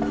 Good 0.00 0.06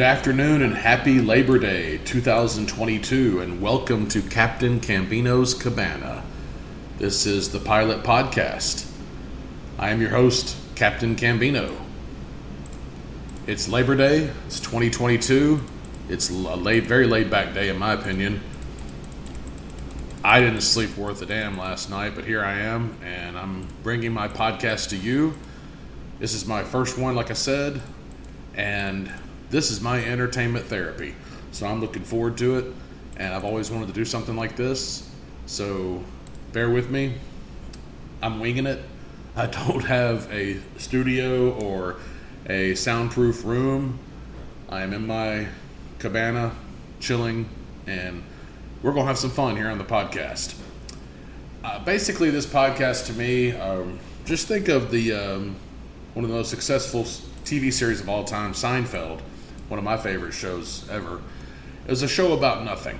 afternoon 0.00 0.62
and 0.62 0.74
happy 0.74 1.20
Labor 1.20 1.58
Day 1.58 1.98
2022, 2.06 3.40
and 3.40 3.60
welcome 3.60 4.08
to 4.08 4.22
Captain 4.22 4.80
Cambino's 4.80 5.52
Cabana. 5.52 6.22
This 6.98 7.26
is 7.26 7.50
the 7.50 7.58
Pilot 7.58 8.02
Podcast. 8.02 8.90
I 9.78 9.90
am 9.90 10.00
your 10.00 10.10
host, 10.10 10.56
Captain 10.76 11.14
Cambino. 11.14 11.89
It's 13.46 13.70
Labor 13.70 13.96
Day, 13.96 14.30
it's 14.46 14.60
2022. 14.60 15.62
It's 16.10 16.28
a 16.28 16.34
late, 16.34 16.84
very 16.84 17.06
laid 17.06 17.30
back 17.30 17.54
day, 17.54 17.70
in 17.70 17.78
my 17.78 17.94
opinion. 17.94 18.42
I 20.22 20.40
didn't 20.40 20.60
sleep 20.60 20.94
worth 20.98 21.22
a 21.22 21.26
damn 21.26 21.56
last 21.56 21.88
night, 21.88 22.14
but 22.14 22.26
here 22.26 22.44
I 22.44 22.60
am, 22.60 22.98
and 23.02 23.38
I'm 23.38 23.66
bringing 23.82 24.12
my 24.12 24.28
podcast 24.28 24.90
to 24.90 24.96
you. 24.96 25.32
This 26.18 26.34
is 26.34 26.44
my 26.46 26.62
first 26.62 26.98
one, 26.98 27.16
like 27.16 27.30
I 27.30 27.34
said, 27.34 27.80
and 28.54 29.10
this 29.48 29.70
is 29.70 29.80
my 29.80 30.04
entertainment 30.04 30.66
therapy. 30.66 31.14
So 31.50 31.66
I'm 31.66 31.80
looking 31.80 32.04
forward 32.04 32.36
to 32.38 32.58
it, 32.58 32.66
and 33.16 33.32
I've 33.32 33.46
always 33.46 33.70
wanted 33.70 33.86
to 33.86 33.94
do 33.94 34.04
something 34.04 34.36
like 34.36 34.54
this. 34.54 35.10
So 35.46 36.04
bear 36.52 36.68
with 36.68 36.90
me. 36.90 37.14
I'm 38.20 38.38
winging 38.38 38.66
it. 38.66 38.82
I 39.34 39.46
don't 39.46 39.84
have 39.84 40.30
a 40.30 40.58
studio 40.76 41.52
or 41.54 41.96
a 42.50 42.74
soundproof 42.74 43.44
room. 43.44 43.98
I 44.68 44.82
am 44.82 44.92
in 44.92 45.06
my 45.06 45.46
cabana, 46.00 46.52
chilling, 46.98 47.48
and 47.86 48.24
we're 48.82 48.92
going 48.92 49.04
to 49.04 49.08
have 49.08 49.18
some 49.18 49.30
fun 49.30 49.56
here 49.56 49.68
on 49.68 49.78
the 49.78 49.84
podcast. 49.84 50.58
Uh, 51.62 51.78
basically, 51.84 52.30
this 52.30 52.46
podcast 52.46 53.06
to 53.06 53.12
me, 53.12 53.52
um, 53.52 53.98
just 54.24 54.48
think 54.48 54.68
of 54.68 54.90
the 54.90 55.12
um, 55.12 55.56
one 56.14 56.24
of 56.24 56.30
the 56.30 56.36
most 56.36 56.50
successful 56.50 57.04
TV 57.44 57.72
series 57.72 58.00
of 58.00 58.08
all 58.08 58.24
time, 58.24 58.52
Seinfeld 58.52 59.20
one 59.68 59.78
of 59.78 59.84
my 59.84 59.96
favorite 59.96 60.32
shows 60.32 60.88
ever. 60.90 61.20
It 61.86 61.90
was 61.90 62.02
a 62.02 62.08
show 62.08 62.32
about 62.32 62.64
nothing. 62.64 62.98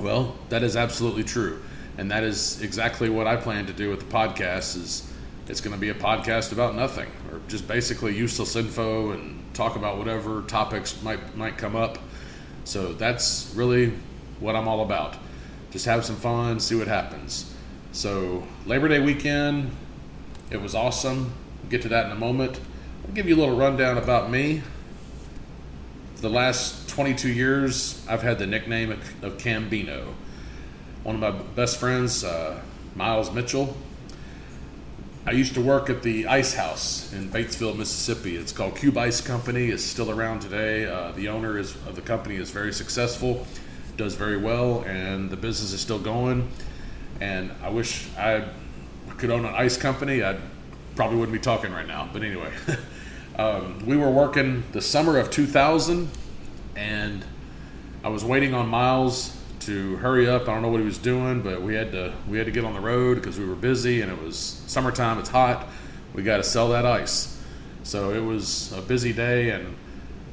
Well, 0.00 0.34
that 0.48 0.64
is 0.64 0.76
absolutely 0.76 1.22
true, 1.22 1.62
and 1.96 2.10
that 2.10 2.24
is 2.24 2.60
exactly 2.60 3.08
what 3.08 3.28
I 3.28 3.36
plan 3.36 3.66
to 3.66 3.72
do 3.72 3.88
with 3.88 4.00
the 4.00 4.06
podcast. 4.06 4.76
Is 4.76 5.12
it's 5.48 5.60
going 5.60 5.74
to 5.74 5.80
be 5.80 5.90
a 5.90 5.94
podcast 5.94 6.50
about 6.50 6.74
nothing, 6.74 7.08
just 7.46 7.68
basically 7.68 8.16
useless 8.16 8.56
info 8.56 9.12
and 9.12 9.42
talk 9.54 9.76
about 9.76 9.98
whatever 9.98 10.42
topics 10.42 11.02
might 11.02 11.36
might 11.36 11.56
come 11.56 11.76
up. 11.76 11.98
So 12.64 12.92
that's 12.92 13.52
really 13.54 13.92
what 14.40 14.56
I'm 14.56 14.68
all 14.68 14.82
about. 14.82 15.16
Just 15.70 15.86
have 15.86 16.04
some 16.04 16.16
fun, 16.16 16.60
see 16.60 16.74
what 16.74 16.88
happens. 16.88 17.54
So 17.92 18.44
Labor 18.66 18.88
Day 18.88 19.00
weekend, 19.00 19.70
it 20.50 20.60
was 20.60 20.74
awesome. 20.74 21.32
We'll 21.62 21.70
get 21.70 21.82
to 21.82 21.88
that 21.88 22.06
in 22.06 22.12
a 22.12 22.16
moment. 22.16 22.60
I'll 23.06 23.14
give 23.14 23.28
you 23.28 23.36
a 23.36 23.40
little 23.40 23.56
rundown 23.56 23.98
about 23.98 24.30
me 24.30 24.62
the 26.20 26.28
last 26.28 26.88
22 26.88 27.28
years, 27.28 28.04
I've 28.08 28.22
had 28.22 28.38
the 28.38 28.46
nickname 28.46 28.90
of 29.22 29.38
Cambino. 29.38 30.14
One 31.04 31.14
of 31.14 31.20
my 31.20 31.30
best 31.30 31.78
friends, 31.78 32.24
uh, 32.24 32.60
Miles 32.96 33.32
Mitchell, 33.32 33.76
I 35.28 35.32
used 35.32 35.52
to 35.56 35.60
work 35.60 35.90
at 35.90 36.02
the 36.02 36.26
Ice 36.26 36.54
House 36.54 37.12
in 37.12 37.28
Batesville, 37.28 37.76
Mississippi. 37.76 38.36
It's 38.36 38.50
called 38.50 38.76
Cube 38.76 38.96
Ice 38.96 39.20
Company. 39.20 39.68
It's 39.68 39.84
still 39.84 40.10
around 40.10 40.40
today. 40.40 40.86
Uh, 40.86 41.12
the 41.12 41.28
owner 41.28 41.58
is, 41.58 41.74
of 41.86 41.96
the 41.96 42.00
company 42.00 42.36
is 42.36 42.50
very 42.50 42.72
successful, 42.72 43.46
does 43.98 44.14
very 44.14 44.38
well, 44.38 44.84
and 44.84 45.28
the 45.28 45.36
business 45.36 45.74
is 45.74 45.82
still 45.82 45.98
going. 45.98 46.50
And 47.20 47.52
I 47.62 47.68
wish 47.68 48.08
I 48.16 48.48
could 49.18 49.30
own 49.30 49.44
an 49.44 49.54
ice 49.54 49.76
company. 49.76 50.24
I 50.24 50.38
probably 50.96 51.18
wouldn't 51.18 51.34
be 51.34 51.42
talking 51.42 51.72
right 51.72 51.86
now. 51.86 52.08
But 52.10 52.22
anyway. 52.22 52.50
Um, 53.38 53.86
we 53.86 53.96
were 53.96 54.10
working 54.10 54.64
the 54.72 54.82
summer 54.82 55.16
of 55.16 55.30
2000, 55.30 56.10
and 56.74 57.24
I 58.02 58.08
was 58.08 58.24
waiting 58.24 58.52
on 58.52 58.66
Miles 58.66 59.37
to 59.68 59.96
hurry 59.96 60.28
up. 60.28 60.42
I 60.42 60.46
don't 60.46 60.62
know 60.62 60.70
what 60.70 60.80
he 60.80 60.86
was 60.86 60.96
doing, 60.96 61.42
but 61.42 61.60
we 61.60 61.74
had 61.74 61.92
to 61.92 62.14
we 62.26 62.38
had 62.38 62.46
to 62.46 62.50
get 62.50 62.64
on 62.64 62.72
the 62.72 62.80
road 62.80 63.16
because 63.16 63.38
we 63.38 63.44
were 63.44 63.54
busy 63.54 64.00
and 64.00 64.10
it 64.10 64.20
was 64.20 64.36
summertime. 64.66 65.18
It's 65.18 65.28
hot. 65.28 65.68
We 66.14 66.22
got 66.22 66.38
to 66.38 66.42
sell 66.42 66.68
that 66.70 66.86
ice. 66.86 67.38
So 67.82 68.10
it 68.10 68.20
was 68.20 68.72
a 68.72 68.80
busy 68.80 69.12
day, 69.12 69.50
and 69.50 69.76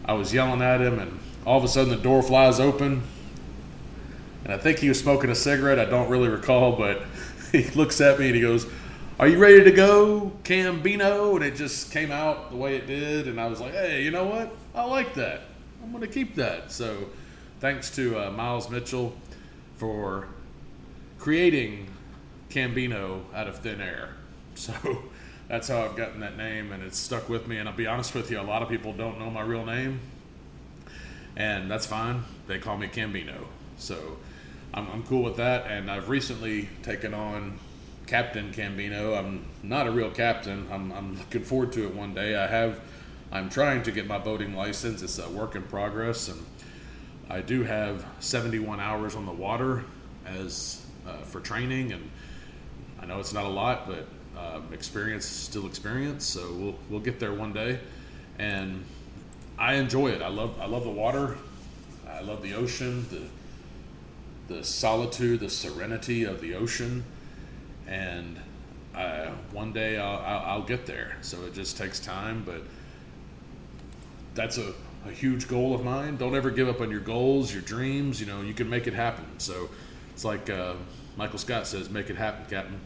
I 0.05 0.13
was 0.13 0.33
yelling 0.33 0.61
at 0.61 0.81
him, 0.81 0.99
and 0.99 1.19
all 1.45 1.57
of 1.57 1.63
a 1.63 1.67
sudden 1.67 1.89
the 1.89 2.01
door 2.01 2.23
flies 2.23 2.59
open, 2.59 3.03
and 4.45 4.53
I 4.53 4.57
think 4.57 4.79
he 4.79 4.87
was 4.87 4.99
smoking 4.99 5.29
a 5.29 5.35
cigarette. 5.35 5.79
I 5.79 5.85
don't 5.85 6.09
really 6.09 6.29
recall, 6.29 6.77
but 6.77 7.03
he 7.51 7.63
looks 7.71 7.99
at 7.99 8.19
me 8.19 8.27
and 8.27 8.35
he 8.35 8.41
goes, 8.41 8.65
are 9.17 9.27
you 9.27 9.37
ready 9.37 9.63
to 9.63 9.71
go, 9.71 10.33
Cambino? 10.43 11.35
And 11.35 11.45
it 11.45 11.55
just 11.55 11.91
came 11.91 12.11
out 12.11 12.51
the 12.51 12.57
way 12.57 12.75
it 12.75 12.87
did, 12.87 13.29
and 13.29 13.39
I 13.39 13.47
was 13.47 13.61
like, 13.61 13.71
hey, 13.71 14.03
you 14.03 14.11
know 14.11 14.25
what? 14.25 14.53
I 14.73 14.83
like 14.83 15.13
that. 15.13 15.41
I'm 15.81 15.91
going 15.91 16.01
to 16.01 16.07
keep 16.07 16.35
that. 16.35 16.71
So, 16.71 16.97
thanks 17.61 17.95
to 17.95 18.19
uh, 18.19 18.31
Miles 18.31 18.69
Mitchell 18.69 19.13
for 19.77 20.27
creating 21.19 21.87
Cambino 22.49 23.21
out 23.33 23.47
of 23.47 23.59
thin 23.59 23.81
air. 23.81 24.09
So, 24.55 24.73
that's 25.49 25.67
how 25.67 25.83
I've 25.83 25.97
gotten 25.97 26.21
that 26.21 26.37
name, 26.37 26.71
and 26.71 26.81
it's 26.81 26.97
stuck 26.97 27.27
with 27.27 27.45
me. 27.45 27.57
And 27.57 27.67
I'll 27.67 27.75
be 27.75 27.87
honest 27.87 28.15
with 28.15 28.31
you, 28.31 28.39
a 28.39 28.41
lot 28.41 28.61
of 28.61 28.69
people 28.69 28.93
don't 28.93 29.19
know 29.19 29.29
my 29.29 29.41
real 29.41 29.65
name, 29.65 29.99
and 31.35 31.69
that's 31.69 31.85
fine. 31.85 32.23
They 32.47 32.57
call 32.57 32.77
me 32.77 32.87
Cambino. 32.87 33.45
So, 33.77 34.17
I'm, 34.73 34.89
I'm 34.91 35.03
cool 35.03 35.23
with 35.23 35.37
that. 35.37 35.67
And 35.67 35.89
I've 35.91 36.09
recently 36.09 36.69
taken 36.83 37.13
on 37.13 37.59
Captain 38.07 38.51
Cambino. 38.51 39.17
I'm 39.17 39.45
not 39.63 39.87
a 39.87 39.91
real 39.91 40.11
captain. 40.11 40.67
I'm, 40.71 40.91
I'm 40.91 41.17
looking 41.17 41.43
forward 41.43 41.73
to 41.73 41.85
it 41.85 41.93
one 41.93 42.13
day. 42.13 42.35
I 42.35 42.47
have, 42.47 42.79
I'm 43.31 43.49
trying 43.49 43.83
to 43.83 43.91
get 43.91 44.07
my 44.07 44.17
boating 44.17 44.55
license. 44.55 45.01
It's 45.01 45.19
a 45.19 45.29
work 45.29 45.55
in 45.55 45.63
progress, 45.63 46.27
and 46.27 46.39
I 47.29 47.41
do 47.41 47.63
have 47.63 48.05
71 48.19 48.79
hours 48.79 49.15
on 49.15 49.25
the 49.25 49.31
water 49.31 49.83
as 50.25 50.85
uh, 51.07 51.17
for 51.17 51.39
training, 51.39 51.91
and 51.91 52.09
I 53.01 53.05
know 53.05 53.19
it's 53.19 53.33
not 53.33 53.45
a 53.45 53.49
lot, 53.49 53.87
but 53.87 54.07
uh, 54.37 54.61
experience 54.71 55.25
still 55.25 55.65
experience. 55.65 56.25
So 56.25 56.51
we'll 56.53 56.75
we'll 56.89 56.99
get 56.99 57.19
there 57.19 57.33
one 57.33 57.53
day, 57.53 57.79
and 58.37 58.83
I 59.57 59.75
enjoy 59.75 60.09
it. 60.09 60.21
I 60.21 60.27
love 60.27 60.59
I 60.59 60.65
love 60.65 60.83
the 60.83 60.89
water. 60.89 61.37
I 62.09 62.21
love 62.21 62.41
the 62.41 62.53
ocean. 62.53 63.05
The 63.09 64.55
the 64.55 64.63
solitude, 64.63 65.39
the 65.39 65.49
serenity 65.49 66.23
of 66.23 66.39
the 66.39 66.53
ocean 66.53 67.03
and 67.87 68.39
uh, 68.95 69.29
one 69.51 69.73
day 69.73 69.97
I'll, 69.97 70.19
I'll, 70.19 70.45
I'll, 70.45 70.63
get 70.63 70.85
there. 70.85 71.17
So 71.21 71.43
it 71.45 71.53
just 71.53 71.77
takes 71.77 71.99
time, 71.99 72.43
but 72.45 72.61
that's 74.33 74.57
a, 74.57 74.73
a 75.05 75.11
huge 75.11 75.47
goal 75.47 75.73
of 75.75 75.83
mine. 75.83 76.17
Don't 76.17 76.35
ever 76.35 76.49
give 76.49 76.67
up 76.67 76.81
on 76.81 76.91
your 76.91 76.99
goals, 76.99 77.53
your 77.53 77.61
dreams. 77.61 78.19
You 78.19 78.27
know, 78.27 78.41
you 78.41 78.53
can 78.53 78.69
make 78.69 78.87
it 78.87 78.93
happen. 78.93 79.25
So 79.37 79.69
it's 80.13 80.25
like 80.25 80.49
uh, 80.49 80.73
Michael 81.17 81.39
Scott 81.39 81.67
says, 81.67 81.89
"Make 81.89 82.09
it 82.09 82.15
happen, 82.15 82.45
Captain." 82.49 82.79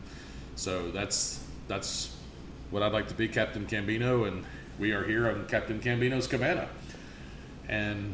So 0.55 0.91
that's 0.91 1.43
that's 1.67 2.15
what 2.71 2.83
I'd 2.83 2.93
like 2.93 3.07
to 3.07 3.13
be, 3.13 3.27
Captain 3.27 3.65
Cambino, 3.65 4.27
and 4.27 4.45
we 4.77 4.91
are 4.91 5.03
here 5.03 5.29
on 5.29 5.47
Captain 5.47 5.79
Cambino's 5.79 6.27
Cabana, 6.27 6.67
and 7.67 8.13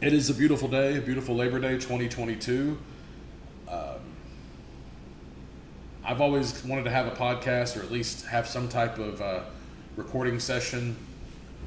it 0.00 0.12
is 0.12 0.30
a 0.30 0.34
beautiful 0.34 0.68
day, 0.68 0.98
a 0.98 1.00
beautiful 1.00 1.34
Labor 1.34 1.58
Day, 1.58 1.74
2022. 1.74 2.78
I've 6.04 6.20
always 6.20 6.64
wanted 6.64 6.84
to 6.84 6.90
have 6.90 7.06
a 7.06 7.12
podcast 7.12 7.76
or 7.76 7.84
at 7.84 7.92
least 7.92 8.26
have 8.26 8.48
some 8.48 8.68
type 8.68 8.98
of 8.98 9.20
uh, 9.22 9.40
recording 9.96 10.40
session, 10.40 10.96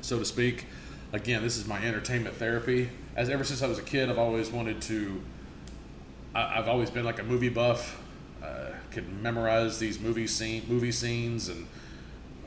so 0.02 0.19
to 0.19 0.25
speak. 0.25 0.66
Again, 1.15 1.41
this 1.41 1.56
is 1.56 1.65
my 1.65 1.81
entertainment 1.81 2.35
therapy. 2.35 2.89
As 3.15 3.29
ever 3.29 3.45
since 3.45 3.62
I 3.62 3.67
was 3.67 3.79
a 3.79 3.83
kid, 3.83 4.09
I've 4.09 4.17
always 4.17 4.51
wanted 4.51 4.81
to. 4.81 5.21
I, 6.35 6.56
have 6.56 6.67
always 6.67 6.89
been 6.89 7.06
like 7.06 7.19
a 7.19 7.23
movie 7.23 7.47
buff. 7.47 8.03
Uh, 8.44 8.71
could 8.91 9.09
memorize 9.21 9.79
these 9.79 9.97
movie 9.97 10.27
scene 10.27 10.63
movie 10.67 10.91
scenes, 10.91 11.47
and 11.47 11.67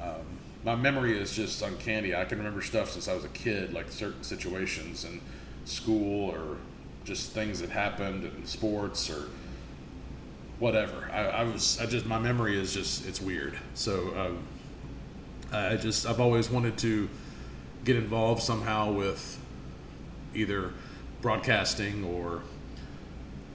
um, 0.03 0.21
my 0.67 0.75
memory 0.75 1.19
is 1.19 1.35
just 1.35 1.63
uncanny. 1.63 2.15
I 2.15 2.27
can 2.27 2.37
remember 2.37 2.61
stuff 2.61 2.91
since 2.91 3.09
I 3.09 3.15
was 3.15 3.25
a 3.25 3.31
kid, 3.31 3.73
like 3.73 3.91
certain 3.91 4.23
situations 4.23 5.07
in 5.07 5.23
school 5.65 6.31
or 6.31 6.59
just 7.05 7.33
things 7.33 7.61
that 7.61 7.71
happened 7.71 8.25
in 8.25 8.45
sports 8.45 9.09
or 9.09 9.31
whatever. 10.59 11.11
I, 11.11 11.21
I, 11.21 11.43
was 11.45 11.81
I 11.81 11.87
just 11.87 12.05
my 12.05 12.19
memory 12.19 12.61
is 12.61 12.75
just 12.75 13.09
it's 13.09 13.23
weird. 13.23 13.59
So 13.73 14.15
um, 14.15 14.43
I 15.55 15.77
just 15.77 16.05
I've 16.05 16.21
always 16.21 16.51
wanted 16.51 16.77
to 16.79 17.09
get 17.85 17.97
involved 17.97 18.43
somehow 18.43 18.93
with 18.93 19.39
either 20.35 20.73
broadcasting 21.23 22.05
or 22.05 22.43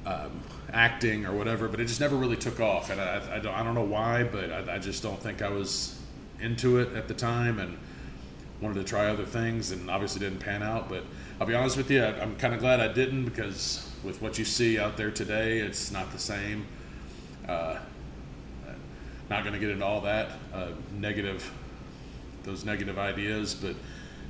um, 0.06 0.42
acting 0.72 1.25
or 1.25 1.34
whatever, 1.34 1.68
but 1.68 1.80
it 1.80 1.86
just 1.86 2.02
never 2.02 2.16
really 2.16 2.36
took 2.36 2.60
off, 2.60 2.90
and 2.90 3.00
I, 3.00 3.36
I 3.36 3.40
don't 3.40 3.54
I 3.54 3.64
don't 3.64 3.75
know 3.75 3.84
why, 3.84 4.24
but 4.24 4.52
I, 4.52 4.75
I 4.75 4.80
just 4.80 5.04
don't 5.04 5.20
think 5.22 5.42
I 5.42 5.50
was 5.50 6.00
into 6.40 6.80
it 6.80 6.94
at 6.94 7.08
the 7.08 7.14
time. 7.14 7.60
And 7.60 7.78
wanted 8.64 8.80
to 8.80 8.84
try 8.86 9.10
other 9.10 9.25
things, 9.25 9.72
and 9.72 9.92
obviously 9.92 10.20
didn't 10.20 10.40
pan 10.40 10.64
out. 10.64 10.90
But 10.90 11.04
I'll 11.40 11.46
be 11.46 11.54
honest 11.54 11.78
with 11.78 11.92
you, 11.92 12.02
I, 12.02 12.20
I'm 12.22 12.36
kind 12.38 12.54
of 12.54 12.60
glad 12.62 12.80
I 12.80 12.88
didn't 12.88 13.25
because 13.25 13.90
with 14.04 14.22
what 14.22 14.40
you 14.40 14.46
see 14.46 14.80
out 14.80 14.98
there 14.98 15.12
today, 15.12 15.60
it's 15.60 15.92
not 15.92 16.12
the 16.12 16.20
same. 16.20 16.66
Uh, 17.48 17.78
not 19.30 19.44
going 19.44 19.54
to 19.54 19.60
get 19.60 19.70
into 19.70 19.86
all 19.86 20.02
that 20.02 20.30
uh, 20.54 20.68
negative, 20.94 21.52
those 22.44 22.66
negative 22.66 22.98
ideas, 22.98 23.54
but 23.54 23.75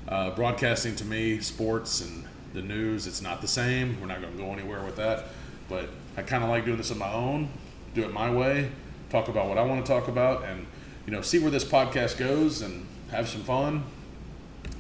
uh, 0.07 0.31
broadcasting 0.31 0.95
to 0.97 1.05
me, 1.05 1.39
sports 1.39 2.01
and 2.01 2.25
the 2.53 2.61
news, 2.61 3.07
it's 3.07 3.21
not 3.21 3.41
the 3.41 3.47
same. 3.47 3.99
We're 3.99 4.07
not 4.07 4.21
going 4.21 4.33
to 4.33 4.37
go 4.37 4.51
anywhere 4.51 4.83
with 4.83 4.95
that. 4.97 5.25
But 5.69 5.89
I 6.17 6.21
kind 6.21 6.43
of 6.43 6.49
like 6.49 6.65
doing 6.65 6.77
this 6.77 6.91
on 6.91 6.97
my 6.97 7.11
own, 7.11 7.49
do 7.95 8.03
it 8.03 8.13
my 8.13 8.31
way, 8.31 8.69
talk 9.09 9.27
about 9.27 9.47
what 9.47 9.57
I 9.57 9.63
want 9.63 9.85
to 9.85 9.91
talk 9.91 10.07
about, 10.07 10.43
and 10.43 10.65
you 11.05 11.11
know, 11.11 11.21
see 11.21 11.39
where 11.39 11.51
this 11.51 11.65
podcast 11.65 12.17
goes 12.17 12.61
and 12.61 12.85
have 13.11 13.27
some 13.27 13.43
fun 13.43 13.83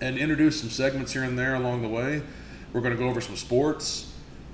and 0.01 0.17
introduce 0.17 0.59
some 0.59 0.69
segments 0.69 1.13
here 1.13 1.23
and 1.23 1.37
there 1.37 1.55
along 1.55 1.81
the 1.81 1.87
way. 1.87 2.21
We're 2.71 2.81
going 2.81 2.95
to 2.95 3.01
go 3.01 3.09
over 3.09 3.21
some 3.21 3.35
sports. 3.35 4.11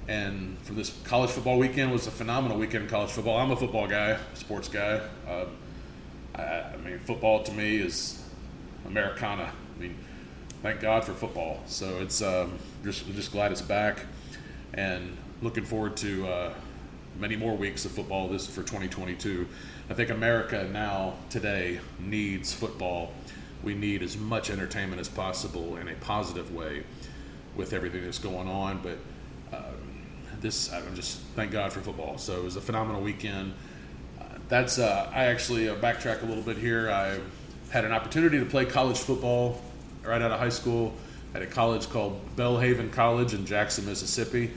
And 0.07 0.57
from 0.60 0.75
this 0.75 0.92
college 1.04 1.30
football 1.30 1.60
weekend 1.60 1.92
was 1.92 2.07
a 2.07 2.12
phenomenal 2.12 2.57
weekend 2.57 2.86
in 2.86 2.89
college 2.89 3.12
football. 3.12 3.38
I'm 3.38 3.51
a 3.51 3.56
football 3.56 3.88
guy, 3.88 4.18
sports 4.33 4.68
guy. 4.68 5.01
Uh, 5.27 5.45
I, 6.36 6.42
I 6.42 6.77
mean, 6.77 7.00
football 7.00 7.44
to 7.44 7.51
me 7.51 7.77
is 7.77 8.24
Americana. 8.88 9.51
I 9.75 9.80
mean, 9.80 9.95
thank 10.61 10.79
God 10.79 11.03
for 11.03 11.13
football. 11.13 11.59
So 11.65 12.00
it's 12.00 12.21
um, 12.21 12.57
just 12.83 13.07
just 13.13 13.31
glad 13.31 13.51
it's 13.51 13.61
back, 13.61 14.06
and 14.73 15.15
looking 15.41 15.65
forward 15.65 15.95
to 15.97 16.27
uh, 16.27 16.53
many 17.19 17.35
more 17.35 17.56
weeks 17.56 17.85
of 17.85 17.91
football 17.91 18.27
this 18.27 18.47
for 18.47 18.61
2022. 18.61 19.47
I 19.89 19.94
think 19.94 20.09
America 20.09 20.67
now 20.71 21.15
today 21.29 21.79
needs 22.00 22.53
football. 22.53 23.11
We 23.63 23.73
need 23.73 24.03
as 24.03 24.17
much 24.17 24.50
entertainment 24.50 25.01
as 25.01 25.09
possible 25.09 25.77
in 25.77 25.88
a 25.88 25.95
positive 25.95 26.53
way 26.53 26.83
with 27.56 27.73
everything 27.73 28.03
that's 28.03 28.19
going 28.19 28.47
on. 28.47 28.81
But 28.81 28.97
um, 29.56 29.63
this, 30.39 30.71
I'm 30.71 30.95
just 30.95 31.19
thank 31.35 31.51
God 31.51 31.73
for 31.73 31.81
football. 31.81 32.17
So 32.17 32.38
it 32.38 32.44
was 32.44 32.56
a 32.56 32.61
phenomenal 32.61 33.01
weekend. 33.01 33.53
Uh, 34.19 34.23
that's 34.47 34.79
I 34.79 35.25
actually 35.25 35.69
uh, 35.69 35.75
backtrack 35.75 36.21
a 36.23 36.25
little 36.25 36.44
bit 36.44 36.57
here. 36.57 36.89
I 36.89 37.19
had 37.71 37.85
an 37.85 37.91
opportunity 37.91 38.39
to 38.39 38.45
play 38.45 38.65
college 38.65 38.97
football 38.97 39.61
right 40.03 40.21
out 40.21 40.31
of 40.31 40.39
high 40.39 40.49
school 40.49 40.93
at 41.33 41.41
a 41.41 41.45
college 41.45 41.89
called 41.89 42.19
Belhaven 42.35 42.91
College 42.91 43.33
in 43.33 43.45
Jackson, 43.45 43.85
Mississippi. 43.85 44.51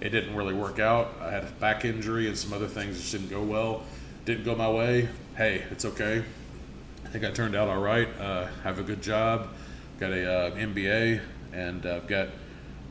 It 0.00 0.10
didn't 0.10 0.34
really 0.34 0.54
work 0.54 0.78
out. 0.78 1.14
I 1.20 1.30
had 1.30 1.44
a 1.44 1.50
back 1.60 1.84
injury 1.84 2.28
and 2.28 2.36
some 2.36 2.52
other 2.52 2.68
things 2.68 2.98
just 2.98 3.12
didn't 3.12 3.30
go 3.30 3.42
well. 3.42 3.82
Didn't 4.24 4.44
go 4.44 4.54
my 4.54 4.70
way. 4.70 5.08
Hey, 5.36 5.64
it's 5.70 5.84
okay. 5.84 6.22
I 7.04 7.08
think 7.08 7.24
I 7.24 7.30
turned 7.30 7.54
out 7.54 7.68
all 7.68 7.80
right. 7.80 8.08
Uh, 8.20 8.46
have 8.64 8.78
a 8.78 8.82
good 8.82 9.02
job. 9.02 9.48
Got 10.00 10.12
a 10.12 10.30
uh, 10.30 10.50
MBA, 10.56 11.20
and 11.52 11.86
I've 11.86 12.06
got 12.06 12.28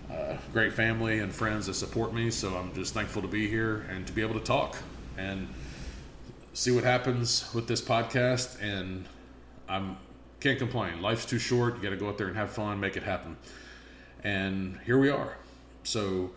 a 0.10 0.38
great 0.54 0.74
family 0.74 1.20
and 1.20 1.34
friends 1.34 1.68
that 1.68 1.74
support 1.74 2.14
me. 2.14 2.32
So 2.32 2.56
I'm 2.56 2.74
just 2.74 2.94
thankful 2.94 3.22
to 3.22 3.28
be 3.28 3.48
here 3.50 3.86
and 3.90 4.08
to 4.08 4.14
be 4.14 4.22
able 4.22 4.36
to 4.36 4.46
talk 4.46 4.78
and 5.18 5.48
see 6.54 6.72
what 6.72 6.84
happens 6.84 7.54
with 7.54 7.68
this 7.68 7.82
podcast. 7.82 8.62
And 8.62 9.06
I'm 9.68 9.98
can't 10.46 10.60
complain. 10.60 11.02
Life's 11.02 11.26
too 11.26 11.40
short. 11.40 11.76
You 11.76 11.82
got 11.82 11.90
to 11.90 11.98
go 11.98 12.08
out 12.08 12.20
there 12.20 12.28
and 12.28 12.36
have 12.36 12.52
fun, 12.52 12.80
make 12.80 12.96
it 12.96 13.02
happen. 13.02 13.36
And 14.24 14.80
here 14.86 15.00
we 15.00 15.10
are. 15.10 15.38
So, 15.82 16.30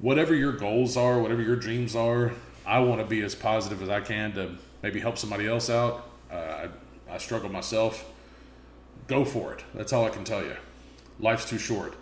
whatever 0.00 0.36
your 0.36 0.52
goals 0.52 0.96
are, 0.96 1.18
whatever 1.18 1.42
your 1.42 1.56
dreams 1.56 1.96
are, 1.96 2.30
I 2.64 2.78
want 2.78 3.00
to 3.00 3.06
be 3.06 3.22
as 3.22 3.34
positive 3.34 3.82
as 3.82 3.88
I 3.88 4.00
can 4.02 4.34
to 4.34 4.54
maybe 4.84 5.00
help 5.00 5.18
somebody 5.18 5.48
else 5.48 5.68
out. 5.68 6.08
Uh, 6.30 6.36
I, 6.36 6.68
I 7.10 7.18
struggle 7.18 7.50
myself. 7.50 8.08
Go 9.08 9.24
for 9.24 9.52
it. 9.52 9.64
That's 9.74 9.92
all 9.92 10.04
I 10.04 10.10
can 10.10 10.22
tell 10.22 10.44
you. 10.44 10.54
Life's 11.18 11.48
too 11.50 11.58
short. 11.58 11.96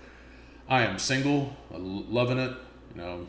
I 0.68 0.82
am 0.82 0.98
single, 0.98 1.56
loving 1.70 2.38
it. 2.38 2.52
You 2.94 3.00
know, 3.00 3.26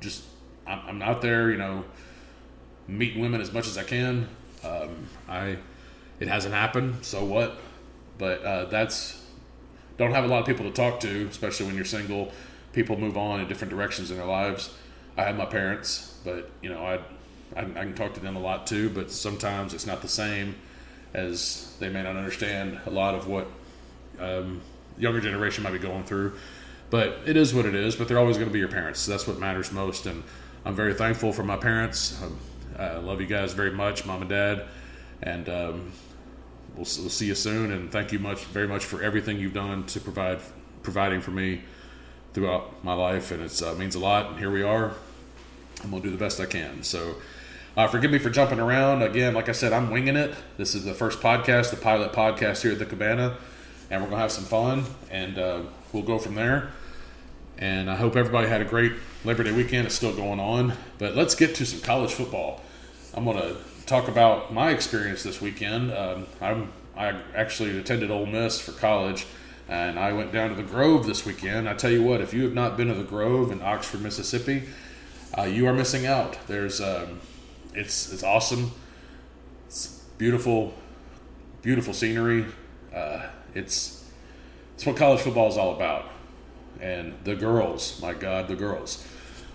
just 0.00 0.22
I'm, 0.66 1.00
out 1.00 1.22
there. 1.22 1.50
You 1.50 1.56
know, 1.56 1.84
meeting 2.88 3.22
women 3.22 3.40
as 3.40 3.54
much 3.54 3.66
as 3.66 3.78
I 3.78 3.84
can. 3.84 4.28
Um, 4.62 5.06
I 5.30 5.56
it 6.20 6.28
hasn't 6.28 6.54
happened, 6.54 7.04
so 7.04 7.24
what? 7.24 7.56
But 8.18 8.42
uh, 8.42 8.64
that's 8.66 9.22
don't 9.98 10.12
have 10.12 10.24
a 10.24 10.28
lot 10.28 10.40
of 10.40 10.46
people 10.46 10.64
to 10.66 10.70
talk 10.70 11.00
to, 11.00 11.26
especially 11.30 11.66
when 11.66 11.74
you're 11.74 11.84
single. 11.84 12.32
People 12.72 12.98
move 12.98 13.16
on 13.16 13.40
in 13.40 13.48
different 13.48 13.70
directions 13.70 14.10
in 14.10 14.18
their 14.18 14.26
lives. 14.26 14.74
I 15.16 15.22
have 15.22 15.36
my 15.36 15.46
parents, 15.46 16.18
but 16.24 16.50
you 16.60 16.68
know 16.68 16.84
I, 16.84 16.94
I, 17.58 17.62
I 17.62 17.64
can 17.64 17.94
talk 17.94 18.14
to 18.14 18.20
them 18.20 18.36
a 18.36 18.40
lot 18.40 18.66
too. 18.66 18.90
But 18.90 19.10
sometimes 19.10 19.72
it's 19.74 19.86
not 19.86 20.02
the 20.02 20.08
same, 20.08 20.56
as 21.14 21.74
they 21.80 21.88
may 21.88 22.02
not 22.02 22.16
understand 22.16 22.80
a 22.86 22.90
lot 22.90 23.14
of 23.14 23.26
what 23.26 23.46
um, 24.20 24.60
younger 24.98 25.20
generation 25.20 25.64
might 25.64 25.72
be 25.72 25.78
going 25.78 26.04
through. 26.04 26.34
But 26.88 27.20
it 27.26 27.36
is 27.36 27.54
what 27.54 27.66
it 27.66 27.74
is. 27.74 27.96
But 27.96 28.08
they're 28.08 28.18
always 28.18 28.36
going 28.36 28.48
to 28.48 28.52
be 28.52 28.58
your 28.58 28.68
parents. 28.68 29.00
So 29.00 29.12
that's 29.12 29.26
what 29.26 29.38
matters 29.38 29.72
most. 29.72 30.06
And 30.06 30.22
I'm 30.64 30.74
very 30.74 30.94
thankful 30.94 31.32
for 31.32 31.42
my 31.42 31.56
parents. 31.56 32.20
Um, 32.22 32.38
I 32.78 32.96
love 32.98 33.20
you 33.20 33.26
guys 33.26 33.54
very 33.54 33.70
much, 33.70 34.04
mom 34.04 34.20
and 34.20 34.28
dad. 34.28 34.66
And 35.22 35.48
um, 35.48 35.92
we'll, 36.76 36.86
we'll 36.98 37.10
see 37.10 37.26
you 37.26 37.34
soon. 37.34 37.72
And 37.72 37.90
thank 37.90 38.12
you 38.12 38.18
much, 38.18 38.44
very 38.44 38.68
much 38.68 38.84
for 38.84 39.02
everything 39.02 39.38
you've 39.38 39.54
done 39.54 39.84
to 39.86 40.00
provide, 40.00 40.38
providing 40.82 41.20
for 41.20 41.32
me 41.32 41.62
throughout 42.32 42.84
my 42.84 42.94
life. 42.94 43.32
And 43.32 43.42
it 43.42 43.62
uh, 43.62 43.74
means 43.74 43.94
a 43.94 43.98
lot. 43.98 44.30
And 44.30 44.38
here 44.38 44.50
we 44.50 44.62
are. 44.62 44.92
I'm 45.82 45.90
gonna 45.90 46.02
do 46.02 46.10
the 46.10 46.16
best 46.16 46.40
I 46.40 46.46
can. 46.46 46.82
So. 46.82 47.16
Uh, 47.76 47.86
forgive 47.86 48.10
me 48.10 48.18
for 48.18 48.30
jumping 48.30 48.58
around. 48.58 49.02
Again, 49.02 49.34
like 49.34 49.50
I 49.50 49.52
said, 49.52 49.74
I'm 49.74 49.90
winging 49.90 50.16
it. 50.16 50.34
This 50.56 50.74
is 50.74 50.86
the 50.86 50.94
first 50.94 51.20
podcast, 51.20 51.68
the 51.68 51.76
pilot 51.76 52.10
podcast 52.14 52.62
here 52.62 52.72
at 52.72 52.78
the 52.78 52.86
Cabana, 52.86 53.36
and 53.90 54.00
we're 54.00 54.08
going 54.08 54.16
to 54.16 54.22
have 54.22 54.32
some 54.32 54.44
fun, 54.44 54.84
and 55.10 55.38
uh, 55.38 55.60
we'll 55.92 56.02
go 56.02 56.18
from 56.18 56.36
there. 56.36 56.70
And 57.58 57.90
I 57.90 57.96
hope 57.96 58.16
everybody 58.16 58.48
had 58.48 58.62
a 58.62 58.64
great 58.64 58.94
Labor 59.26 59.42
Day 59.42 59.52
weekend. 59.52 59.84
It's 59.84 59.94
still 59.94 60.16
going 60.16 60.40
on, 60.40 60.72
but 60.96 61.16
let's 61.16 61.34
get 61.34 61.54
to 61.56 61.66
some 61.66 61.80
college 61.80 62.14
football. 62.14 62.62
I'm 63.12 63.24
going 63.24 63.36
to 63.36 63.56
talk 63.86 64.08
about 64.08 64.52
my 64.52 64.70
experience 64.70 65.22
this 65.22 65.40
weekend. 65.40 65.92
Um, 65.92 66.26
I'm, 66.40 66.72
I 66.96 67.20
actually 67.34 67.78
attended 67.78 68.10
Ole 68.10 68.26
Miss 68.26 68.60
for 68.60 68.72
college, 68.72 69.26
and 69.68 69.98
I 69.98 70.12
went 70.12 70.32
down 70.32 70.50
to 70.50 70.56
the 70.56 70.64
Grove 70.64 71.06
this 71.06 71.24
weekend. 71.24 71.68
I 71.68 71.74
tell 71.74 71.92
you 71.92 72.02
what, 72.02 72.20
if 72.20 72.34
you 72.34 72.42
have 72.42 72.52
not 72.52 72.76
been 72.76 72.88
to 72.88 72.94
the 72.94 73.04
Grove 73.04 73.52
in 73.52 73.62
Oxford, 73.62 74.02
Mississippi, 74.02 74.64
uh, 75.38 75.42
you 75.42 75.66
are 75.66 75.72
missing 75.72 76.04
out. 76.04 76.36
There's 76.48 76.80
um, 76.80 77.20
it's 77.74 78.12
it's 78.12 78.24
awesome. 78.24 78.72
It's 79.66 80.02
beautiful, 80.18 80.74
beautiful 81.62 81.94
scenery. 81.94 82.46
Uh, 82.94 83.26
it's 83.54 84.04
it's 84.74 84.84
what 84.84 84.96
college 84.96 85.20
football 85.20 85.48
is 85.48 85.56
all 85.56 85.74
about. 85.74 86.10
And 86.80 87.14
the 87.24 87.34
girls, 87.34 88.00
my 88.02 88.12
God, 88.12 88.48
the 88.48 88.56
girls. 88.56 89.06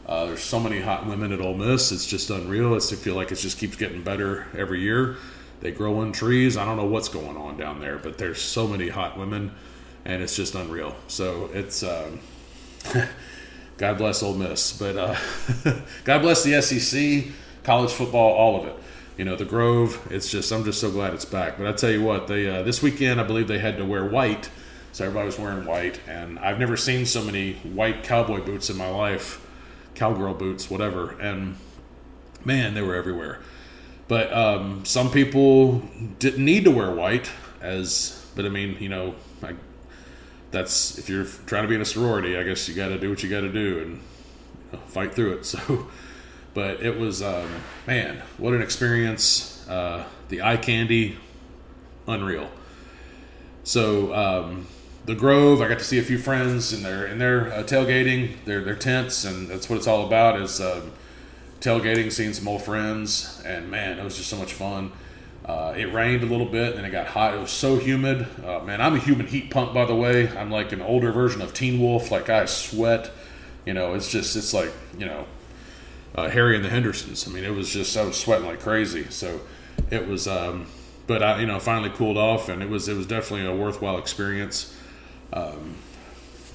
Uh, 0.05 0.25
there's 0.25 0.43
so 0.43 0.59
many 0.59 0.79
hot 0.79 1.05
women 1.05 1.31
at 1.31 1.39
Ole 1.39 1.55
Miss. 1.55 1.91
It's 1.91 2.05
just 2.05 2.29
unreal. 2.29 2.75
It's, 2.75 2.91
I 2.91 2.95
feel 2.95 3.15
like 3.15 3.31
it 3.31 3.35
just 3.35 3.57
keeps 3.57 3.75
getting 3.75 4.01
better 4.01 4.47
every 4.57 4.81
year. 4.81 5.17
They 5.61 5.71
grow 5.71 6.01
in 6.01 6.11
trees. 6.11 6.57
I 6.57 6.65
don't 6.65 6.77
know 6.77 6.85
what's 6.85 7.07
going 7.07 7.37
on 7.37 7.57
down 7.57 7.79
there, 7.79 7.97
but 7.97 8.17
there's 8.17 8.41
so 8.41 8.67
many 8.67 8.89
hot 8.89 9.17
women, 9.17 9.51
and 10.03 10.23
it's 10.23 10.35
just 10.35 10.55
unreal. 10.55 10.95
So 11.07 11.49
it's 11.53 11.83
um, 11.83 12.19
God 13.77 13.97
bless 13.97 14.23
Ole 14.23 14.33
Miss, 14.33 14.77
but 14.77 14.97
uh, 14.97 15.15
God 16.03 16.21
bless 16.21 16.43
the 16.43 16.61
SEC 16.61 17.31
college 17.63 17.91
football, 17.91 18.31
all 18.33 18.59
of 18.59 18.67
it. 18.67 18.75
You 19.17 19.25
know, 19.25 19.35
the 19.35 19.45
Grove. 19.45 20.07
It's 20.09 20.31
just 20.31 20.51
I'm 20.51 20.63
just 20.63 20.81
so 20.81 20.89
glad 20.89 21.13
it's 21.13 21.25
back. 21.25 21.57
But 21.57 21.67
I 21.67 21.73
tell 21.73 21.91
you 21.91 22.01
what, 22.01 22.27
they 22.27 22.49
uh, 22.49 22.63
this 22.63 22.81
weekend 22.81 23.21
I 23.21 23.23
believe 23.23 23.47
they 23.47 23.59
had 23.59 23.77
to 23.77 23.85
wear 23.85 24.03
white, 24.03 24.49
so 24.91 25.05
everybody 25.05 25.27
was 25.27 25.37
wearing 25.37 25.65
white, 25.65 25.99
and 26.07 26.39
I've 26.39 26.59
never 26.59 26.75
seen 26.75 27.05
so 27.05 27.23
many 27.23 27.53
white 27.53 28.03
cowboy 28.03 28.41
boots 28.41 28.69
in 28.71 28.77
my 28.77 28.89
life, 28.89 29.45
cowgirl 29.95 30.33
boots, 30.33 30.69
whatever. 30.69 31.11
And 31.19 31.57
man, 32.45 32.73
they 32.73 32.81
were 32.81 32.95
everywhere. 32.95 33.39
But 34.07 34.33
um, 34.33 34.83
some 34.83 35.09
people 35.09 35.79
didn't 36.19 36.43
need 36.43 36.65
to 36.65 36.71
wear 36.71 36.91
white, 36.91 37.29
as 37.61 38.25
but 38.35 38.45
I 38.45 38.49
mean, 38.49 38.77
you 38.79 38.89
know, 38.89 39.15
I, 39.41 39.53
that's 40.51 40.97
if 40.97 41.07
you're 41.07 41.25
trying 41.45 41.63
to 41.63 41.69
be 41.69 41.75
in 41.75 41.81
a 41.81 41.85
sorority, 41.85 42.37
I 42.37 42.43
guess 42.43 42.67
you 42.67 42.75
got 42.75 42.89
to 42.89 42.99
do 42.99 43.09
what 43.09 43.23
you 43.23 43.29
got 43.29 43.41
to 43.41 43.51
do 43.51 43.79
and 43.79 43.91
you 43.91 43.99
know, 44.73 44.79
fight 44.87 45.13
through 45.13 45.33
it. 45.33 45.45
So 45.45 45.87
but 46.53 46.81
it 46.81 46.99
was 46.99 47.21
um, 47.21 47.49
man, 47.87 48.21
what 48.37 48.53
an 48.53 48.61
experience! 48.61 49.65
Uh, 49.69 50.03
the 50.29 50.41
eye 50.41 50.57
candy, 50.57 51.17
unreal. 52.07 52.49
So 53.63 54.13
um, 54.13 54.67
the 55.05 55.15
Grove, 55.15 55.61
I 55.61 55.67
got 55.67 55.79
to 55.79 55.85
see 55.85 55.97
a 55.97 56.03
few 56.03 56.17
friends 56.17 56.73
in 56.73 56.83
their 56.83 57.07
in 57.07 57.17
their 57.17 57.51
uh, 57.51 57.63
tailgating, 57.63 58.43
their 58.45 58.61
their 58.63 58.75
tents, 58.75 59.25
and 59.25 59.47
that's 59.47 59.69
what 59.69 59.77
it's 59.77 59.87
all 59.87 60.05
about 60.05 60.39
is 60.39 60.61
um, 60.61 60.91
tailgating, 61.59 62.11
seeing 62.11 62.33
some 62.33 62.47
old 62.47 62.61
friends, 62.61 63.41
and 63.45 63.69
man, 63.71 63.99
it 63.99 64.03
was 64.03 64.17
just 64.17 64.29
so 64.29 64.37
much 64.37 64.53
fun. 64.53 64.91
Uh, 65.45 65.73
it 65.75 65.91
rained 65.91 66.21
a 66.21 66.27
little 66.27 66.45
bit, 66.45 66.75
and 66.75 66.85
it 66.85 66.91
got 66.91 67.07
hot. 67.07 67.33
It 67.33 67.39
was 67.39 67.49
so 67.49 67.77
humid. 67.77 68.27
Uh, 68.45 68.59
man, 68.59 68.79
I'm 68.79 68.95
a 68.95 68.99
human 68.99 69.25
heat 69.25 69.49
pump, 69.49 69.73
by 69.73 69.85
the 69.85 69.95
way. 69.95 70.29
I'm 70.37 70.51
like 70.51 70.71
an 70.71 70.81
older 70.81 71.11
version 71.11 71.41
of 71.41 71.53
Teen 71.53 71.79
Wolf. 71.79 72.11
Like 72.11 72.29
I 72.29 72.45
sweat. 72.45 73.11
You 73.65 73.73
know, 73.73 73.93
it's 73.93 74.09
just 74.09 74.35
it's 74.35 74.53
like 74.53 74.71
you 74.97 75.07
know 75.07 75.25
uh, 76.13 76.29
Harry 76.29 76.55
and 76.55 76.63
the 76.63 76.69
Hendersons. 76.69 77.27
I 77.27 77.31
mean, 77.31 77.43
it 77.43 77.55
was 77.55 77.69
just 77.71 77.97
I 77.97 78.03
was 78.03 78.19
sweating 78.19 78.45
like 78.45 78.59
crazy. 78.59 79.07
So 79.09 79.41
it 79.89 80.07
was, 80.07 80.27
um, 80.27 80.67
but 81.07 81.19
but 81.19 81.23
I, 81.23 81.39
you 81.41 81.47
know, 81.47 81.59
finally 81.59 81.89
cooled 81.89 82.17
off, 82.17 82.49
and 82.49 82.61
it 82.61 82.69
was 82.69 82.87
it 82.87 82.95
was 82.95 83.07
definitely 83.07 83.47
a 83.47 83.55
worthwhile 83.55 83.97
experience. 83.97 84.75
Um, 85.33 85.75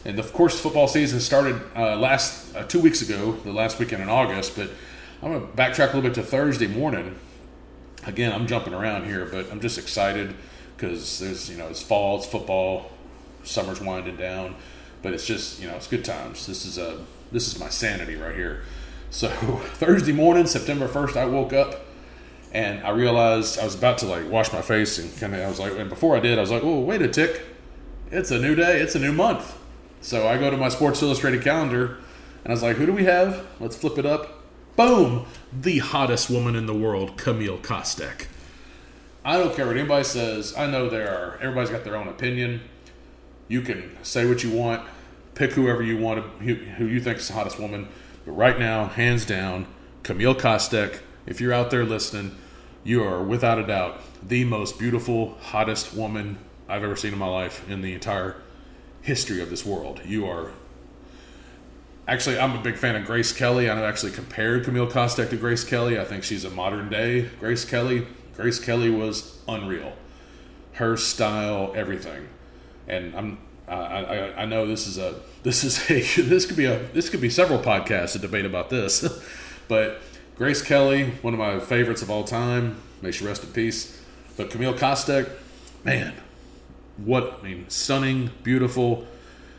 and 0.04 0.18
of 0.18 0.32
course, 0.32 0.58
football 0.58 0.86
season 0.86 1.20
started 1.20 1.60
uh, 1.74 1.96
last 1.96 2.54
uh, 2.54 2.62
two 2.64 2.80
weeks 2.80 3.02
ago, 3.02 3.32
the 3.44 3.52
last 3.52 3.78
weekend 3.78 4.02
in 4.02 4.08
August. 4.08 4.56
But 4.56 4.70
I'm 5.22 5.32
going 5.32 5.40
to 5.40 5.52
backtrack 5.52 5.92
a 5.92 5.96
little 5.96 6.02
bit 6.02 6.14
to 6.14 6.22
Thursday 6.22 6.68
morning. 6.68 7.18
Again, 8.06 8.32
I'm 8.32 8.46
jumping 8.46 8.72
around 8.72 9.06
here, 9.06 9.24
but 9.26 9.50
I'm 9.50 9.60
just 9.60 9.78
excited 9.78 10.34
because 10.76 11.18
there's 11.18 11.50
you 11.50 11.56
know 11.56 11.66
it's 11.68 11.82
fall, 11.82 12.18
it's 12.18 12.26
football, 12.26 12.90
summer's 13.42 13.80
winding 13.80 14.16
down, 14.16 14.54
but 15.02 15.12
it's 15.12 15.26
just 15.26 15.60
you 15.60 15.66
know 15.66 15.74
it's 15.74 15.88
good 15.88 16.04
times. 16.04 16.46
This 16.46 16.64
is 16.64 16.78
a 16.78 17.04
this 17.32 17.48
is 17.48 17.58
my 17.58 17.68
sanity 17.68 18.16
right 18.16 18.34
here. 18.34 18.62
So 19.10 19.28
Thursday 19.74 20.12
morning, 20.12 20.46
September 20.46 20.88
1st, 20.88 21.16
I 21.16 21.24
woke 21.24 21.52
up 21.52 21.86
and 22.52 22.84
I 22.84 22.90
realized 22.90 23.58
I 23.58 23.64
was 23.64 23.74
about 23.74 23.98
to 23.98 24.06
like 24.06 24.28
wash 24.30 24.52
my 24.52 24.62
face 24.62 24.98
and 24.98 25.16
kind 25.18 25.34
of 25.34 25.40
I 25.40 25.48
was 25.48 25.58
like, 25.58 25.72
and 25.72 25.88
before 25.88 26.16
I 26.16 26.20
did, 26.20 26.38
I 26.38 26.40
was 26.40 26.50
like, 26.50 26.62
oh 26.62 26.80
wait 26.80 27.02
a 27.02 27.08
tick, 27.08 27.42
it's 28.10 28.30
a 28.30 28.38
new 28.38 28.54
day, 28.54 28.80
it's 28.80 28.94
a 28.94 28.98
new 28.98 29.12
month. 29.12 29.56
So 30.00 30.26
I 30.26 30.38
go 30.38 30.50
to 30.50 30.56
my 30.56 30.68
Sports 30.68 31.02
Illustrated 31.02 31.42
calendar 31.42 31.98
and 32.44 32.48
I 32.48 32.50
was 32.50 32.62
like, 32.62 32.76
who 32.76 32.86
do 32.86 32.92
we 32.92 33.04
have? 33.04 33.44
Let's 33.58 33.76
flip 33.76 33.98
it 33.98 34.06
up. 34.06 34.42
Boom! 34.76 35.26
The 35.52 35.78
hottest 35.78 36.30
woman 36.30 36.54
in 36.54 36.66
the 36.66 36.74
world, 36.74 37.16
Camille 37.16 37.58
Kostek. 37.58 38.26
I 39.24 39.38
don't 39.38 39.56
care 39.56 39.66
what 39.66 39.76
anybody 39.76 40.04
says. 40.04 40.54
I 40.56 40.66
know 40.66 40.88
there 40.88 41.08
are, 41.08 41.38
everybody's 41.38 41.70
got 41.70 41.82
their 41.82 41.96
own 41.96 42.08
opinion. 42.08 42.60
You 43.48 43.62
can 43.62 43.96
say 44.02 44.26
what 44.26 44.44
you 44.44 44.50
want, 44.50 44.86
pick 45.34 45.52
whoever 45.52 45.82
you 45.82 45.96
want, 45.96 46.24
who 46.40 46.86
you 46.86 47.00
think 47.00 47.18
is 47.18 47.28
the 47.28 47.34
hottest 47.34 47.58
woman. 47.58 47.88
But 48.24 48.32
right 48.32 48.58
now, 48.58 48.86
hands 48.86 49.24
down, 49.24 49.66
Camille 50.02 50.34
Kostek, 50.34 51.00
if 51.26 51.40
you're 51.40 51.52
out 51.52 51.70
there 51.70 51.84
listening, 51.84 52.36
you 52.84 53.02
are 53.02 53.22
without 53.22 53.58
a 53.58 53.66
doubt 53.66 54.00
the 54.22 54.44
most 54.44 54.78
beautiful, 54.78 55.36
hottest 55.40 55.94
woman 55.94 56.38
I've 56.68 56.82
ever 56.82 56.96
seen 56.96 57.12
in 57.12 57.18
my 57.18 57.28
life 57.28 57.68
in 57.68 57.82
the 57.82 57.94
entire 57.94 58.36
history 59.02 59.40
of 59.40 59.50
this 59.50 59.64
world. 59.64 60.00
You 60.04 60.26
are 60.26 60.50
actually 62.08 62.38
I'm 62.38 62.56
a 62.56 62.62
big 62.62 62.76
fan 62.76 62.96
of 62.96 63.04
Grace 63.04 63.32
Kelly. 63.32 63.68
I've 63.70 63.78
actually 63.78 64.12
compared 64.12 64.64
Camille 64.64 64.88
Kostek 64.88 65.30
to 65.30 65.36
Grace 65.36 65.64
Kelly. 65.64 65.98
I 65.98 66.04
think 66.04 66.24
she's 66.24 66.44
a 66.44 66.50
modern 66.50 66.88
day 66.88 67.30
Grace 67.40 67.64
Kelly. 67.64 68.06
Grace 68.36 68.58
Kelly 68.58 68.90
was 68.90 69.38
unreal. 69.48 69.92
Her 70.72 70.96
style, 70.96 71.72
everything, 71.74 72.28
and 72.86 73.14
I'm 73.14 73.38
I, 73.68 73.74
I, 73.74 74.42
I 74.42 74.46
know 74.46 74.66
this 74.66 74.86
is 74.86 74.98
a 74.98 75.20
this 75.42 75.64
is 75.64 75.90
a 75.90 76.22
this 76.22 76.46
could 76.46 76.56
be 76.56 76.66
a 76.66 76.78
this 76.92 77.08
could 77.08 77.20
be 77.20 77.30
several 77.30 77.58
podcasts 77.58 78.12
to 78.12 78.18
debate 78.18 78.44
about 78.44 78.70
this, 78.70 79.06
but 79.68 80.00
Grace 80.36 80.62
Kelly, 80.62 81.12
one 81.22 81.32
of 81.32 81.38
my 81.38 81.58
favorites 81.60 82.02
of 82.02 82.10
all 82.10 82.24
time, 82.24 82.76
may 83.00 83.10
she 83.10 83.24
rest 83.24 83.42
in 83.42 83.50
peace. 83.52 84.02
But 84.36 84.50
Camille 84.50 84.74
Kostek, 84.74 85.30
man, 85.82 86.12
what 86.98 87.40
I 87.40 87.44
mean, 87.44 87.68
stunning, 87.68 88.30
beautiful. 88.42 89.06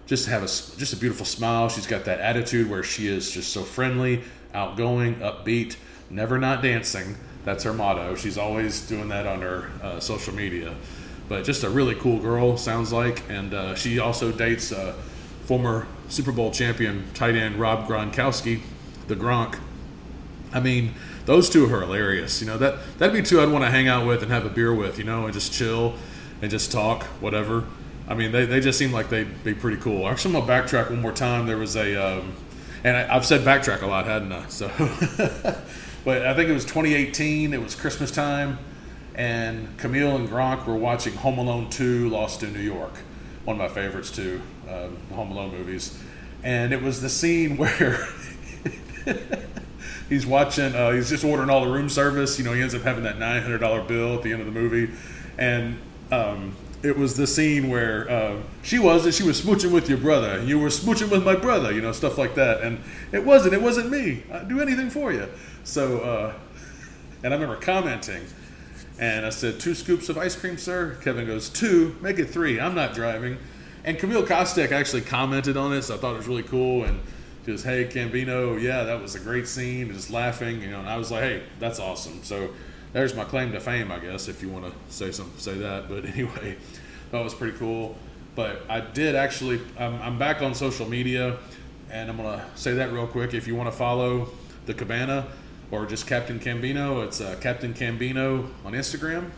Just 0.06 0.28
have 0.28 0.42
a 0.42 0.48
just 0.48 0.94
a 0.94 0.98
beautiful 0.98 1.26
smile. 1.26 1.70
She's 1.70 1.88
got 1.88 2.06
that 2.06 2.20
attitude 2.20 2.70
where 2.70 2.84
she 2.84 3.08
is 3.08 3.30
just 3.30 3.52
so 3.52 3.64
friendly, 3.64 4.24
outgoing, 4.54 5.16
upbeat, 5.16 5.76
never 6.10 6.38
not 6.38 6.62
dancing. 6.62 7.18
That's 7.44 7.64
her 7.64 7.74
motto. 7.74 8.16
She's 8.16 8.38
always 8.38 8.86
doing 8.88 9.10
that 9.10 9.26
on 9.26 9.42
her 9.42 9.70
uh, 9.82 10.00
social 10.00 10.34
media. 10.34 10.76
But 11.30 11.44
just 11.44 11.64
a 11.64 11.70
really 11.70 11.96
cool 11.96 12.20
girl, 12.20 12.58
sounds 12.58 12.94
like. 12.94 13.24
And 13.30 13.54
uh, 13.54 13.76
she 13.76 14.00
also 14.00 14.32
dates 14.32 14.72
uh, 14.72 14.94
former 15.46 15.88
Super 16.10 16.32
Bowl 16.32 16.52
champion 16.52 17.06
tight 17.14 17.36
end 17.36 17.56
Rob 17.56 17.88
Gronkowski, 17.88 18.62
the 19.08 19.16
Gronk. 19.16 19.60
I 20.54 20.62
mean, 20.62 20.94
those 21.26 21.50
two 21.50 21.66
are 21.66 21.82
hilarious. 21.82 22.42
You 22.42 22.48
know 22.48 22.58
that 22.58 22.98
that'd 22.98 23.14
be 23.14 23.22
two 23.22 23.42
I'd 23.42 23.50
want 23.50 23.66
to 23.66 23.70
hang 23.72 23.88
out 23.88 24.08
with 24.08 24.24
and 24.24 24.32
have 24.32 24.46
a 24.46 24.50
beer 24.50 24.74
with. 24.74 24.98
You 24.98 25.04
know, 25.04 25.26
and 25.26 25.34
just 25.34 25.52
chill 25.54 25.96
and 26.42 26.52
just 26.52 26.72
talk, 26.72 27.04
whatever. 27.22 27.66
I 28.08 28.14
mean, 28.14 28.32
they, 28.32 28.46
they 28.46 28.62
just 28.62 28.80
seem 28.80 28.92
like 28.92 29.10
they'd 29.10 29.44
be 29.44 29.54
pretty 29.54 29.78
cool. 29.78 30.08
Actually, 30.08 30.36
I'm 30.36 30.46
gonna 30.46 30.64
backtrack 30.64 30.90
one 30.90 31.02
more 31.02 31.12
time. 31.12 31.46
There 31.46 31.58
was 31.58 31.76
a, 31.76 31.96
um, 31.96 32.34
and 32.84 32.96
I, 32.96 33.14
have 33.14 33.26
said 33.26 33.42
backtrack 33.42 33.82
a 33.82 33.88
lot, 33.88 34.06
hadn't 34.06 34.32
I? 34.32 34.48
So, 34.48 34.68
but 36.06 36.26
I 36.26 36.34
think 36.34 36.50
it 36.50 36.54
was 36.54 36.64
2018. 36.64 37.54
It 37.54 37.62
was 37.62 37.76
Christmas 37.76 38.10
time, 38.10 38.60
and 39.16 39.78
Camille 39.78 40.16
and 40.16 40.30
Gronk 40.30 40.66
were 40.66 40.76
watching 40.76 41.14
Home 41.16 41.38
Alone 41.38 41.70
2: 41.70 42.10
Lost 42.10 42.44
in 42.44 42.54
New 42.54 42.62
York, 42.62 42.94
one 43.44 43.60
of 43.60 43.62
my 43.62 43.68
favorites 43.68 44.10
too, 44.10 44.42
uh, 44.70 44.88
Home 45.14 45.32
Alone 45.32 45.52
movies. 45.52 46.02
And 46.44 46.72
it 46.72 46.82
was 46.82 47.02
the 47.02 47.10
scene 47.10 47.58
where 47.58 48.08
he's 50.08 50.26
watching, 50.26 50.74
uh, 50.74 50.92
he's 50.92 51.10
just 51.10 51.26
ordering 51.26 51.50
all 51.50 51.66
the 51.66 51.72
room 51.72 51.90
service. 51.90 52.40
You 52.40 52.46
know, 52.46 52.54
he 52.54 52.62
ends 52.62 52.74
up 52.74 52.84
having 52.84 53.04
that 53.04 53.18
$900 53.18 53.86
bill 53.86 54.16
at 54.16 54.24
the 54.24 54.32
end 54.32 54.40
of 54.40 54.46
the 54.46 54.58
movie, 54.58 54.94
and 55.38 55.78
um, 56.12 56.56
it 56.84 56.96
was 56.96 57.18
the 57.18 57.28
scene 57.28 57.70
where 57.70 58.10
uh, 58.10 58.38
she 58.62 58.80
was 58.80 59.16
she 59.16 59.24
was 59.24 59.42
smooching 59.42 59.72
with 59.72 59.90
your 59.90 59.98
brother. 59.98 60.42
You 60.44 60.60
were 60.60 60.70
smooching 60.70 61.10
with 61.10 61.26
my 61.26 61.36
brother, 61.36 61.72
you 61.72 61.82
know, 61.82 61.92
stuff 61.92 62.18
like 62.18 62.36
that. 62.36 62.62
And 62.62 62.80
it 63.12 63.26
wasn't. 63.26 63.54
It 63.54 63.62
wasn't 63.62 63.90
me. 63.90 64.24
I'd 64.32 64.48
do 64.48 64.62
anything 64.62 64.90
for 64.90 65.12
you. 65.12 65.28
So, 65.64 66.00
uh, 66.00 66.34
and 67.24 67.34
I 67.34 67.38
remember 67.38 67.56
commenting, 67.58 68.24
and 69.00 69.26
I 69.26 69.30
said, 69.30 69.60
two 69.60 69.76
scoops 69.76 70.10
of 70.10 70.18
ice 70.18 70.36
cream, 70.36 70.58
sir. 70.58 70.98
Kevin 71.04 71.26
goes, 71.26 71.50
two. 71.50 71.96
Make 72.02 72.20
it 72.20 72.30
three. 72.30 72.60
I'm 72.60 72.76
not 72.76 72.94
driving. 72.94 73.38
And 73.84 73.98
Camille 73.98 74.24
Kostek 74.24 74.72
actually 74.72 75.02
commented 75.02 75.58
on 75.58 75.74
it, 75.74 75.84
so 75.84 75.96
I 75.96 75.98
thought 75.98 76.14
it 76.14 76.18
was 76.18 76.28
really 76.28 76.44
cool. 76.44 76.84
And 76.84 77.00
she 77.46 77.52
was, 77.52 77.64
hey, 77.64 77.86
Cambino, 77.86 78.62
yeah, 78.62 78.84
that 78.84 79.02
was 79.02 79.16
a 79.16 79.20
great 79.20 79.48
scene. 79.48 79.92
Just 79.94 80.10
laughing, 80.10 80.62
you 80.62 80.70
know. 80.70 80.80
And 80.80 80.90
I 80.90 80.98
was 80.98 81.12
like, 81.12 81.24
hey, 81.24 81.44
that's 81.60 81.80
awesome. 81.80 82.24
So 82.24 82.50
there's 82.94 83.16
my 83.16 83.24
claim 83.24 83.52
to 83.52 83.60
fame, 83.60 83.92
I 83.92 84.00
guess, 84.00 84.28
if 84.28 84.42
you 84.42 84.50
want 84.50 84.66
to 84.66 84.72
say 84.94 85.12
some 85.12 85.32
say 85.38 85.56
that. 85.56 85.90
But 85.90 86.06
anyway, 86.14 86.58
that 87.12 87.24
was 87.24 87.34
pretty 87.34 87.58
cool. 87.58 87.96
But 88.36 88.62
I 88.70 88.80
did 88.80 89.16
actually. 89.16 89.62
I'm, 89.78 90.02
I'm 90.02 90.20
back 90.20 90.42
on 90.42 90.54
social 90.54 90.88
media, 90.88 91.38
and 91.92 92.10
I'm 92.10 92.18
gonna 92.18 92.46
say 92.56 92.74
that 92.76 92.92
real 92.92 93.08
quick. 93.08 93.34
If 93.34 93.48
you 93.48 93.56
want 93.56 93.72
to 93.72 93.78
follow 93.78 94.30
the 94.66 94.74
Cabana 94.74 95.28
or 95.72 95.86
just 95.86 96.08
Captain 96.08 96.40
Cambino, 96.40 97.06
it's 97.06 97.22
uh, 97.22 97.36
Captain 97.42 97.74
Cambino 97.74 98.50
on 98.64 98.74
Instagram 98.74 99.32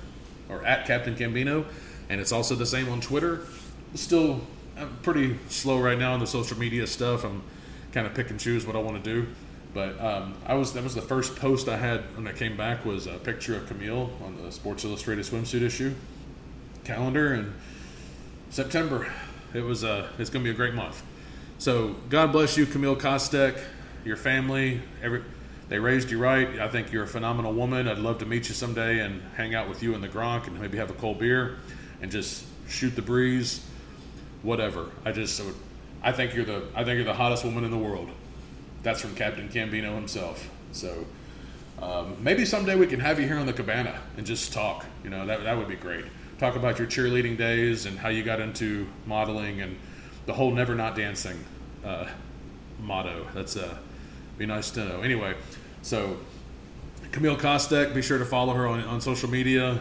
or 0.50 0.66
at 0.66 0.86
Captain 0.86 1.16
Cambino, 1.16 1.66
and 2.10 2.20
it's 2.20 2.32
also 2.32 2.56
the 2.56 2.66
same 2.66 2.90
on 2.90 3.02
Twitter. 3.02 3.42
Still, 3.96 4.42
I'm 4.78 4.98
pretty 5.02 5.38
slow 5.50 5.80
right 5.80 5.98
now 5.98 6.14
on 6.14 6.20
the 6.20 6.28
social 6.28 6.58
media 6.58 6.86
stuff. 6.88 7.24
I'm 7.24 7.42
kind 7.92 8.06
of 8.06 8.14
pick 8.14 8.30
and 8.30 8.40
choose 8.40 8.66
what 8.66 8.76
I 8.76 8.80
want 8.80 9.04
to 9.04 9.14
do. 9.14 9.28
But 9.74 10.00
um, 10.02 10.34
I 10.46 10.56
was 10.56 10.74
that 10.74 10.84
was 10.84 10.96
the 10.96 11.02
first 11.02 11.36
post 11.36 11.70
I 11.70 11.78
had 11.78 12.02
when 12.16 12.28
I 12.28 12.34
came 12.34 12.58
back 12.58 12.86
was 12.86 13.06
a 13.06 13.18
picture 13.18 13.56
of 13.56 13.68
Camille 13.68 14.10
on 14.24 14.42
the 14.42 14.52
Sports 14.52 14.84
Illustrated 14.84 15.26
swimsuit 15.26 15.62
issue 15.62 15.94
calendar 16.84 17.36
in 17.36 17.54
September. 18.50 19.12
It 19.54 19.62
was 19.62 19.84
uh, 19.84 20.08
it's 20.18 20.32
going 20.32 20.44
to 20.44 20.50
be 20.50 20.54
a 20.54 20.58
great 20.58 20.74
month. 20.74 21.04
So 21.60 21.96
God 22.10 22.32
bless 22.32 22.58
you, 22.58 22.66
Camille 22.66 22.96
Kostek, 22.96 23.60
your 24.06 24.16
family. 24.16 24.82
Every 25.04 25.24
they 25.68 25.78
raised 25.78 26.10
you 26.10 26.18
right. 26.18 26.60
I 26.60 26.68
think 26.68 26.92
you're 26.92 27.04
a 27.04 27.08
phenomenal 27.08 27.54
woman. 27.54 27.88
I'd 27.88 28.00
love 28.00 28.18
to 28.20 28.26
meet 28.26 28.50
you 28.50 28.56
someday 28.56 29.02
and 29.02 29.22
hang 29.36 29.54
out 29.54 29.70
with 29.70 29.84
you 29.84 29.94
in 29.94 30.02
the 30.02 30.10
Gronk 30.10 30.48
and 30.48 30.60
maybe 30.60 30.80
have 30.80 30.90
a 30.90 30.96
cold 30.96 31.20
beer 31.20 31.58
and 32.02 32.10
just 32.10 32.44
shoot 32.68 32.96
the 32.96 33.04
breeze. 33.04 33.64
Whatever. 34.42 34.90
I 35.06 35.12
just 35.12 35.42
I 36.02 36.12
think 36.12 36.34
you're 36.34 36.46
the 36.46 36.64
I 36.74 36.84
think 36.84 36.96
you're 36.96 37.04
the 37.04 37.14
hottest 37.14 37.46
woman 37.46 37.66
in 37.66 37.72
the 37.72 37.78
world 37.78 38.10
that's 38.84 39.02
from 39.02 39.16
Captain 39.16 39.50
Cambino 39.50 39.96
himself. 39.96 40.50
So 40.72 41.06
um, 41.82 42.18
maybe 42.22 42.46
someday 42.46 42.76
we 42.76 42.88
can 42.88 43.00
have 43.00 43.20
you 43.20 43.28
here 43.28 43.38
on 43.38 43.46
the 43.46 43.54
cabana 43.54 44.00
and 44.18 44.26
just 44.26 44.54
talk. 44.54 44.86
You 45.04 45.10
know, 45.10 45.26
that, 45.26 45.44
that 45.44 45.58
would 45.58 45.68
be 45.68 45.76
great. 45.76 46.06
Talk 46.38 46.56
about 46.56 46.80
your 46.80 46.88
cheerleading 46.88 47.38
days 47.38 47.86
and 47.86 47.98
how 47.98 48.10
you 48.10 48.24
got 48.24 48.40
into 48.40 48.88
modeling 49.06 49.62
and 49.62 49.78
the 50.26 50.34
whole 50.34 50.52
never 50.52 50.76
not 50.76 50.96
dancing 50.96 51.44
uh, 51.84 52.08
motto. 52.80 53.28
That's 53.34 53.58
uh, 53.58 53.78
be 54.38 54.46
nice 54.46 54.72
to 54.72 54.86
know. 54.86 55.02
Anyway, 55.02 55.36
so 55.82 56.18
Camille 57.12 57.36
Kostek, 57.36 57.94
be 57.94 58.02
sure 58.02 58.18
to 58.18 58.26
follow 58.26 58.54
her 58.54 58.68
on, 58.68 58.82
on 58.82 59.02
social 59.02 59.30
media. 59.30 59.80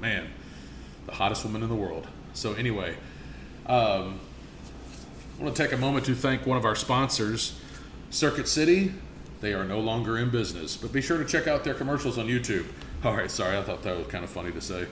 Man, 0.00 0.26
the 1.06 1.12
hottest 1.12 1.44
woman 1.44 1.62
in 1.62 1.68
the 1.68 1.74
world. 1.74 2.06
So 2.34 2.52
anyway, 2.54 2.96
um, 3.66 4.20
I 5.38 5.42
want 5.42 5.56
to 5.56 5.62
take 5.62 5.72
a 5.72 5.76
moment 5.76 6.06
to 6.06 6.14
thank 6.14 6.46
one 6.46 6.58
of 6.58 6.64
our 6.64 6.74
sponsors. 6.74 7.58
Circuit 8.16 8.48
City, 8.48 8.94
they 9.42 9.52
are 9.52 9.64
no 9.64 9.78
longer 9.78 10.16
in 10.16 10.30
business, 10.30 10.74
but 10.74 10.90
be 10.90 11.02
sure 11.02 11.18
to 11.18 11.24
check 11.26 11.46
out 11.46 11.64
their 11.64 11.74
commercials 11.74 12.16
on 12.16 12.26
YouTube. 12.28 12.64
All 13.04 13.14
right, 13.14 13.30
sorry, 13.30 13.58
I 13.58 13.62
thought 13.62 13.82
that 13.82 13.94
was 13.94 14.06
kind 14.06 14.24
of 14.24 14.30
funny 14.30 14.50
to 14.52 14.60
say, 14.62 14.86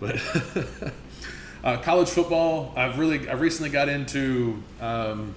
but 0.00 0.18
uh, 1.64 1.76
college 1.82 2.08
football, 2.08 2.72
I've 2.74 2.98
really, 2.98 3.28
I 3.28 3.34
recently 3.34 3.68
got 3.68 3.90
into 3.90 4.62
um, 4.80 5.34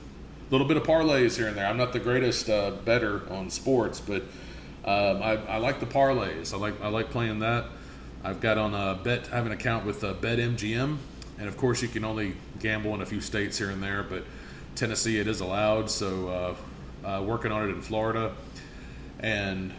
a 0.48 0.52
little 0.52 0.66
bit 0.66 0.78
of 0.78 0.84
parlays 0.84 1.36
here 1.36 1.50
and 1.50 1.58
there. 1.58 1.68
I'm 1.68 1.76
not 1.76 1.92
the 1.92 2.00
greatest 2.00 2.50
uh, 2.50 2.72
bettor 2.86 3.30
on 3.30 3.50
sports, 3.50 4.00
but 4.00 4.22
um, 4.86 5.22
I, 5.22 5.38
I, 5.46 5.58
like 5.58 5.82
the 5.82 5.88
parlays. 5.88 6.54
I 6.54 6.58
like, 6.58 6.80
I 6.80 6.88
like 6.88 7.10
playing 7.10 7.40
that. 7.40 7.66
I've 8.24 8.40
got 8.40 8.58
on 8.58 8.74
a 8.74 8.96
bet. 9.04 9.28
I 9.34 9.36
have 9.36 9.46
an 9.46 9.52
account 9.52 9.86
with 9.86 10.06
uh, 10.06 10.14
BetMGM, 10.14 10.96
and 11.38 11.48
of 11.50 11.58
course, 11.58 11.82
you 11.82 11.90
can 11.90 12.06
only 12.06 12.38
gamble 12.62 12.96
in 12.96 13.02
a 13.02 13.06
few 13.06 13.20
states 13.20 13.58
here 13.58 13.72
and 13.72 13.84
there, 13.84 14.04
but 14.04 14.24
Tennessee 14.76 15.20
it 15.20 15.28
is 15.28 15.42
allowed. 15.42 15.90
So 15.90 16.30
uh, 16.30 16.56
uh, 17.06 17.22
working 17.22 17.52
on 17.52 17.70
it 17.70 17.72
in 17.72 17.82
Florida, 17.82 18.34
and 19.20 19.72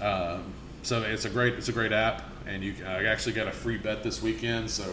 uh, 0.00 0.38
so 0.82 1.02
it's 1.02 1.24
a 1.24 1.30
great 1.30 1.54
it's 1.54 1.68
a 1.68 1.72
great 1.72 1.92
app. 1.92 2.22
and 2.46 2.62
you 2.62 2.74
I 2.86 3.04
actually 3.04 3.34
got 3.34 3.46
a 3.46 3.52
free 3.52 3.76
bet 3.76 4.02
this 4.02 4.22
weekend. 4.22 4.70
So 4.70 4.84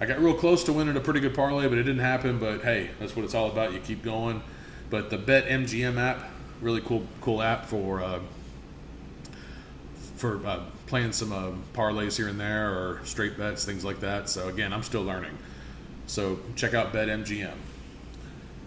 I 0.00 0.06
got 0.06 0.18
real 0.18 0.34
close 0.34 0.64
to 0.64 0.72
winning 0.72 0.96
a 0.96 1.00
pretty 1.00 1.20
good 1.20 1.34
parlay, 1.34 1.68
but 1.68 1.78
it 1.78 1.84
didn't 1.84 2.00
happen. 2.00 2.38
But 2.38 2.62
hey, 2.62 2.90
that's 2.98 3.14
what 3.14 3.24
it's 3.24 3.34
all 3.34 3.50
about. 3.50 3.72
You 3.72 3.80
keep 3.80 4.02
going. 4.02 4.42
But 4.90 5.08
the 5.08 5.18
Bet 5.18 5.46
MGM 5.46 5.98
app, 5.98 6.28
really 6.60 6.80
cool 6.80 7.06
cool 7.20 7.40
app 7.40 7.66
for 7.66 8.02
uh, 8.02 8.20
for 10.16 10.44
uh, 10.46 10.60
playing 10.86 11.12
some 11.12 11.32
uh, 11.32 11.52
parlays 11.72 12.16
here 12.16 12.28
and 12.28 12.38
there 12.38 12.70
or 12.70 13.00
straight 13.04 13.38
bets, 13.38 13.64
things 13.64 13.84
like 13.84 14.00
that. 14.00 14.28
So 14.28 14.48
again, 14.48 14.72
I'm 14.72 14.82
still 14.82 15.02
learning. 15.02 15.36
So 16.06 16.40
check 16.56 16.74
out 16.74 16.92
Bet 16.92 17.08
MGM. 17.08 17.54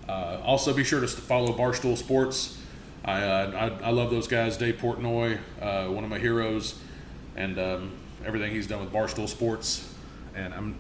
Uh, 0.07 0.39
also, 0.43 0.73
be 0.73 0.83
sure 0.83 0.99
to 0.99 1.07
follow 1.07 1.53
Barstool 1.53 1.97
Sports. 1.97 2.59
I, 3.05 3.21
uh, 3.21 3.77
I, 3.83 3.87
I, 3.87 3.89
love 3.91 4.09
those 4.09 4.27
guys. 4.27 4.57
Dave 4.57 4.77
Portnoy, 4.77 5.39
uh, 5.61 5.87
one 5.87 6.03
of 6.03 6.09
my 6.09 6.19
heroes, 6.19 6.79
and 7.35 7.59
um, 7.59 7.91
everything 8.25 8.51
he's 8.51 8.67
done 8.67 8.79
with 8.79 8.93
Barstool 8.93 9.27
Sports. 9.27 9.93
And 10.35 10.53
I'm 10.53 10.79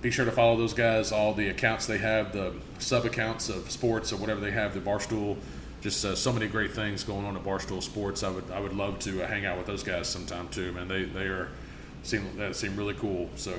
be 0.00 0.10
sure 0.10 0.24
to 0.24 0.30
follow 0.30 0.56
those 0.56 0.74
guys. 0.74 1.12
All 1.12 1.34
the 1.34 1.48
accounts 1.48 1.86
they 1.86 1.98
have, 1.98 2.32
the 2.32 2.52
sub 2.78 3.04
accounts 3.04 3.48
of 3.48 3.70
sports 3.70 4.12
or 4.12 4.16
whatever 4.16 4.40
they 4.40 4.50
have, 4.50 4.74
the 4.74 4.80
Barstool. 4.80 5.36
Just 5.80 6.04
uh, 6.04 6.14
so 6.14 6.32
many 6.32 6.48
great 6.48 6.72
things 6.72 7.04
going 7.04 7.24
on 7.24 7.36
at 7.36 7.44
Barstool 7.44 7.82
Sports. 7.82 8.22
I 8.22 8.30
would 8.30 8.50
I 8.50 8.60
would 8.60 8.74
love 8.74 8.98
to 9.00 9.22
uh, 9.22 9.26
hang 9.26 9.46
out 9.46 9.56
with 9.56 9.66
those 9.66 9.82
guys 9.82 10.08
sometime 10.08 10.48
too, 10.48 10.72
man. 10.72 10.88
They 10.88 11.04
they 11.04 11.24
are 11.24 11.48
seem 12.02 12.24
that 12.36 12.56
seem 12.56 12.76
really 12.76 12.94
cool. 12.94 13.28
So 13.36 13.54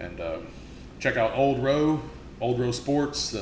and 0.00 0.20
um, 0.20 0.46
check 0.98 1.16
out 1.16 1.36
Old 1.36 1.62
Row, 1.62 2.00
Old 2.40 2.58
Row 2.58 2.72
Sports. 2.72 3.36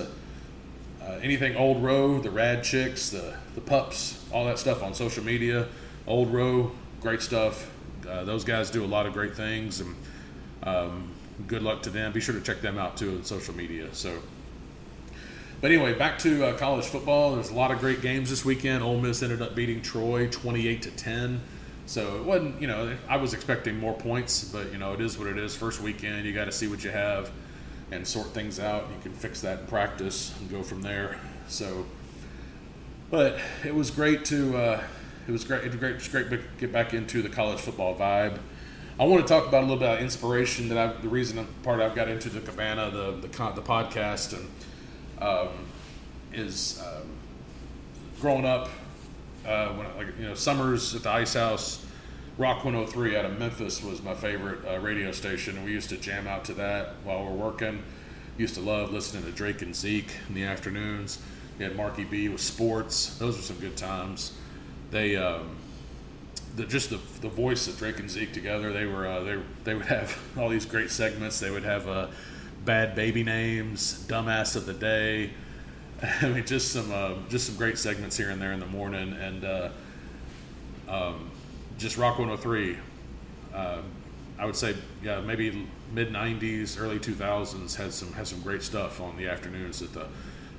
Uh, 1.07 1.19
anything 1.23 1.57
Old 1.57 1.83
Row, 1.83 2.19
the 2.19 2.31
Rad 2.31 2.65
Chicks, 2.65 3.11
the 3.11 3.35
the 3.55 3.61
pups, 3.61 4.25
all 4.33 4.45
that 4.47 4.59
stuff 4.59 4.83
on 4.83 4.95
social 4.95 5.25
media. 5.25 5.69
Old 6.07 6.33
Row, 6.33 6.73
great 7.01 7.23
stuff. 7.23 7.71
Uh, 8.09 8.25
those 8.25 8.45
guys 8.45 8.71
do 8.71 8.85
a 8.85 8.87
lot 8.87 9.07
of 9.07 9.13
great 9.13 9.35
things, 9.35 9.81
and 9.81 9.95
um, 10.63 11.11
good 11.47 11.63
luck 11.63 11.83
to 11.83 11.91
them. 11.91 12.13
Be 12.13 12.21
sure 12.21 12.35
to 12.35 12.41
check 12.41 12.61
them 12.61 12.79
out 12.79 12.97
too 12.97 13.17
on 13.17 13.25
social 13.25 13.55
media. 13.55 13.89
So, 13.93 14.19
but 15.61 15.71
anyway, 15.71 15.95
back 15.95 16.19
to 16.21 16.47
uh, 16.47 16.59
college 16.59 16.87
football. 16.87 17.35
There's 17.35 17.51
a 17.51 17.55
lot 17.55 17.71
of 17.71 17.79
great 17.79 18.03
games 18.03 18.31
this 18.31 18.45
weekend. 18.45 18.83
Ole 18.83 19.01
Miss 19.01 19.23
ended 19.23 19.43
up 19.43 19.55
beating 19.55 19.83
Troy 19.83 20.29
28 20.29 20.83
to 20.83 20.91
10. 20.91 21.41
So 21.87 22.17
it 22.17 22.25
wasn't, 22.25 22.61
you 22.61 22.67
know, 22.67 22.97
I 23.09 23.17
was 23.17 23.33
expecting 23.33 23.79
more 23.79 23.95
points, 23.95 24.43
but 24.45 24.73
you 24.73 24.79
know, 24.79 24.93
it 24.93 25.01
is 25.01 25.17
what 25.19 25.29
it 25.29 25.39
is. 25.39 25.55
First 25.55 25.81
weekend, 25.81 26.27
you 26.27 26.33
got 26.33 26.47
to 26.47 26.53
see 26.53 26.67
what 26.67 26.83
you 26.83 26.91
have 26.91 27.31
and 27.91 28.07
sort 28.07 28.29
things 28.29 28.59
out. 28.59 28.89
You 28.91 29.01
can 29.03 29.13
fix 29.13 29.41
that 29.43 29.61
in 29.61 29.67
practice 29.67 30.35
and 30.39 30.51
go 30.51 30.63
from 30.63 30.83
there. 30.83 31.19
So, 31.49 31.87
but 33.11 33.39
it 33.65 33.75
was 33.75 33.91
great 33.91 34.25
to 34.27 34.57
uh, 34.57 34.83
it 35.27 35.33
was 35.33 35.45
great 35.45 35.65
it 35.65 35.69
was 35.69 35.77
great, 35.77 35.91
it 35.93 35.95
was 35.95 36.09
great 36.09 36.31
to 36.31 36.41
get 36.59 36.73
back 36.73 36.95
into 36.95 37.23
the 37.23 37.29
college 37.29 37.61
football 37.61 37.95
vibe. 37.95 38.39
I 38.99 39.05
want 39.05 39.27
to 39.27 39.29
talk 39.29 39.47
about 39.47 39.61
a 39.61 39.67
little 39.67 39.77
bit 39.77 39.91
of 39.91 40.01
inspiration 40.01 40.69
that 40.71 40.79
I 40.79 41.01
the 41.01 41.09
reason 41.09 41.47
part 41.63 41.81
I've 41.81 41.95
got 41.95 42.09
into 42.09 42.29
the 42.29 42.41
Cabana 42.41 42.91
the 42.91 43.13
the, 43.13 43.29
the 43.29 43.63
podcast 43.63 44.37
and 44.37 44.49
um, 45.23 45.49
is 46.33 46.83
um, 46.85 47.09
growing 48.21 48.45
up 48.45 48.69
uh, 49.47 49.69
when 49.69 49.87
like 49.97 50.19
you 50.19 50.27
know 50.27 50.35
summers 50.35 50.95
at 50.95 51.03
the 51.03 51.11
Ice 51.11 51.35
House. 51.35 51.86
Rock 52.39 52.67
103 52.67 53.17
out 53.17 53.25
of 53.25 53.39
Memphis 53.39 53.83
was 53.83 54.03
my 54.03 54.15
favorite 54.15 54.59
uh, 54.69 54.79
radio 54.79 55.11
station. 55.11 55.65
We 55.65 55.73
used 55.73 55.89
to 55.89 55.97
jam 55.97 56.27
out 56.27 56.45
to 56.45 56.53
that 56.55 56.97
while 57.03 57.25
we're 57.25 57.31
working. 57.31 57.83
Used 58.37 58.57
to 58.57 58.61
love 58.61 58.93
listening 58.93 59.25
to 59.25 59.31
Drake 59.31 59.63
and 59.63 59.75
Zeke 59.75 60.11
in 60.29 60.35
the 60.35 60.45
afternoons. 60.45 61.19
We 61.59 61.65
had 61.65 61.75
Marky 61.77 62.05
B 62.05 62.29
with 62.29 62.43
sports. 62.43 63.17
Those 63.17 63.39
were 63.39 63.43
some 63.43 63.57
good 63.57 63.79
times. 63.79 64.37
They, 64.91 65.17
um, 65.17 65.57
the, 66.57 66.67
just 66.67 66.91
the, 66.91 67.01
the 67.23 67.31
voice 67.31 67.69
of 67.69 67.79
Drake 67.79 68.01
and 68.01 68.11
Zeke 68.11 68.35
together. 68.35 68.71
They 68.71 68.85
were 68.85 69.07
uh, 69.07 69.21
they 69.21 69.39
they 69.65 69.75
would 69.75 69.87
have 69.87 70.19
all 70.39 70.51
these 70.51 70.67
great 70.67 70.91
segments. 70.91 71.41
They 71.41 71.51
would 71.51 71.65
have 71.65 71.89
uh, 71.89 72.09
bad 72.67 72.95
baby 72.95 73.25
names, 73.25 74.05
dumbass 74.09 74.57
of 74.57 74.67
the 74.67 74.75
day. 74.75 75.31
I 76.21 76.29
mean, 76.29 76.45
just 76.45 76.71
some 76.71 76.93
uh, 76.93 77.15
just 77.31 77.47
some 77.47 77.57
great 77.57 77.79
segments 77.79 78.15
here 78.15 78.29
and 78.29 78.43
there 78.43 78.53
in 78.53 78.61
the 78.61 78.67
morning, 78.67 79.15
and 79.15 79.43
uh, 79.43 79.69
um, 80.87 81.31
just 81.79 81.97
Rock 81.97 82.19
103. 82.19 82.77
Uh, 83.55 83.79
I 84.39 84.45
would 84.45 84.57
say, 84.57 84.75
yeah, 85.03 85.21
maybe 85.21 85.67
mid 85.93 86.13
'90s, 86.13 86.81
early 86.81 86.99
2000s 86.99 87.75
had 87.75 87.93
some 87.93 88.13
had 88.13 88.27
some 88.27 88.41
great 88.43 88.63
stuff 88.63 89.01
on 89.01 89.17
the 89.17 89.29
afternoons 89.29 89.81
at 89.83 89.93
the 89.93 90.07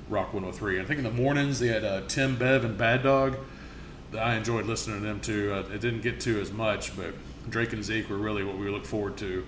Rock 0.09 0.33
103. 0.33 0.79
I 0.79 0.85
think 0.85 0.97
in 0.99 1.03
the 1.03 1.11
mornings 1.11 1.59
they 1.59 1.67
had 1.67 1.83
uh, 1.83 2.01
Tim 2.07 2.37
Bev 2.37 2.63
and 2.65 2.77
Bad 2.77 3.03
Dog. 3.03 3.37
That 4.11 4.23
I 4.25 4.35
enjoyed 4.35 4.65
listening 4.65 5.01
to 5.01 5.05
them 5.05 5.19
too. 5.19 5.51
Uh, 5.53 5.73
it 5.73 5.81
didn't 5.81 6.01
get 6.01 6.21
to 6.21 6.39
as 6.39 6.51
much, 6.51 6.95
but 6.95 7.13
Drake 7.49 7.73
and 7.73 7.83
Zeke 7.83 8.09
were 8.09 8.17
really 8.17 8.43
what 8.43 8.57
we 8.57 8.69
look 8.69 8.85
forward 8.85 9.17
to. 9.17 9.45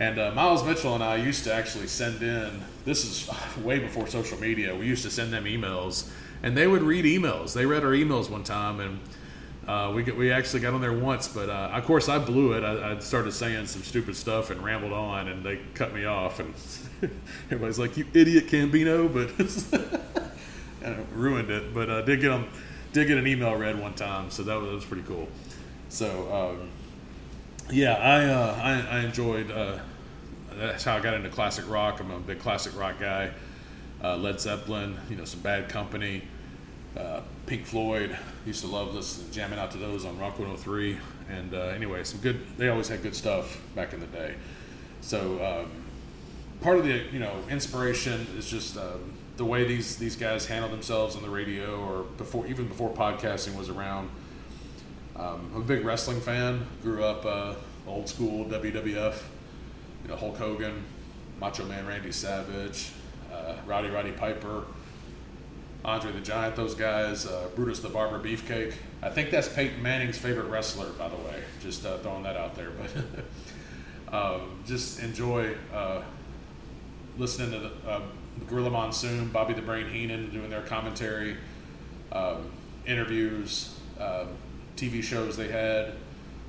And 0.00 0.18
uh, 0.18 0.32
Miles 0.32 0.64
Mitchell 0.64 0.94
and 0.94 1.04
I 1.04 1.16
used 1.16 1.44
to 1.44 1.54
actually 1.54 1.86
send 1.86 2.22
in. 2.22 2.60
This 2.84 3.04
is 3.04 3.30
way 3.64 3.78
before 3.78 4.08
social 4.08 4.38
media. 4.40 4.74
We 4.74 4.86
used 4.86 5.04
to 5.04 5.10
send 5.10 5.32
them 5.32 5.44
emails, 5.44 6.10
and 6.42 6.56
they 6.56 6.66
would 6.66 6.82
read 6.82 7.04
emails. 7.04 7.52
They 7.54 7.66
read 7.66 7.84
our 7.84 7.92
emails 7.92 8.28
one 8.28 8.42
time, 8.42 8.80
and 8.80 8.98
uh, 9.70 9.92
we 9.92 10.02
we 10.02 10.32
actually 10.32 10.58
got 10.58 10.74
on 10.74 10.80
there 10.80 10.92
once, 10.92 11.28
but 11.28 11.48
uh, 11.48 11.70
of 11.72 11.84
course 11.84 12.08
I 12.08 12.18
blew 12.18 12.54
it. 12.54 12.64
I, 12.64 12.90
I, 12.90 12.98
started 12.98 13.30
saying 13.30 13.66
some 13.66 13.82
stupid 13.82 14.16
stuff 14.16 14.50
and 14.50 14.60
rambled 14.64 14.92
on, 14.92 15.28
and 15.28 15.44
they 15.44 15.60
cut 15.74 15.94
me 15.94 16.06
off. 16.06 16.40
And 16.40 16.52
everybody's 17.44 17.78
like, 17.78 17.96
"You 17.96 18.04
idiot, 18.12 18.48
Cambino!" 18.48 19.06
But 19.06 19.30
ruined 21.14 21.50
it. 21.50 21.72
But 21.72 21.88
I 21.88 21.98
uh, 21.98 22.02
did 22.02 22.20
get 22.20 22.30
them, 22.30 22.48
did 22.92 23.06
get 23.06 23.16
an 23.16 23.28
email 23.28 23.54
read 23.54 23.80
one 23.80 23.94
time, 23.94 24.32
so 24.32 24.42
that 24.42 24.56
was, 24.56 24.66
that 24.66 24.74
was 24.74 24.84
pretty 24.84 25.04
cool. 25.04 25.28
So 25.88 26.56
um, 26.58 26.68
yeah, 27.70 27.94
I, 27.94 28.24
uh, 28.24 28.86
I, 28.90 28.96
I 28.96 29.00
enjoyed. 29.02 29.52
Uh, 29.52 29.78
that's 30.56 30.82
how 30.82 30.96
I 30.96 31.00
got 31.00 31.14
into 31.14 31.28
classic 31.28 31.70
rock. 31.70 32.00
I'm 32.00 32.10
a 32.10 32.18
big 32.18 32.40
classic 32.40 32.76
rock 32.76 32.98
guy. 32.98 33.30
Uh, 34.02 34.16
Led 34.16 34.40
Zeppelin, 34.40 34.96
you 35.08 35.14
know, 35.14 35.24
some 35.24 35.40
Bad 35.40 35.68
Company 35.68 36.24
uh, 36.96 37.20
Pink 37.46 37.66
Floyd. 37.66 38.16
Used 38.46 38.62
to 38.62 38.68
love 38.68 38.94
listening, 38.94 39.30
jamming 39.32 39.58
out 39.58 39.70
to 39.72 39.78
those 39.78 40.04
on 40.04 40.18
Rock 40.18 40.38
103. 40.38 40.98
And 41.30 41.54
uh, 41.54 41.58
anyway, 41.58 42.04
some 42.04 42.20
good. 42.20 42.40
They 42.56 42.68
always 42.68 42.88
had 42.88 43.02
good 43.02 43.14
stuff 43.14 43.60
back 43.74 43.92
in 43.92 44.00
the 44.00 44.06
day. 44.06 44.34
So 45.00 45.42
um, 45.44 45.70
part 46.60 46.78
of 46.78 46.84
the 46.84 47.02
you 47.12 47.18
know 47.18 47.32
inspiration 47.48 48.26
is 48.36 48.50
just 48.50 48.76
um, 48.76 49.14
the 49.36 49.44
way 49.44 49.64
these 49.64 49.96
these 49.96 50.16
guys 50.16 50.46
handle 50.46 50.70
themselves 50.70 51.16
on 51.16 51.22
the 51.22 51.30
radio, 51.30 51.80
or 51.80 52.02
before 52.02 52.46
even 52.46 52.66
before 52.66 52.90
podcasting 52.90 53.56
was 53.56 53.68
around. 53.68 54.10
Um, 55.16 55.50
I'm 55.54 55.62
a 55.62 55.64
big 55.64 55.84
wrestling 55.84 56.20
fan. 56.20 56.66
Grew 56.82 57.04
up 57.04 57.24
uh, 57.24 57.54
old 57.86 58.08
school 58.08 58.44
WWF. 58.46 59.22
You 60.02 60.08
know 60.08 60.16
Hulk 60.16 60.38
Hogan, 60.38 60.82
Macho 61.40 61.64
Man 61.66 61.86
Randy 61.86 62.12
Savage, 62.12 62.92
uh, 63.32 63.54
Rowdy 63.66 63.88
Roddy 63.90 64.12
Piper. 64.12 64.64
Andre 65.84 66.12
the 66.12 66.20
Giant, 66.20 66.56
those 66.56 66.74
guys, 66.74 67.26
uh, 67.26 67.48
Brutus 67.56 67.80
the 67.80 67.88
Barber 67.88 68.18
Beefcake. 68.18 68.74
I 69.02 69.08
think 69.08 69.30
that's 69.30 69.48
Peyton 69.48 69.82
Manning's 69.82 70.18
favorite 70.18 70.46
wrestler, 70.50 70.90
by 70.90 71.08
the 71.08 71.16
way. 71.16 71.42
Just 71.62 71.86
uh, 71.86 71.98
throwing 71.98 72.22
that 72.24 72.36
out 72.36 72.54
there. 72.54 72.70
But 74.08 74.14
um, 74.14 74.62
just 74.66 75.00
enjoy 75.00 75.54
uh, 75.72 76.02
listening 77.16 77.52
to 77.52 77.58
the 77.60 77.90
uh, 77.90 78.02
Gorilla 78.46 78.70
Monsoon, 78.70 79.28
Bobby 79.28 79.54
the 79.54 79.62
Brain 79.62 79.88
Heenan 79.88 80.30
doing 80.30 80.50
their 80.50 80.62
commentary, 80.62 81.36
um, 82.12 82.50
interviews, 82.86 83.78
um, 83.98 84.28
TV 84.76 85.02
shows 85.02 85.36
they 85.36 85.48
had. 85.48 85.94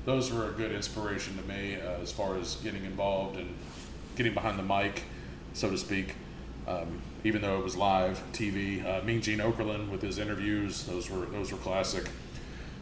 Those 0.04 0.30
were 0.30 0.48
a 0.48 0.52
good 0.52 0.72
inspiration 0.72 1.36
to 1.36 1.42
me 1.44 1.76
uh, 1.76 2.02
as 2.02 2.12
far 2.12 2.36
as 2.36 2.56
getting 2.56 2.84
involved 2.84 3.38
and 3.38 3.54
getting 4.16 4.34
behind 4.34 4.58
the 4.58 4.62
mic, 4.62 5.04
so 5.54 5.70
to 5.70 5.78
speak. 5.78 6.16
Um, 6.66 7.00
even 7.24 7.42
though 7.42 7.58
it 7.58 7.64
was 7.64 7.76
live 7.76 8.22
TV. 8.32 8.84
Uh, 8.84 9.04
Mean 9.04 9.20
Gene 9.20 9.38
Okerlund 9.38 9.90
with 9.90 10.02
his 10.02 10.18
interviews; 10.18 10.84
those 10.84 11.10
were 11.10 11.26
those 11.26 11.52
were 11.52 11.58
classic. 11.58 12.04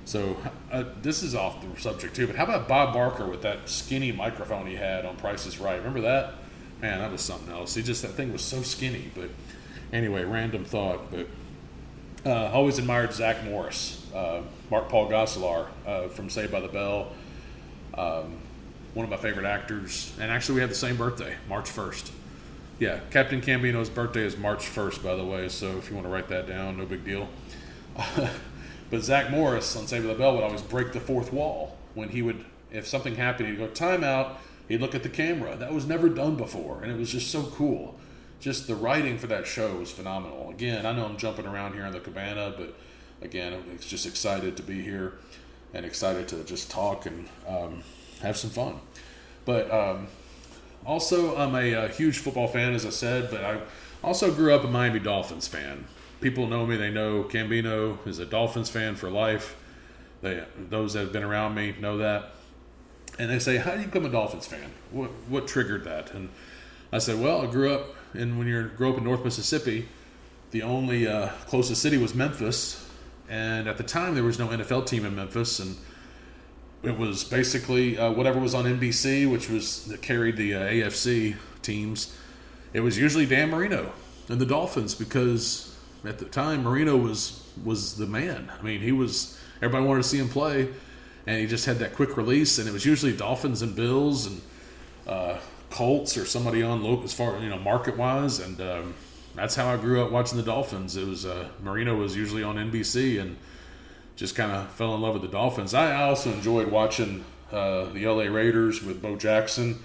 So 0.04 0.36
uh, 0.72 0.84
this 1.02 1.22
is 1.22 1.34
off 1.34 1.62
the 1.62 1.80
subject 1.80 2.16
too. 2.16 2.26
But 2.26 2.36
how 2.36 2.44
about 2.44 2.66
Bob 2.66 2.94
Barker 2.94 3.26
with 3.26 3.42
that 3.42 3.68
skinny 3.68 4.12
microphone 4.12 4.66
he 4.66 4.76
had 4.76 5.04
on 5.04 5.16
Price 5.16 5.46
is 5.46 5.60
Right? 5.60 5.76
Remember 5.76 6.00
that? 6.00 6.34
Man, 6.80 6.98
that 6.98 7.12
was 7.12 7.20
something 7.20 7.52
else. 7.52 7.74
He 7.74 7.82
just 7.82 8.02
that 8.02 8.12
thing 8.12 8.32
was 8.32 8.42
so 8.42 8.62
skinny. 8.62 9.10
But 9.14 9.30
anyway, 9.92 10.24
random 10.24 10.64
thought. 10.64 11.10
But 11.10 11.26
uh, 12.24 12.50
always 12.52 12.78
admired 12.78 13.12
Zach 13.12 13.44
Morris, 13.44 14.06
uh, 14.14 14.42
Mark 14.70 14.88
Paul 14.88 15.10
Gosselaar 15.10 15.66
uh, 15.86 16.08
from 16.08 16.30
Saved 16.30 16.52
by 16.52 16.60
the 16.60 16.68
Bell. 16.68 17.12
Um, 17.94 18.38
one 18.94 19.04
of 19.04 19.10
my 19.10 19.16
favorite 19.16 19.46
actors, 19.46 20.12
and 20.20 20.30
actually 20.30 20.56
we 20.56 20.60
have 20.62 20.70
the 20.70 20.76
same 20.76 20.96
birthday, 20.96 21.36
March 21.48 21.70
first. 21.70 22.10
Yeah, 22.80 23.00
Captain 23.10 23.42
Cambino's 23.42 23.90
birthday 23.90 24.24
is 24.24 24.38
March 24.38 24.64
1st, 24.64 25.02
by 25.02 25.14
the 25.14 25.22
way, 25.22 25.50
so 25.50 25.76
if 25.76 25.90
you 25.90 25.96
want 25.96 26.06
to 26.06 26.10
write 26.10 26.28
that 26.28 26.48
down, 26.48 26.78
no 26.78 26.86
big 26.86 27.04
deal. 27.04 27.28
but 28.90 29.02
Zach 29.02 29.30
Morris 29.30 29.76
on 29.76 29.86
Save 29.86 30.04
the 30.04 30.14
Bell 30.14 30.34
would 30.34 30.42
always 30.42 30.62
break 30.62 30.94
the 30.94 31.00
fourth 31.00 31.30
wall 31.30 31.76
when 31.92 32.08
he 32.08 32.22
would, 32.22 32.42
if 32.72 32.86
something 32.88 33.16
happened, 33.16 33.50
he'd 33.50 33.58
go, 33.58 33.68
timeout, 33.68 34.36
he'd 34.66 34.80
look 34.80 34.94
at 34.94 35.02
the 35.02 35.10
camera. 35.10 35.56
That 35.56 35.74
was 35.74 35.86
never 35.86 36.08
done 36.08 36.36
before, 36.36 36.80
and 36.82 36.90
it 36.90 36.96
was 36.96 37.12
just 37.12 37.30
so 37.30 37.42
cool. 37.42 38.00
Just 38.40 38.66
the 38.66 38.74
writing 38.74 39.18
for 39.18 39.26
that 39.26 39.46
show 39.46 39.74
was 39.74 39.90
phenomenal. 39.90 40.48
Again, 40.48 40.86
I 40.86 40.92
know 40.92 41.04
I'm 41.04 41.18
jumping 41.18 41.44
around 41.44 41.74
here 41.74 41.84
in 41.84 41.92
the 41.92 42.00
cabana, 42.00 42.54
but 42.56 42.74
again, 43.20 43.52
I'm 43.52 43.78
just 43.78 44.06
excited 44.06 44.56
to 44.56 44.62
be 44.62 44.80
here 44.80 45.18
and 45.74 45.84
excited 45.84 46.28
to 46.28 46.42
just 46.44 46.70
talk 46.70 47.04
and 47.04 47.28
um, 47.46 47.82
have 48.22 48.38
some 48.38 48.48
fun. 48.48 48.80
But 49.44 49.70
um, 49.70 50.06
also, 50.86 51.36
I'm 51.36 51.54
a, 51.54 51.72
a, 51.72 51.88
huge 51.88 52.18
football 52.18 52.48
fan, 52.48 52.74
as 52.74 52.86
I 52.86 52.90
said, 52.90 53.30
but 53.30 53.44
I 53.44 53.60
also 54.02 54.32
grew 54.32 54.54
up 54.54 54.64
a 54.64 54.68
Miami 54.68 54.98
Dolphins 54.98 55.46
fan. 55.46 55.84
People 56.20 56.46
know 56.46 56.66
me; 56.66 56.76
they 56.76 56.90
know 56.90 57.24
Cambino 57.24 57.98
is 58.06 58.18
a 58.18 58.26
Dolphins 58.26 58.70
fan 58.70 58.94
for 58.94 59.10
life. 59.10 59.56
They, 60.22 60.42
those 60.56 60.94
that 60.94 61.00
have 61.00 61.12
been 61.12 61.22
around 61.22 61.54
me 61.54 61.74
know 61.80 61.98
that, 61.98 62.32
and 63.18 63.30
they 63.30 63.38
say, 63.38 63.56
"How 63.56 63.74
do 63.74 63.80
you 63.80 63.86
become 63.86 64.06
a 64.06 64.10
Dolphins 64.10 64.46
fan? 64.46 64.70
What 64.90 65.10
what 65.28 65.46
triggered 65.46 65.84
that?" 65.84 66.12
And 66.12 66.30
I 66.92 66.98
said, 66.98 67.20
"Well, 67.20 67.42
I 67.42 67.46
grew 67.46 67.72
up, 67.72 67.94
and 68.14 68.38
when 68.38 68.46
you 68.46 68.70
grow 68.76 68.92
up 68.92 68.98
in 68.98 69.04
North 69.04 69.24
Mississippi, 69.24 69.88
the 70.50 70.62
only 70.62 71.06
uh, 71.06 71.28
closest 71.46 71.80
city 71.82 71.98
was 71.98 72.14
Memphis, 72.14 72.88
and 73.28 73.68
at 73.68 73.76
the 73.76 73.84
time 73.84 74.14
there 74.14 74.24
was 74.24 74.38
no 74.38 74.48
NFL 74.48 74.86
team 74.86 75.04
in 75.04 75.14
Memphis, 75.14 75.58
and 75.58 75.76
it 76.82 76.96
was 76.96 77.24
basically 77.24 77.98
uh, 77.98 78.10
whatever 78.12 78.40
was 78.40 78.54
on 78.54 78.64
NBC, 78.64 79.30
which 79.30 79.48
was 79.48 79.84
that 79.86 80.02
carried 80.02 80.36
the 80.36 80.54
uh, 80.54 80.60
AFC 80.60 81.36
teams. 81.62 82.16
It 82.72 82.80
was 82.80 82.98
usually 82.98 83.26
Dan 83.26 83.50
Marino 83.50 83.92
and 84.28 84.40
the 84.40 84.46
Dolphins 84.46 84.94
because 84.94 85.76
at 86.04 86.18
the 86.18 86.24
time 86.24 86.62
Marino 86.62 86.96
was 86.96 87.46
was 87.64 87.96
the 87.96 88.06
man. 88.06 88.50
I 88.58 88.62
mean, 88.62 88.80
he 88.80 88.92
was 88.92 89.38
everybody 89.56 89.84
wanted 89.84 90.02
to 90.02 90.08
see 90.08 90.18
him 90.18 90.28
play, 90.28 90.68
and 91.26 91.40
he 91.40 91.46
just 91.46 91.66
had 91.66 91.78
that 91.80 91.94
quick 91.94 92.16
release, 92.16 92.58
and 92.58 92.68
it 92.68 92.72
was 92.72 92.86
usually 92.86 93.14
Dolphins 93.14 93.60
and 93.60 93.76
Bills 93.76 94.26
and 94.26 94.40
uh, 95.06 95.38
Colts 95.70 96.16
or 96.16 96.24
somebody 96.24 96.62
on 96.62 96.82
local 96.82 97.04
as 97.04 97.12
far 97.12 97.38
you 97.38 97.48
know 97.50 97.58
market 97.58 97.96
wise, 97.96 98.38
and 98.38 98.60
um, 98.60 98.94
that's 99.34 99.54
how 99.54 99.68
I 99.68 99.76
grew 99.76 100.02
up 100.02 100.10
watching 100.10 100.38
the 100.38 100.44
Dolphins. 100.44 100.96
It 100.96 101.06
was 101.06 101.26
uh, 101.26 101.48
Marino 101.62 101.96
was 101.96 102.16
usually 102.16 102.42
on 102.42 102.56
NBC 102.56 103.20
and 103.20 103.36
just 104.20 104.36
kind 104.36 104.52
of 104.52 104.70
fell 104.72 104.94
in 104.94 105.00
love 105.00 105.14
with 105.14 105.22
the 105.22 105.28
Dolphins. 105.28 105.72
I 105.72 106.02
also 106.02 106.30
enjoyed 106.30 106.70
watching 106.70 107.24
uh, 107.50 107.86
the 107.86 108.06
LA 108.06 108.24
Raiders 108.24 108.82
with 108.82 109.00
Bo 109.00 109.16
Jackson 109.16 109.78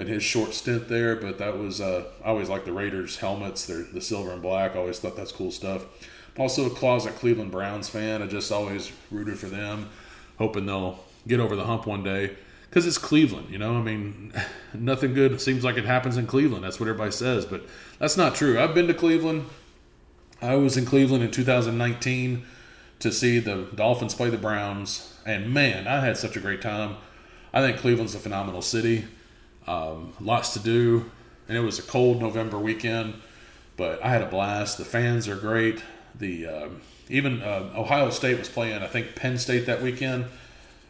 and 0.00 0.08
his 0.08 0.24
short 0.24 0.52
stint 0.52 0.88
there, 0.88 1.14
but 1.14 1.38
that 1.38 1.56
was 1.56 1.80
uh, 1.80 2.06
I 2.24 2.30
always 2.30 2.48
liked 2.48 2.64
the 2.64 2.72
Raiders 2.72 3.18
helmets. 3.18 3.66
They're 3.66 3.84
the 3.84 4.00
silver 4.00 4.32
and 4.32 4.42
black. 4.42 4.74
I 4.74 4.80
always 4.80 4.98
thought 4.98 5.14
that's 5.14 5.30
cool 5.30 5.52
stuff. 5.52 5.84
I'm 6.34 6.42
also 6.42 6.66
a 6.66 6.70
closet 6.70 7.14
Cleveland 7.14 7.52
Browns 7.52 7.88
fan. 7.88 8.20
I 8.20 8.26
just 8.26 8.50
always 8.50 8.90
rooted 9.12 9.38
for 9.38 9.46
them, 9.46 9.90
hoping 10.38 10.66
they'll 10.66 10.98
get 11.28 11.38
over 11.38 11.54
the 11.54 11.64
hump 11.64 11.86
one 11.86 12.02
day. 12.02 12.34
Because 12.68 12.84
it's 12.84 12.98
Cleveland, 12.98 13.48
you 13.48 13.58
know. 13.58 13.76
I 13.76 13.82
mean, 13.82 14.32
nothing 14.74 15.14
good 15.14 15.40
seems 15.40 15.62
like 15.62 15.76
it 15.76 15.84
happens 15.84 16.16
in 16.16 16.26
Cleveland. 16.26 16.64
That's 16.64 16.80
what 16.80 16.88
everybody 16.88 17.12
says, 17.12 17.46
but 17.46 17.62
that's 18.00 18.16
not 18.16 18.34
true. 18.34 18.58
I've 18.58 18.74
been 18.74 18.88
to 18.88 18.94
Cleveland. 18.94 19.46
I 20.42 20.56
was 20.56 20.76
in 20.76 20.84
Cleveland 20.84 21.22
in 21.22 21.30
2019 21.30 22.44
to 23.00 23.12
see 23.12 23.38
the 23.38 23.68
Dolphins 23.74 24.14
play 24.14 24.30
the 24.30 24.38
Browns. 24.38 25.14
And 25.24 25.52
man, 25.52 25.86
I 25.86 26.00
had 26.00 26.16
such 26.16 26.36
a 26.36 26.40
great 26.40 26.62
time. 26.62 26.96
I 27.52 27.60
think 27.60 27.78
Cleveland's 27.78 28.14
a 28.14 28.18
phenomenal 28.18 28.62
city. 28.62 29.04
Um, 29.66 30.12
lots 30.20 30.52
to 30.54 30.60
do. 30.60 31.10
And 31.48 31.56
it 31.56 31.60
was 31.60 31.78
a 31.78 31.82
cold 31.82 32.20
November 32.20 32.58
weekend, 32.58 33.14
but 33.76 34.04
I 34.04 34.10
had 34.10 34.22
a 34.22 34.26
blast. 34.26 34.76
The 34.76 34.84
fans 34.84 35.28
are 35.28 35.36
great. 35.36 35.82
The 36.14 36.46
um, 36.46 36.80
even 37.08 37.42
uh, 37.42 37.72
Ohio 37.74 38.10
State 38.10 38.38
was 38.38 38.48
playing, 38.48 38.82
I 38.82 38.86
think 38.86 39.14
Penn 39.14 39.38
State 39.38 39.66
that 39.66 39.82
weekend, 39.82 40.26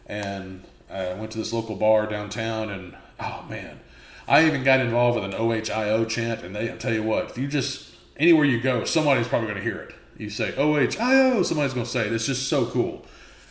and 0.06 0.64
I 0.90 1.14
went 1.14 1.30
to 1.32 1.38
this 1.38 1.52
local 1.52 1.76
bar 1.76 2.06
downtown, 2.06 2.70
and 2.70 2.96
oh 3.20 3.44
man, 3.48 3.78
I 4.26 4.46
even 4.46 4.64
got 4.64 4.80
involved 4.80 5.16
with 5.16 5.24
an 5.24 5.34
OHIO 5.34 6.08
chant, 6.08 6.42
and 6.42 6.54
they 6.54 6.72
I 6.72 6.76
tell 6.76 6.92
you 6.92 7.02
what, 7.02 7.30
if 7.30 7.38
you 7.38 7.46
just 7.46 7.88
anywhere 8.16 8.44
you 8.44 8.60
go, 8.60 8.84
somebody's 8.84 9.28
probably 9.28 9.48
going 9.48 9.58
to 9.58 9.64
hear 9.64 9.78
it. 9.78 9.94
You 10.18 10.30
say 10.30 10.52
OHIO, 10.56 11.44
somebody's 11.44 11.72
going 11.72 11.86
to 11.86 11.90
say 11.90 12.06
it. 12.06 12.12
It's 12.12 12.26
just 12.26 12.48
so 12.48 12.66
cool. 12.66 13.06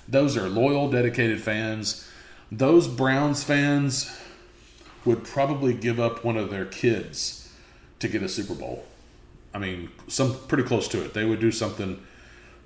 Those 0.08 0.36
are 0.38 0.50
loyal, 0.50 0.90
dedicated 0.90 1.42
fans. 1.42 2.08
Those 2.52 2.88
Browns 2.88 3.44
fans 3.44 4.16
would 5.06 5.24
probably 5.24 5.74
give 5.74 6.00
up 6.00 6.26
one 6.26 6.38
of 6.38 6.52
their 6.52 6.66
kids 6.66 7.50
to 8.00 8.08
get 8.10 8.22
a 8.22 8.30
Super 8.30 8.54
Bowl. 8.54 8.86
I 9.54 9.60
mean, 9.60 9.90
some 10.08 10.38
pretty 10.48 10.64
close 10.64 10.88
to 10.90 11.04
it. 11.04 11.14
They 11.14 11.26
would 11.26 11.40
do 11.40 11.52
something 11.52 12.02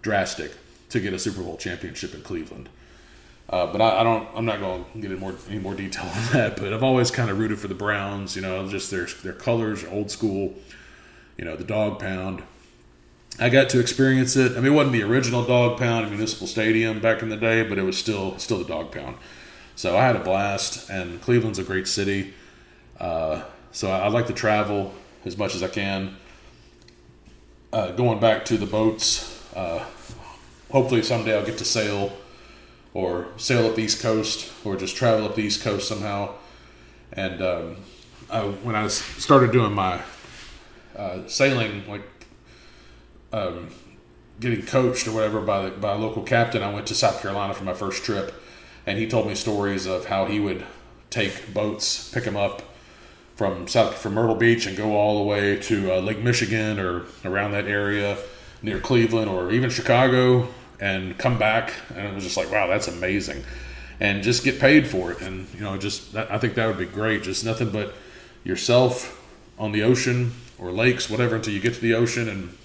drastic 0.02 0.52
to 0.90 1.00
get 1.00 1.14
a 1.14 1.20
Super 1.20 1.44
Bowl 1.44 1.58
championship 1.58 2.14
in 2.14 2.22
Cleveland. 2.22 2.70
Uh, 3.50 3.72
but 3.72 3.82
I, 3.82 4.00
I, 4.00 4.04
don't. 4.04 4.28
I'm 4.34 4.46
not 4.46 4.60
going 4.60 4.86
to 4.94 5.00
get 5.00 5.12
in 5.12 5.20
more 5.20 5.36
any 5.50 5.60
more 5.60 5.76
detail 5.76 6.06
on 6.06 6.26
that. 6.34 6.58
But 6.58 6.74
I've 6.74 6.84
always 6.84 7.12
kind 7.12 7.30
of 7.30 7.38
rooted 7.38 7.60
for 7.60 7.68
the 7.68 7.76
Browns. 7.76 8.36
You 8.36 8.42
know, 8.42 8.68
just 8.68 8.90
their 8.90 9.06
their 9.06 9.34
colors, 9.34 9.84
old 9.86 10.10
school. 10.10 10.54
You 11.38 11.46
know, 11.46 11.56
the 11.56 11.64
dog 11.64 12.00
pound. 12.00 12.44
I 13.40 13.50
got 13.50 13.70
to 13.70 13.80
experience 13.80 14.36
it. 14.36 14.52
I 14.52 14.56
mean, 14.56 14.74
it 14.74 14.76
wasn't 14.76 14.94
the 14.94 15.04
original 15.04 15.44
dog 15.44 15.80
pound 15.80 16.06
at 16.06 16.12
Municipal 16.12 16.48
Stadium 16.48 17.00
back 17.00 17.22
in 17.22 17.30
the 17.30 17.38
day, 17.38 17.64
but 17.64 17.78
it 17.78 17.84
was 17.84 17.98
still 17.98 18.38
still 18.38 18.60
the 18.60 18.66
dog 18.66 18.92
pound. 18.92 19.18
So 19.76 19.98
I 19.98 20.06
had 20.06 20.16
a 20.16 20.20
blast, 20.24 20.90
and 20.90 21.22
Cleveland's 21.22 21.58
a 21.58 21.64
great 21.64 21.88
city. 21.88 22.34
Uh, 23.00 23.44
so 23.72 23.90
I, 23.90 24.10
like 24.10 24.28
to 24.28 24.34
travel 24.34 24.94
as 25.26 25.38
much 25.38 25.56
as 25.56 25.64
I 25.64 25.70
can. 25.70 26.18
Uh, 27.74 27.92
going 27.92 28.20
back 28.20 28.46
to 28.46 28.58
the 28.58 28.66
boats, 28.66 29.44
uh, 29.56 29.84
hopefully 30.72 31.02
someday 31.02 31.36
I'll 31.36 31.46
get 31.46 31.58
to 31.58 31.66
sail 31.66 32.16
or 32.94 33.28
sail 33.38 33.66
up 33.66 33.76
the 33.76 33.82
East 33.82 34.02
Coast 34.04 34.52
or 34.66 34.76
just 34.76 34.96
travel 34.96 35.26
up 35.26 35.36
the 35.36 35.42
East 35.42 35.64
Coast 35.64 35.88
somehow. 35.88 36.36
And 37.14 37.42
um, 37.42 37.78
I, 38.30 38.42
when 38.42 38.76
I 38.76 38.88
started 38.88 39.52
doing 39.52 39.74
my 39.74 40.02
uh, 40.96 41.28
sailing, 41.28 41.88
like 41.88 42.04
um, 43.34 43.70
getting 44.40 44.66
coached 44.66 45.08
or 45.08 45.12
whatever 45.12 45.40
by 45.42 45.70
the, 45.70 45.72
by 45.72 45.94
a 45.94 45.98
local 45.98 46.24
captain, 46.24 46.64
I 46.64 46.74
went 46.74 46.88
to 46.88 46.96
South 46.96 47.22
Carolina 47.22 47.54
for 47.54 47.64
my 47.64 47.74
first 47.74 48.04
trip, 48.04 48.34
and 48.86 48.98
he 48.98 49.08
told 49.08 49.28
me 49.28 49.36
stories 49.36 49.86
of 49.86 50.06
how 50.06 50.26
he 50.26 50.40
would 50.40 50.66
take 51.10 51.54
boats, 51.54 52.10
pick 52.12 52.24
them 52.24 52.36
up 52.38 52.64
from 53.36 53.68
South 53.68 53.98
from 53.98 54.14
Myrtle 54.14 54.36
Beach, 54.36 54.66
and 54.66 54.76
go 54.76 54.96
all 54.96 55.20
the 55.20 55.24
way 55.24 55.58
to 55.58 55.94
uh, 55.94 56.00
Lake 56.00 56.20
Michigan 56.20 56.80
or 56.80 57.06
around 57.24 57.52
that 57.52 57.66
area 57.66 58.18
near 58.62 58.80
Cleveland 58.80 59.30
or 59.30 59.52
even 59.52 59.70
Chicago, 59.70 60.48
and 60.80 61.18
come 61.18 61.38
back. 61.38 61.74
And 61.96 62.08
it 62.08 62.16
was 62.16 62.24
just 62.24 62.38
like, 62.38 62.52
wow, 62.52 62.68
that's 62.68 62.88
amazing, 62.88 63.44
and 64.00 64.24
just 64.24 64.44
get 64.44 64.60
paid 64.60 64.88
for 64.88 65.12
it. 65.12 65.22
And 65.22 65.48
you 65.54 65.62
know, 65.62 65.78
just 65.78 66.16
I 66.16 66.38
think 66.38 66.56
that 66.56 66.68
would 66.68 66.78
be 66.78 66.86
great. 66.86 67.24
Just 67.24 67.46
nothing 67.46 67.70
but 67.70 67.94
yourself 68.44 69.18
on 69.60 69.72
the 69.72 69.84
ocean 69.84 70.34
or 70.58 70.72
lakes, 70.72 71.10
whatever, 71.10 71.36
until 71.36 71.54
you 71.54 71.60
get 71.60 71.76
to 71.76 71.82
the 71.82 71.94
ocean 71.94 72.28
and 72.28 72.58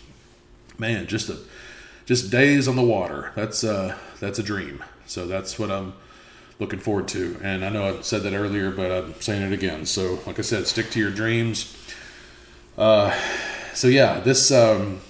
man, 0.78 1.06
just 1.06 1.28
a 1.28 1.38
just 2.04 2.30
days 2.30 2.68
on 2.68 2.76
the 2.76 2.82
water. 2.82 3.32
That's 3.34 3.64
uh 3.64 3.96
that's 4.20 4.38
a 4.38 4.42
dream. 4.42 4.82
So 5.06 5.26
that's 5.26 5.58
what 5.58 5.70
I'm 5.70 5.94
looking 6.58 6.78
forward 6.78 7.08
to. 7.08 7.38
And 7.42 7.64
I 7.64 7.68
know 7.68 7.98
I 7.98 8.00
said 8.00 8.22
that 8.22 8.34
earlier, 8.34 8.70
but 8.70 8.90
I'm 8.90 9.20
saying 9.20 9.42
it 9.42 9.52
again. 9.52 9.86
So 9.86 10.20
like 10.26 10.38
I 10.38 10.42
said, 10.42 10.66
stick 10.66 10.90
to 10.90 11.00
your 11.00 11.10
dreams. 11.10 11.76
Uh, 12.78 13.16
so 13.74 13.88
yeah, 13.88 14.20
this 14.20 14.50
um, 14.50 15.00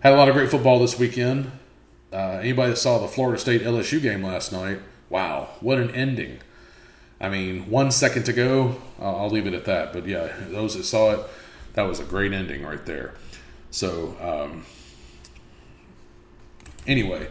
had 0.00 0.12
a 0.12 0.16
lot 0.16 0.28
of 0.28 0.34
great 0.34 0.50
football 0.50 0.78
this 0.78 0.98
weekend. 0.98 1.50
Uh, 2.12 2.38
anybody 2.40 2.70
that 2.70 2.76
saw 2.76 2.98
the 2.98 3.08
Florida 3.08 3.38
State 3.38 3.62
LSU 3.62 4.02
game 4.02 4.22
last 4.22 4.52
night, 4.52 4.80
wow, 5.08 5.48
what 5.60 5.78
an 5.78 5.90
ending! 5.92 6.38
I 7.20 7.28
mean, 7.28 7.70
one 7.70 7.92
second 7.92 8.24
to 8.24 8.32
go. 8.32 8.80
I'll, 8.98 9.16
I'll 9.16 9.30
leave 9.30 9.46
it 9.46 9.54
at 9.54 9.64
that. 9.66 9.92
But 9.92 10.06
yeah, 10.06 10.32
those 10.48 10.76
that 10.76 10.84
saw 10.84 11.12
it, 11.12 11.20
that 11.74 11.82
was 11.82 12.00
a 12.00 12.04
great 12.04 12.32
ending 12.32 12.64
right 12.64 12.84
there. 12.84 13.14
So, 13.70 14.16
um, 14.20 14.64
anyway, 16.86 17.28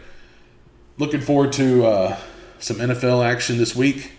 looking 0.98 1.20
forward 1.20 1.52
to 1.54 1.86
uh, 1.86 2.16
some 2.58 2.76
NFL 2.78 3.24
action 3.24 3.58
this 3.58 3.76
week. 3.76 4.12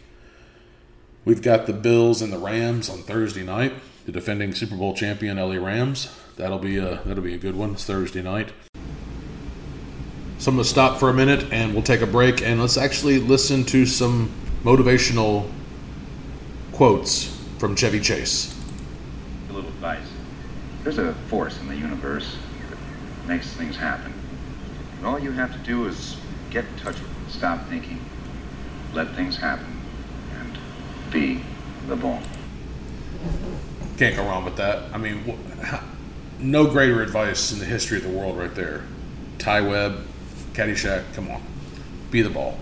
We've 1.25 1.41
got 1.41 1.67
the 1.67 1.73
Bills 1.73 2.21
and 2.21 2.33
the 2.33 2.37
Rams 2.37 2.89
on 2.89 2.99
Thursday 2.99 3.43
night. 3.43 3.73
The 4.05 4.11
defending 4.11 4.53
Super 4.53 4.75
Bowl 4.75 4.95
champion 4.95 5.37
LA 5.37 5.55
Rams. 5.55 6.09
That'll 6.37 6.59
be 6.59 6.77
a 6.77 7.01
that'll 7.05 7.23
be 7.23 7.35
a 7.35 7.37
good 7.37 7.55
one. 7.55 7.73
It's 7.73 7.85
Thursday 7.85 8.23
night. 8.23 8.51
So 10.39 10.49
I'm 10.49 10.57
to 10.57 10.63
stop 10.63 10.99
for 10.99 11.09
a 11.09 11.13
minute 11.13 11.53
and 11.53 11.73
we'll 11.73 11.83
take 11.83 12.01
a 12.01 12.07
break 12.07 12.41
and 12.41 12.59
let's 12.59 12.75
actually 12.75 13.19
listen 13.19 13.63
to 13.65 13.85
some 13.85 14.31
motivational 14.63 15.47
quotes 16.71 17.25
from 17.59 17.75
Chevy 17.75 17.99
Chase. 17.99 18.57
A 19.51 19.53
little 19.53 19.69
advice. 19.69 20.10
There's 20.83 20.97
a 20.97 21.13
force 21.27 21.59
in 21.59 21.67
the 21.67 21.75
universe 21.75 22.37
that 22.69 23.27
makes 23.27 23.53
things 23.53 23.77
happen. 23.77 24.13
And 24.97 25.05
all 25.05 25.19
you 25.19 25.31
have 25.31 25.51
to 25.53 25.59
do 25.59 25.85
is 25.87 26.17
get 26.49 26.65
in 26.65 26.75
touch 26.77 26.99
with 26.99 27.27
it, 27.27 27.31
stop 27.31 27.67
thinking, 27.67 27.99
let 28.93 29.15
things 29.15 29.37
happen, 29.37 29.79
and 30.39 30.57
be 31.11 31.43
the 31.87 31.95
ball. 31.95 32.19
Can't 33.97 34.15
go 34.15 34.25
wrong 34.25 34.43
with 34.43 34.55
that. 34.57 34.91
I 34.93 34.97
mean, 34.97 35.37
no 36.39 36.65
greater 36.65 37.01
advice 37.01 37.51
in 37.51 37.59
the 37.59 37.65
history 37.65 37.97
of 37.97 38.03
the 38.03 38.09
world, 38.09 38.37
right 38.37 38.53
there. 38.53 38.83
Ty 39.37 39.61
Webb, 39.61 40.05
Caddyshack, 40.53 41.13
come 41.13 41.29
on, 41.29 41.41
be 42.09 42.21
the 42.21 42.29
ball. 42.29 42.57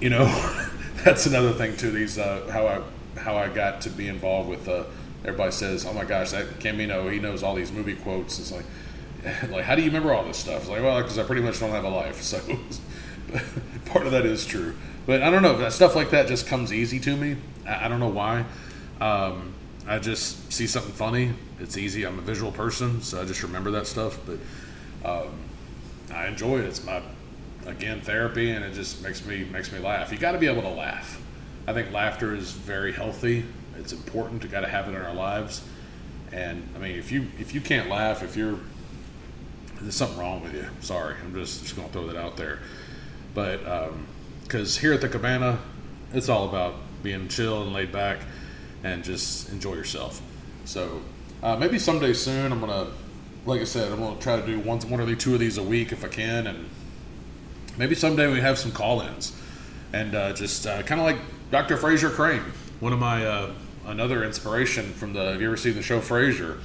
You 0.00 0.10
know, 0.10 0.24
that's 1.04 1.26
another 1.26 1.52
thing 1.52 1.76
too. 1.76 1.90
These 1.90 2.18
uh, 2.18 2.48
how 2.50 2.66
I 2.66 2.80
how 3.18 3.36
I 3.36 3.48
got 3.48 3.82
to 3.82 3.90
be 3.90 4.08
involved 4.08 4.48
with 4.48 4.68
uh, 4.68 4.84
everybody 5.24 5.52
says, 5.52 5.84
"Oh 5.86 5.92
my 5.92 6.04
gosh, 6.04 6.30
that 6.30 6.46
Cambino, 6.60 7.12
he 7.12 7.18
knows 7.18 7.42
all 7.42 7.54
these 7.54 7.72
movie 7.72 7.94
quotes." 7.96 8.38
It's 8.38 8.52
like, 8.52 8.64
like 9.50 9.64
how 9.64 9.74
do 9.74 9.82
you 9.82 9.88
remember 9.88 10.12
all 10.12 10.24
this 10.24 10.38
stuff? 10.38 10.62
It's 10.62 10.68
like, 10.68 10.82
well, 10.82 11.00
because 11.02 11.18
I 11.18 11.24
pretty 11.24 11.42
much 11.42 11.60
don't 11.60 11.70
have 11.70 11.84
a 11.84 11.90
life, 11.90 12.22
so 12.22 12.38
part 13.86 14.06
of 14.06 14.12
that 14.12 14.26
is 14.26 14.46
true. 14.46 14.74
but 15.06 15.22
I 15.22 15.30
don't 15.30 15.42
know. 15.42 15.56
That 15.58 15.72
stuff 15.72 15.94
like 15.94 16.10
that 16.10 16.28
just 16.28 16.46
comes 16.46 16.72
easy 16.72 17.00
to 17.00 17.16
me. 17.16 17.36
I, 17.66 17.86
I 17.86 17.88
don't 17.88 18.00
know 18.00 18.08
why. 18.08 18.44
Um, 19.00 19.54
I 19.86 19.98
just 19.98 20.52
see 20.52 20.66
something 20.66 20.92
funny. 20.92 21.32
It's 21.60 21.76
easy. 21.76 22.04
I'm 22.04 22.18
a 22.18 22.22
visual 22.22 22.52
person, 22.52 23.00
so 23.00 23.20
I 23.20 23.24
just 23.24 23.42
remember 23.42 23.70
that 23.72 23.86
stuff. 23.86 24.18
But 24.26 24.38
um, 25.08 25.32
I 26.12 26.26
enjoy 26.26 26.58
it. 26.58 26.66
It's 26.66 26.84
my 26.84 27.02
again 27.66 28.00
therapy, 28.00 28.50
and 28.50 28.64
it 28.64 28.74
just 28.74 29.02
makes 29.02 29.24
me 29.24 29.44
makes 29.44 29.72
me 29.72 29.78
laugh. 29.78 30.12
You 30.12 30.18
got 30.18 30.32
to 30.32 30.38
be 30.38 30.46
able 30.46 30.62
to 30.62 30.70
laugh. 30.70 31.20
I 31.66 31.72
think 31.72 31.92
laughter 31.92 32.34
is 32.34 32.52
very 32.52 32.92
healthy. 32.92 33.44
It's 33.78 33.92
important. 33.92 34.42
You 34.42 34.48
got 34.48 34.60
to 34.60 34.68
have 34.68 34.88
it 34.88 34.94
in 34.94 35.02
our 35.02 35.14
lives. 35.14 35.62
And 36.32 36.68
I 36.74 36.78
mean, 36.78 36.96
if 36.96 37.10
you 37.10 37.26
if 37.38 37.54
you 37.54 37.60
can't 37.60 37.88
laugh, 37.88 38.22
if 38.22 38.36
you're 38.36 38.58
there's 39.80 39.96
something 39.96 40.18
wrong 40.18 40.42
with 40.42 40.54
you. 40.54 40.66
Sorry, 40.80 41.14
I'm 41.22 41.34
just 41.34 41.62
just 41.62 41.76
gonna 41.76 41.88
throw 41.88 42.06
that 42.06 42.16
out 42.16 42.36
there. 42.36 42.58
But 43.34 43.58
because 44.42 44.76
um, 44.76 44.80
here 44.80 44.92
at 44.92 45.00
the 45.00 45.08
Cabana, 45.08 45.58
it's 46.12 46.28
all 46.28 46.48
about 46.48 46.74
being 47.02 47.28
chill 47.28 47.62
and 47.62 47.72
laid 47.72 47.92
back, 47.92 48.18
and 48.82 49.04
just 49.04 49.50
enjoy 49.50 49.74
yourself. 49.74 50.20
So 50.64 51.02
uh, 51.42 51.56
maybe 51.56 51.78
someday 51.78 52.12
soon, 52.12 52.52
I'm 52.52 52.60
gonna, 52.60 52.88
like 53.46 53.60
I 53.60 53.64
said, 53.64 53.92
I'm 53.92 54.00
gonna 54.00 54.20
try 54.20 54.40
to 54.40 54.46
do 54.46 54.58
one 54.58 54.80
one 54.80 55.00
or 55.00 55.14
two 55.14 55.34
of 55.34 55.40
these 55.40 55.58
a 55.58 55.62
week 55.62 55.92
if 55.92 56.04
I 56.04 56.08
can, 56.08 56.46
and 56.46 56.68
maybe 57.76 57.94
someday 57.94 58.30
we 58.30 58.40
have 58.40 58.58
some 58.58 58.72
call-ins, 58.72 59.32
and 59.92 60.14
uh, 60.14 60.32
just 60.32 60.66
uh, 60.66 60.82
kind 60.82 61.00
of 61.00 61.06
like 61.06 61.18
Dr. 61.50 61.76
Frasier 61.76 62.10
Crane, 62.10 62.42
one 62.80 62.92
of 62.92 62.98
my 62.98 63.24
uh, 63.24 63.52
another 63.88 64.22
inspiration 64.22 64.92
from 64.92 65.14
the. 65.14 65.32
Have 65.32 65.40
you 65.40 65.48
ever 65.48 65.56
seen 65.56 65.74
the 65.74 65.82
show 65.82 66.00
Frasier? 66.00 66.60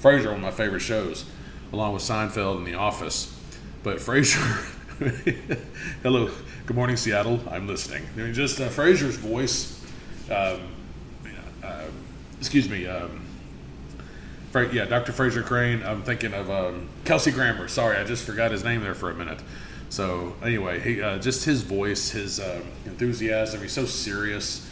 Frasier, 0.00 0.26
one 0.26 0.36
of 0.36 0.40
my 0.42 0.50
favorite 0.50 0.80
shows, 0.80 1.24
along 1.72 1.94
with 1.94 2.02
Seinfeld 2.02 2.58
and 2.58 2.66
The 2.66 2.74
Office. 2.74 3.34
But 3.82 3.96
Frasier, 3.98 4.72
hello, 6.02 6.30
good 6.66 6.76
morning, 6.76 6.96
Seattle. 6.96 7.40
I'm 7.50 7.66
listening. 7.66 8.06
I 8.14 8.18
mean, 8.18 8.34
just 8.34 8.60
uh, 8.60 8.68
Frasier's 8.68 9.16
voice. 9.16 9.82
Um, 10.30 10.60
uh, 11.64 11.84
excuse 12.38 12.68
me. 12.68 12.86
Um, 12.86 13.22
Fra- 14.50 14.72
yeah, 14.72 14.84
Dr. 14.84 15.12
Frasier 15.12 15.44
Crane. 15.44 15.82
I'm 15.82 16.02
thinking 16.02 16.34
of 16.34 16.50
um, 16.50 16.88
Kelsey 17.04 17.30
Grammer. 17.30 17.68
Sorry, 17.68 17.96
I 17.96 18.04
just 18.04 18.24
forgot 18.24 18.50
his 18.50 18.64
name 18.64 18.82
there 18.82 18.94
for 18.94 19.10
a 19.10 19.14
minute. 19.14 19.40
So 19.88 20.34
anyway, 20.42 20.80
he, 20.80 21.00
uh, 21.00 21.18
just 21.18 21.44
his 21.44 21.62
voice, 21.62 22.10
his 22.10 22.40
um, 22.40 22.62
enthusiasm. 22.84 23.62
He's 23.62 23.72
so 23.72 23.86
serious. 23.86 24.65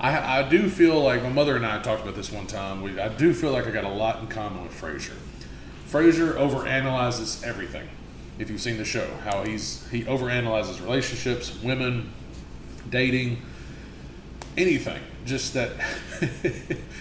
I, 0.00 0.40
I 0.40 0.48
do 0.48 0.70
feel 0.70 0.98
like 1.00 1.22
my 1.22 1.28
mother 1.28 1.56
and 1.56 1.66
I 1.66 1.80
talked 1.82 2.02
about 2.02 2.14
this 2.14 2.32
one 2.32 2.46
time. 2.46 2.80
We, 2.80 2.98
I 2.98 3.08
do 3.08 3.34
feel 3.34 3.52
like 3.52 3.66
I 3.66 3.70
got 3.70 3.84
a 3.84 3.88
lot 3.88 4.20
in 4.20 4.28
common 4.28 4.62
with 4.62 4.72
Frasier. 4.72 5.16
Frasier 5.90 6.34
overanalyzes 6.36 7.44
everything. 7.44 7.86
If 8.38 8.48
you've 8.48 8.62
seen 8.62 8.78
the 8.78 8.84
show, 8.86 9.06
how 9.24 9.44
he's 9.44 9.86
he 9.90 10.04
overanalyzes 10.04 10.80
relationships, 10.80 11.54
women, 11.62 12.10
dating, 12.88 13.42
anything. 14.56 15.02
Just 15.26 15.52
that 15.52 15.72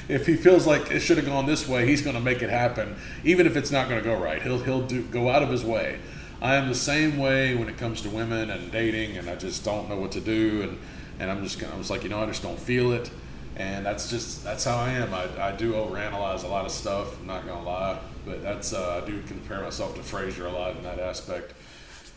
if 0.10 0.26
he 0.26 0.36
feels 0.36 0.68
like 0.68 0.92
it 0.92 1.00
should 1.00 1.16
have 1.16 1.26
gone 1.26 1.46
this 1.46 1.70
way, 1.70 1.88
he's 1.88 2.02
going 2.02 2.18
to 2.18 2.22
make 2.22 2.42
it 2.42 2.50
happen, 2.50 2.98
even 3.24 3.48
if 3.48 3.56
it's 3.56 3.72
not 3.72 3.88
going 3.88 4.04
to 4.04 4.06
go 4.08 4.22
right. 4.22 4.42
He'll 4.42 4.60
he'll 4.60 4.86
do 4.86 5.04
go 5.04 5.30
out 5.30 5.42
of 5.42 5.50
his 5.50 5.64
way. 5.64 6.00
I 6.42 6.56
am 6.56 6.68
the 6.68 6.76
same 6.76 7.18
way 7.18 7.56
when 7.56 7.70
it 7.70 7.78
comes 7.78 8.02
to 8.02 8.10
women 8.10 8.50
and 8.50 8.70
dating, 8.74 9.18
and 9.18 9.30
I 9.30 9.36
just 9.36 9.64
don't 9.64 9.88
know 9.88 9.96
what 9.96 10.12
to 10.14 10.22
do, 10.22 10.62
and 10.64 10.80
and 11.20 11.30
I'm 11.30 11.44
just 11.44 11.60
gonna, 11.60 11.74
I 11.74 11.78
was 11.78 11.90
like, 11.90 12.04
you 12.04 12.10
know, 12.10 12.22
I 12.22 12.26
just 12.26 12.42
don't 12.42 12.60
feel 12.60 12.92
it, 12.94 13.12
and 13.56 13.86
that's 13.86 14.10
just 14.10 14.44
that's 14.44 14.64
how 14.64 14.78
I 14.78 14.92
am. 14.92 15.14
I, 15.14 15.50
I 15.50 15.52
do 15.52 15.74
overanalyze 15.74 16.44
a 16.44 16.48
lot 16.48 16.66
of 16.66 16.72
stuff. 16.72 17.20
I'm 17.20 17.28
not 17.28 17.46
gonna 17.46 17.64
lie, 17.64 18.00
but 18.26 18.42
that's 18.42 18.74
uh, 18.74 19.02
I 19.04 19.08
do 19.08 19.22
compare 19.28 19.62
myself 19.62 19.96
to 19.96 20.02
Frasier 20.02 20.46
a 20.46 20.50
lot 20.50 20.76
in 20.76 20.84
that 20.84 21.00
aspect. 21.00 21.54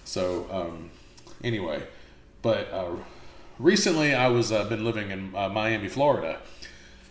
So 0.04 0.46
um, 0.50 0.90
anyway, 1.42 1.82
but 2.42 2.72
uh, 2.72 2.90
recently 3.58 4.14
I 4.14 4.28
was 4.28 4.52
uh, 4.52 4.64
been 4.68 4.84
living 4.84 5.10
in 5.10 5.34
uh, 5.34 5.48
Miami, 5.48 5.88
Florida, 5.88 6.38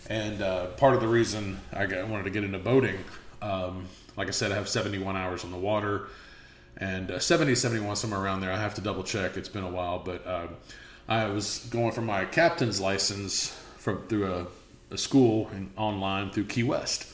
and 0.10 0.42
uh, 0.42 0.68
part 0.68 0.94
of 0.94 1.02
the 1.02 1.08
reason 1.08 1.60
I, 1.74 1.86
got, 1.86 2.08
wanted 2.08 2.24
to 2.24 2.30
get 2.30 2.44
into 2.44 2.60
boating, 2.60 2.98
um, 3.42 3.86
like 4.18 4.28
I 4.28 4.32
said, 4.32 4.52
I 4.52 4.56
have 4.56 4.70
71 4.70 5.16
hours 5.16 5.44
on 5.44 5.52
the 5.52 5.58
water. 5.58 6.08
And 6.78 7.12
uh, 7.12 7.20
70, 7.20 7.56
71, 7.56 7.96
somewhere 7.98 8.20
around 8.20 8.42
there. 8.42 8.52
I 8.52 8.58
have 8.58 8.74
to 8.76 8.82
double 8.82 9.04
check. 9.04 9.38
It's 9.38 9.50
been 9.50 9.64
a 9.64 9.70
while, 9.70 10.00
but 10.00 10.26
I 11.12 11.26
was 11.28 11.68
going 11.70 11.92
for 11.92 12.02
my 12.02 12.24
captain's 12.24 12.80
license 12.80 13.50
from 13.78 14.04
through 14.04 14.32
a, 14.32 14.48
a 14.92 14.98
school 14.98 15.50
in, 15.54 15.70
online 15.76 16.32
through 16.32 16.46
Key 16.46 16.64
West, 16.64 17.06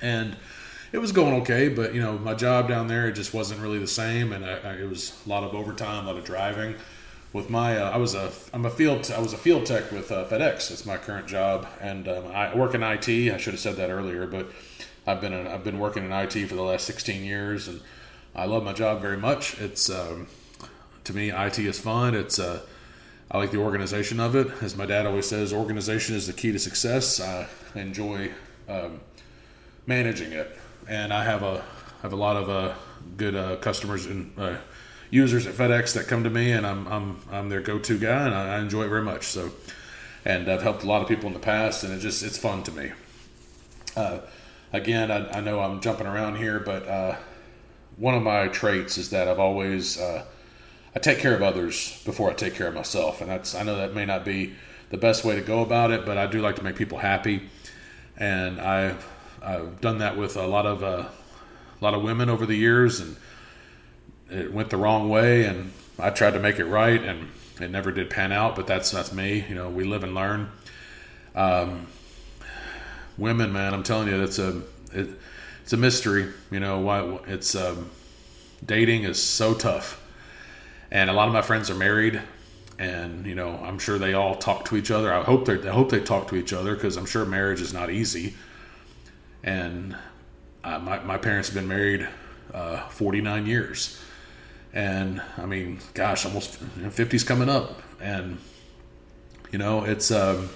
and 0.00 0.36
it 0.92 0.98
was 0.98 1.10
going 1.10 1.34
okay. 1.42 1.68
But 1.68 1.94
you 1.94 2.00
know, 2.00 2.16
my 2.16 2.34
job 2.34 2.68
down 2.68 2.86
there 2.86 3.08
it 3.08 3.14
just 3.14 3.34
wasn't 3.34 3.60
really 3.60 3.80
the 3.80 3.88
same, 3.88 4.32
and 4.32 4.44
I, 4.44 4.52
I, 4.52 4.72
it 4.74 4.88
was 4.88 5.20
a 5.26 5.28
lot 5.28 5.42
of 5.42 5.52
overtime, 5.52 6.04
a 6.04 6.06
lot 6.06 6.16
of 6.16 6.24
driving. 6.24 6.76
With 7.32 7.50
my, 7.50 7.76
uh, 7.76 7.90
I 7.90 7.96
was 7.96 8.14
a, 8.14 8.30
I'm 8.52 8.66
a 8.66 8.70
field, 8.70 9.10
I 9.10 9.18
was 9.18 9.32
a 9.32 9.38
field 9.38 9.66
tech 9.66 9.90
with 9.90 10.12
uh, 10.12 10.26
FedEx. 10.26 10.70
It's 10.70 10.86
my 10.86 10.96
current 10.96 11.26
job, 11.26 11.66
and 11.80 12.06
um, 12.06 12.28
I 12.28 12.54
work 12.54 12.72
in 12.72 12.84
IT. 12.84 13.08
I 13.08 13.36
should 13.36 13.54
have 13.54 13.60
said 13.60 13.74
that 13.76 13.90
earlier, 13.90 14.28
but 14.28 14.52
I've 15.08 15.20
been, 15.20 15.32
i 15.32 15.54
I've 15.54 15.64
been 15.64 15.80
working 15.80 16.04
in 16.04 16.12
IT 16.12 16.46
for 16.46 16.54
the 16.54 16.62
last 16.62 16.84
16 16.84 17.24
years, 17.24 17.66
and 17.66 17.80
I 18.32 18.44
love 18.44 18.62
my 18.62 18.72
job 18.72 19.00
very 19.00 19.16
much. 19.16 19.60
It's, 19.60 19.90
um, 19.90 20.28
to 21.02 21.12
me, 21.12 21.32
IT 21.32 21.58
is 21.58 21.80
fun. 21.80 22.14
It's, 22.14 22.38
uh, 22.38 22.60
I 23.32 23.38
like 23.38 23.50
the 23.50 23.58
organization 23.58 24.20
of 24.20 24.36
it. 24.36 24.48
As 24.62 24.76
my 24.76 24.84
dad 24.84 25.06
always 25.06 25.26
says, 25.26 25.54
organization 25.54 26.14
is 26.14 26.26
the 26.26 26.34
key 26.34 26.52
to 26.52 26.58
success. 26.58 27.18
I 27.18 27.48
enjoy 27.74 28.30
um, 28.68 29.00
managing 29.86 30.32
it, 30.32 30.58
and 30.86 31.14
I 31.14 31.24
have 31.24 31.42
a 31.42 31.64
have 32.02 32.12
a 32.12 32.16
lot 32.16 32.36
of 32.36 32.50
uh, 32.50 32.74
good 33.16 33.34
uh, 33.34 33.56
customers 33.56 34.04
and 34.04 34.38
uh, 34.38 34.56
users 35.08 35.46
at 35.46 35.54
FedEx 35.54 35.94
that 35.94 36.08
come 36.08 36.24
to 36.24 36.30
me, 36.30 36.52
and 36.52 36.66
I'm 36.66 36.86
I'm 36.88 37.20
I'm 37.30 37.48
their 37.48 37.62
go 37.62 37.78
to 37.78 37.98
guy, 37.98 38.26
and 38.26 38.34
I, 38.34 38.56
I, 38.56 38.58
enjoy 38.58 38.84
it 38.84 38.88
very 38.88 39.02
much. 39.02 39.24
So, 39.24 39.50
and 40.26 40.50
I've 40.50 40.62
helped 40.62 40.82
a 40.82 40.86
lot 40.86 41.00
of 41.00 41.08
people 41.08 41.26
in 41.28 41.32
the 41.32 41.40
past, 41.40 41.84
and 41.84 41.94
it 41.94 42.00
just 42.00 42.22
it's 42.22 42.36
fun 42.36 42.62
to 42.64 42.72
me. 42.72 42.92
Uh, 43.96 44.18
again, 44.74 45.10
I, 45.10 45.38
I, 45.38 45.40
know 45.40 45.60
I'm 45.60 45.80
jumping 45.80 46.06
around 46.06 46.36
here, 46.36 46.60
but 46.60 46.86
uh, 46.86 47.16
one 47.96 48.14
of 48.14 48.22
my 48.22 48.48
traits 48.48 48.98
is 48.98 49.08
that 49.08 49.26
I've 49.26 49.40
always 49.40 49.98
uh, 49.98 50.24
I 50.94 50.98
take 50.98 51.18
care 51.18 51.34
of 51.34 51.42
others 51.42 52.02
before 52.04 52.30
I 52.30 52.34
take 52.34 52.54
care 52.54 52.66
of 52.66 52.74
myself, 52.74 53.20
and 53.20 53.30
that's 53.30 53.54
I 53.54 53.62
know 53.62 53.76
that 53.76 53.94
may 53.94 54.04
not 54.04 54.24
be 54.24 54.54
the 54.90 54.98
best 54.98 55.24
way 55.24 55.34
to 55.34 55.40
go 55.40 55.62
about 55.62 55.90
it, 55.90 56.04
but 56.04 56.18
I 56.18 56.26
do 56.26 56.42
like 56.42 56.56
to 56.56 56.64
make 56.64 56.76
people 56.76 56.98
happy, 56.98 57.48
and 58.16 58.60
I've, 58.60 59.06
I've 59.42 59.80
done 59.80 59.98
that 59.98 60.18
with 60.18 60.36
a 60.36 60.46
lot 60.46 60.66
of 60.66 60.82
uh, 60.82 61.06
a 61.80 61.80
lot 61.80 61.94
of 61.94 62.02
women 62.02 62.28
over 62.28 62.44
the 62.44 62.54
years, 62.54 63.00
and 63.00 63.16
it 64.30 64.52
went 64.52 64.68
the 64.68 64.76
wrong 64.76 65.08
way, 65.08 65.44
and 65.44 65.72
I 65.98 66.10
tried 66.10 66.34
to 66.34 66.40
make 66.40 66.58
it 66.58 66.66
right, 66.66 67.02
and 67.02 67.30
it 67.58 67.70
never 67.70 67.90
did 67.90 68.10
pan 68.10 68.30
out. 68.30 68.54
But 68.54 68.66
that's 68.66 68.90
that's 68.90 69.14
me. 69.14 69.46
You 69.48 69.54
know, 69.54 69.70
we 69.70 69.84
live 69.84 70.04
and 70.04 70.14
learn. 70.14 70.50
Um, 71.34 71.86
women, 73.16 73.50
man, 73.50 73.72
I'm 73.72 73.82
telling 73.82 74.08
you, 74.08 74.22
it's 74.22 74.38
a 74.38 74.60
it, 74.92 75.08
it's 75.62 75.72
a 75.72 75.78
mystery. 75.78 76.28
You 76.50 76.60
know 76.60 76.80
why 76.80 77.18
it's 77.26 77.54
um, 77.54 77.90
dating 78.66 79.04
is 79.04 79.22
so 79.22 79.54
tough 79.54 80.01
and 80.92 81.08
a 81.08 81.12
lot 81.12 81.26
of 81.26 81.32
my 81.32 81.42
friends 81.42 81.70
are 81.70 81.74
married 81.74 82.20
and 82.78 83.26
you 83.26 83.34
know 83.34 83.58
i'm 83.64 83.78
sure 83.78 83.98
they 83.98 84.12
all 84.12 84.36
talk 84.36 84.66
to 84.66 84.76
each 84.76 84.90
other. 84.90 85.12
I 85.12 85.22
hope 85.22 85.46
they 85.46 85.54
i 85.68 85.72
hope 85.72 85.90
they 85.90 86.00
talk 86.00 86.28
to 86.28 86.36
each 86.36 86.52
other 86.52 86.74
because 86.74 86.96
i'm 86.96 87.06
sure 87.06 87.24
marriage 87.24 87.60
is 87.60 87.72
not 87.72 87.90
easy. 87.90 88.34
And 89.42 89.96
uh, 90.62 90.78
my, 90.78 91.00
my 91.00 91.18
parents 91.18 91.48
have 91.48 91.56
been 91.56 91.66
married 91.66 92.08
uh, 92.54 92.86
49 92.88 93.46
years. 93.46 94.00
And 94.72 95.20
i 95.38 95.46
mean 95.46 95.80
gosh 95.94 96.24
almost 96.26 96.62
50's 96.78 97.24
coming 97.24 97.48
up. 97.48 97.82
And 98.00 98.38
you 99.50 99.58
know 99.58 99.84
it's 99.84 100.10
um 100.10 100.50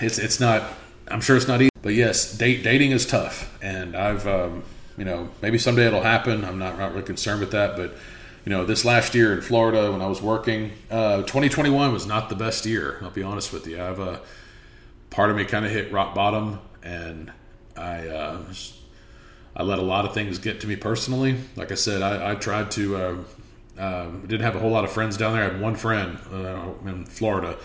it's 0.00 0.18
it's 0.18 0.38
not 0.38 0.62
i'm 1.08 1.22
sure 1.22 1.36
it's 1.36 1.48
not 1.48 1.62
easy. 1.62 1.70
But 1.82 1.94
yes 1.94 2.36
date, 2.36 2.62
dating 2.62 2.90
is 2.90 3.06
tough. 3.06 3.56
And 3.62 3.96
i've 3.96 4.26
um, 4.26 4.64
you 4.98 5.04
know 5.06 5.30
maybe 5.40 5.56
someday 5.56 5.86
it'll 5.86 6.02
happen. 6.02 6.44
I'm 6.44 6.58
not, 6.58 6.78
not 6.78 6.92
really 6.92 7.06
concerned 7.06 7.40
with 7.40 7.52
that. 7.52 7.76
But 7.76 7.94
you 8.44 8.50
know, 8.50 8.64
this 8.64 8.84
last 8.84 9.14
year 9.14 9.32
in 9.32 9.42
Florida 9.42 9.92
when 9.92 10.00
I 10.00 10.06
was 10.06 10.22
working, 10.22 10.72
uh, 10.90 11.18
2021 11.18 11.92
was 11.92 12.06
not 12.06 12.28
the 12.28 12.34
best 12.34 12.64
year. 12.64 12.98
I'll 13.02 13.10
be 13.10 13.22
honest 13.22 13.52
with 13.52 13.66
you. 13.66 13.76
I 13.76 13.84
have 13.84 13.98
a 13.98 14.20
part 15.10 15.30
of 15.30 15.36
me 15.36 15.44
kind 15.44 15.64
of 15.64 15.70
hit 15.70 15.92
rock 15.92 16.14
bottom, 16.14 16.60
and 16.82 17.32
I 17.76 18.08
uh, 18.08 18.42
I 19.54 19.62
let 19.62 19.78
a 19.78 19.82
lot 19.82 20.04
of 20.04 20.14
things 20.14 20.38
get 20.38 20.60
to 20.62 20.66
me 20.66 20.76
personally. 20.76 21.36
Like 21.56 21.70
I 21.70 21.74
said, 21.74 22.02
I, 22.02 22.32
I 22.32 22.34
tried 22.34 22.70
to. 22.72 22.96
Uh, 22.96 23.16
uh, 23.78 24.10
didn't 24.26 24.42
have 24.42 24.56
a 24.56 24.58
whole 24.58 24.70
lot 24.70 24.84
of 24.84 24.92
friends 24.92 25.16
down 25.16 25.32
there. 25.32 25.42
I 25.42 25.52
had 25.52 25.60
one 25.60 25.74
friend 25.74 26.18
uh, 26.30 26.68
in 26.84 27.06
Florida. 27.06 27.56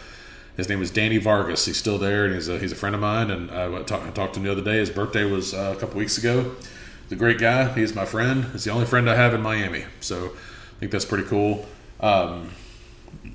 His 0.55 0.69
name 0.69 0.79
was 0.79 0.89
Danny 0.89 1.17
Vargas. 1.17 1.65
He's 1.65 1.75
still 1.75 1.97
there, 1.97 2.23
and 2.25 2.33
he's 2.33 2.47
a, 2.47 2.57
he's 2.57 2.71
a 2.71 2.75
friend 2.75 2.95
of 2.95 3.01
mine. 3.01 3.29
And 3.29 3.51
I 3.51 3.83
talked, 3.83 4.05
I 4.05 4.11
talked 4.11 4.35
to 4.35 4.39
him 4.39 4.45
the 4.45 4.51
other 4.51 4.61
day. 4.61 4.77
His 4.77 4.89
birthday 4.89 5.25
was 5.25 5.53
uh, 5.53 5.73
a 5.75 5.79
couple 5.79 5.97
weeks 5.97 6.17
ago. 6.17 6.55
He's 7.03 7.11
a 7.11 7.15
great 7.17 7.37
guy. 7.37 7.67
He's 7.73 7.93
my 7.93 8.05
friend. 8.05 8.45
He's 8.53 8.63
the 8.63 8.71
only 8.71 8.85
friend 8.85 9.09
I 9.09 9.15
have 9.15 9.33
in 9.33 9.41
Miami. 9.41 9.83
So 9.99 10.31
I 10.75 10.79
think 10.79 10.91
that's 10.91 11.05
pretty 11.05 11.23
cool. 11.25 11.65
Um, 11.99 12.51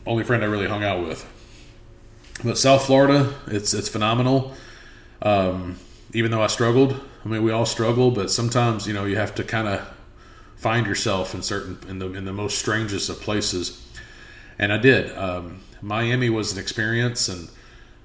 only 0.06 0.24
friend 0.24 0.42
I 0.42 0.46
really 0.46 0.68
hung 0.68 0.84
out 0.84 1.06
with. 1.06 1.26
But 2.44 2.58
South 2.58 2.86
Florida, 2.86 3.34
it's 3.46 3.74
it's 3.74 3.88
phenomenal. 3.88 4.54
Um, 5.22 5.78
even 6.12 6.30
though 6.30 6.42
I 6.42 6.46
struggled, 6.46 6.98
I 7.24 7.28
mean 7.28 7.42
we 7.42 7.52
all 7.52 7.66
struggle, 7.66 8.10
but 8.10 8.30
sometimes 8.30 8.86
you 8.86 8.94
know 8.94 9.04
you 9.04 9.16
have 9.16 9.34
to 9.36 9.44
kind 9.44 9.68
of 9.68 9.86
find 10.56 10.86
yourself 10.86 11.34
in 11.34 11.42
certain 11.42 11.78
in 11.88 11.98
the 11.98 12.12
in 12.12 12.24
the 12.24 12.32
most 12.32 12.58
strangest 12.58 13.08
of 13.10 13.20
places. 13.20 13.86
and 14.58 14.72
I 14.72 14.78
did. 14.78 15.16
Um, 15.16 15.60
Miami 15.82 16.30
was 16.30 16.52
an 16.52 16.58
experience, 16.58 17.28
and 17.28 17.48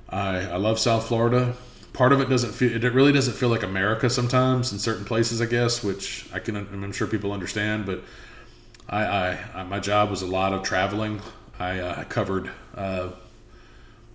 I, 0.10 0.39
I 0.41 0.58
love 0.58 0.80
South 0.80 1.08
Florida. 1.08 1.56
Part 1.93 2.12
of 2.13 2.19
it 2.21 2.30
doesn't 2.30 2.52
feel 2.54 2.74
it 2.84 2.93
really 2.93 3.13
doesn't 3.13 3.36
feel 3.36 3.50
like 3.50 3.63
America 3.63 4.10
sometimes 4.10 4.71
in 4.74 4.80
certain 4.80 5.06
places, 5.06 5.41
I 5.41 5.45
guess, 5.45 5.84
which 5.84 6.28
I 6.34 6.39
can 6.39 6.56
I'm 6.58 6.91
sure 6.91 7.08
people 7.08 7.32
understand. 7.32 7.86
But 7.86 8.04
I, 8.88 9.04
I, 9.04 9.39
I 9.56 9.63
my 9.63 9.80
job 9.80 10.10
was 10.10 10.21
a 10.21 10.28
lot 10.28 10.54
of 10.54 10.63
traveling. 10.63 11.21
I 11.60 11.80
uh, 11.80 12.04
covered 12.06 12.52
uh, 12.76 13.10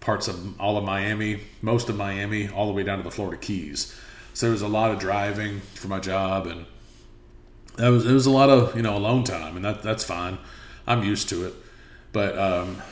parts 0.01 0.29
of 0.29 0.61
all 0.61 0.77
of 0.77 0.85
Miami, 0.85 1.41
most 1.63 1.89
of 1.89 1.97
Miami, 1.97 2.49
all 2.49 2.67
the 2.67 2.73
way 2.73 2.83
down 2.83 2.99
to 2.99 3.05
the 3.05 3.11
Florida 3.11 3.37
Keys. 3.37 3.99
So 4.35 4.47
there 4.47 4.53
was 4.53 4.63
a 4.63 4.69
lot 4.69 4.91
of 4.91 4.99
driving 4.99 5.61
for 5.61 5.89
my 5.89 6.01
job, 6.01 6.47
and 6.47 6.67
that 7.77 7.89
was 7.89 8.07
it 8.07 8.13
was 8.13 8.27
a 8.27 8.31
lot 8.31 8.51
of 8.51 8.77
you 8.77 8.83
know 8.83 8.97
alone 8.97 9.25
time, 9.25 9.57
and 9.57 9.65
that 9.65 9.83
that's 9.83 10.05
fine. 10.05 10.39
I'm 10.87 11.03
used 11.03 11.29
to 11.31 11.47
it, 11.47 11.55
but 12.13 12.39
um, 12.39 12.83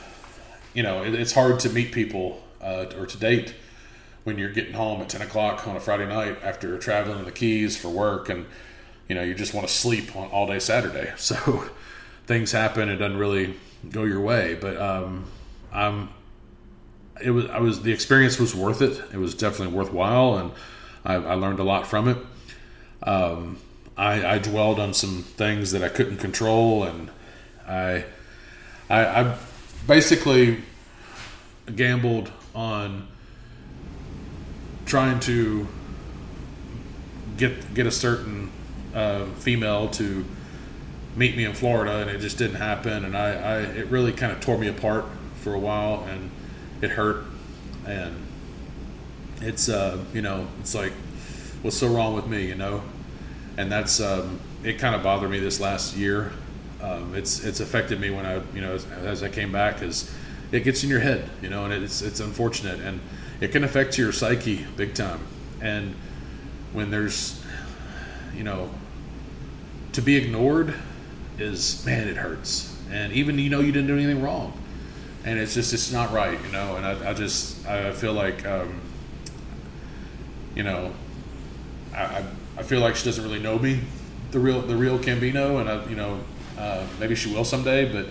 you 0.74 0.82
know 0.82 1.02
it, 1.02 1.14
it's 1.14 1.32
hard 1.32 1.60
to 1.60 1.70
meet 1.70 1.92
people 1.92 2.42
uh, 2.60 2.86
or 2.98 3.06
to 3.06 3.18
date 3.18 3.54
when 4.24 4.36
you're 4.36 4.52
getting 4.52 4.74
home 4.74 5.00
at 5.00 5.08
10 5.08 5.22
o'clock 5.22 5.66
on 5.66 5.74
a 5.74 5.80
Friday 5.80 6.06
night 6.06 6.36
after 6.42 6.76
traveling 6.76 7.18
in 7.18 7.24
the 7.24 7.32
Keys 7.32 7.76
for 7.76 7.88
work, 7.88 8.28
and 8.28 8.46
you 9.08 9.14
know 9.14 9.22
you 9.22 9.34
just 9.34 9.54
want 9.54 9.66
to 9.66 9.72
sleep 9.72 10.14
on 10.16 10.28
all 10.28 10.46
day 10.46 10.58
Saturday. 10.58 11.12
So 11.18 11.64
things 12.26 12.52
happen; 12.52 12.88
it 12.88 12.96
doesn't 12.96 13.18
really 13.18 13.54
go 13.90 14.04
your 14.04 14.20
way. 14.20 14.54
But 14.54 14.76
um, 14.76 15.24
I'm 15.72 16.10
it 17.22 17.30
was 17.30 17.46
I 17.46 17.58
was 17.58 17.82
the 17.82 17.92
experience 17.92 18.38
was 18.38 18.54
worth 18.54 18.82
it. 18.82 19.02
It 19.12 19.18
was 19.18 19.34
definitely 19.34 19.74
worthwhile, 19.74 20.36
and 20.36 20.52
I, 21.04 21.14
I 21.14 21.34
learned 21.34 21.58
a 21.58 21.64
lot 21.64 21.86
from 21.86 22.08
it. 22.08 22.18
Um, 23.02 23.58
I, 23.96 24.34
I, 24.34 24.38
dwelled 24.38 24.80
on 24.80 24.92
some 24.92 25.22
things 25.22 25.70
that 25.72 25.82
I 25.82 25.88
couldn't 25.88 26.18
control, 26.18 26.82
and 26.84 27.10
I, 27.66 28.04
I, 28.90 29.04
I 29.04 29.38
basically 29.86 30.58
gambled 31.74 32.30
on 32.54 33.06
trying 34.84 35.20
to 35.20 35.68
get 37.36 37.74
get 37.74 37.86
a 37.86 37.90
certain 37.90 38.50
uh, 38.94 39.26
female 39.36 39.88
to 39.90 40.24
meet 41.16 41.36
me 41.36 41.44
in 41.44 41.52
Florida, 41.52 41.98
and 41.98 42.10
it 42.10 42.20
just 42.20 42.38
didn't 42.38 42.56
happen. 42.56 43.04
And 43.04 43.16
I, 43.16 43.28
I 43.30 43.58
it 43.60 43.86
really 43.88 44.12
kind 44.12 44.32
of 44.32 44.40
tore 44.40 44.58
me 44.58 44.68
apart 44.68 45.04
for 45.36 45.54
a 45.54 45.58
while, 45.58 46.04
and 46.08 46.30
it 46.80 46.90
hurt, 46.90 47.24
and 47.86 48.14
it's 49.40 49.68
uh, 49.68 50.02
you 50.12 50.22
know 50.22 50.46
it's 50.60 50.74
like 50.74 50.92
what's 51.62 51.76
so 51.76 51.88
wrong 51.88 52.14
with 52.14 52.26
me, 52.26 52.46
you 52.46 52.54
know, 52.54 52.82
and 53.56 53.70
that's 53.70 54.00
um, 54.00 54.40
it. 54.62 54.78
Kind 54.78 54.94
of 54.94 55.02
bothered 55.02 55.30
me 55.30 55.40
this 55.40 55.60
last 55.60 55.96
year. 55.96 56.32
Um, 56.82 57.14
it's 57.14 57.44
it's 57.44 57.60
affected 57.60 58.00
me 58.00 58.10
when 58.10 58.24
I 58.24 58.40
you 58.54 58.60
know 58.60 58.72
as, 58.72 58.86
as 59.04 59.22
I 59.22 59.28
came 59.28 59.52
back 59.52 59.74
because 59.74 60.12
it 60.52 60.64
gets 60.64 60.82
in 60.82 60.90
your 60.90 61.00
head, 61.00 61.28
you 61.42 61.50
know, 61.50 61.64
and 61.64 61.72
it's 61.72 62.02
it's 62.02 62.20
unfortunate 62.20 62.80
and 62.80 63.00
it 63.40 63.52
can 63.52 63.64
affect 63.64 63.98
your 63.98 64.12
psyche 64.12 64.66
big 64.76 64.94
time. 64.94 65.20
And 65.60 65.94
when 66.72 66.90
there's 66.90 67.37
you 68.34 68.44
know 68.44 68.70
to 69.92 70.02
be 70.02 70.16
ignored 70.16 70.74
is 71.38 71.84
man 71.86 72.08
it 72.08 72.16
hurts 72.16 72.76
and 72.90 73.12
even 73.12 73.38
you 73.38 73.50
know 73.50 73.60
you 73.60 73.72
didn't 73.72 73.88
do 73.88 73.94
anything 73.94 74.22
wrong 74.22 74.52
and 75.24 75.38
it's 75.38 75.54
just 75.54 75.74
it's 75.74 75.92
not 75.92 76.12
right, 76.12 76.38
you 76.44 76.52
know. 76.52 76.76
And 76.76 76.86
I, 76.86 77.10
I 77.10 77.14
just 77.14 77.66
I 77.66 77.92
feel 77.92 78.12
like 78.12 78.46
um, 78.46 78.80
you 80.54 80.62
know 80.62 80.92
I, 81.94 82.24
I 82.56 82.62
feel 82.62 82.80
like 82.80 82.96
she 82.96 83.04
doesn't 83.04 83.22
really 83.22 83.40
know 83.40 83.58
me, 83.58 83.80
the 84.30 84.38
real 84.38 84.60
the 84.62 84.76
real 84.76 84.98
Cambino, 84.98 85.60
and 85.60 85.68
I 85.68 85.84
you 85.88 85.96
know 85.96 86.20
uh, 86.56 86.86
maybe 86.98 87.14
she 87.14 87.32
will 87.32 87.44
someday, 87.44 87.90
but 87.92 88.06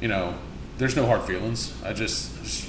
you 0.00 0.08
know 0.08 0.34
there's 0.78 0.96
no 0.96 1.06
hard 1.06 1.22
feelings. 1.22 1.72
I 1.84 1.92
just, 1.92 2.36
just 2.42 2.68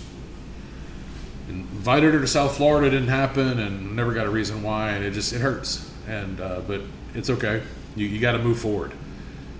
invited 1.49 2.13
her 2.13 2.21
to 2.21 2.27
South 2.27 2.55
Florida, 2.55 2.89
didn't 2.89 3.09
happen, 3.09 3.59
and 3.59 3.95
never 3.95 4.13
got 4.13 4.27
a 4.27 4.29
reason 4.29 4.63
why, 4.63 4.91
and 4.91 5.03
it 5.03 5.11
just 5.11 5.33
it 5.33 5.41
hurts. 5.41 5.86
And 6.07 6.39
uh, 6.39 6.61
but 6.67 6.81
it's 7.13 7.29
okay. 7.29 7.61
You 7.95 8.07
you 8.07 8.19
got 8.19 8.33
to 8.33 8.39
move 8.39 8.59
forward. 8.59 8.93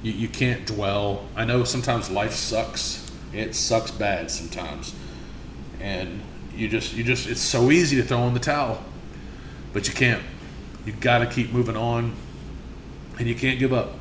You, 0.03 0.13
you 0.13 0.27
can't 0.27 0.65
dwell. 0.65 1.25
I 1.35 1.45
know 1.45 1.63
sometimes 1.63 2.09
life 2.09 2.33
sucks 2.33 3.07
it 3.33 3.55
sucks 3.55 3.91
bad 3.91 4.31
sometimes, 4.31 4.95
and 5.79 6.21
you 6.55 6.67
just 6.67 6.93
you 6.93 7.03
just 7.03 7.27
it's 7.27 7.41
so 7.41 7.71
easy 7.71 7.97
to 7.97 8.03
throw 8.03 8.25
in 8.27 8.33
the 8.33 8.39
towel, 8.39 8.83
but 9.73 9.87
you 9.87 9.93
can't. 9.93 10.23
You 10.85 10.93
got 10.93 11.19
to 11.19 11.27
keep 11.27 11.51
moving 11.51 11.75
on, 11.75 12.13
and 13.19 13.27
you 13.27 13.35
can't 13.35 13.59
give 13.59 13.73
up. 13.73 13.93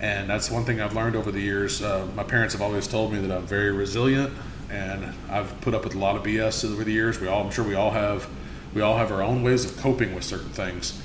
And 0.00 0.28
that's 0.28 0.50
one 0.50 0.64
thing 0.64 0.80
I've 0.80 0.94
learned 0.94 1.16
over 1.16 1.30
the 1.30 1.40
years. 1.40 1.82
Uh, 1.82 2.06
my 2.14 2.22
parents 2.22 2.54
have 2.54 2.62
always 2.62 2.86
told 2.86 3.12
me 3.12 3.20
that 3.20 3.34
I'm 3.34 3.46
very 3.46 3.72
resilient, 3.72 4.32
and 4.70 5.12
I've 5.30 5.58
put 5.60 5.74
up 5.74 5.84
with 5.84 5.94
a 5.94 5.98
lot 5.98 6.16
of 6.16 6.22
BS 6.22 6.70
over 6.70 6.84
the 6.84 6.92
years. 6.92 7.20
We 7.20 7.28
all, 7.28 7.44
I'm 7.44 7.50
sure, 7.50 7.64
we 7.64 7.74
all 7.74 7.90
have, 7.90 8.28
we 8.74 8.82
all 8.82 8.96
have 8.96 9.12
our 9.12 9.22
own 9.22 9.42
ways 9.42 9.64
of 9.64 9.76
coping 9.78 10.14
with 10.14 10.24
certain 10.24 10.50
things. 10.50 11.00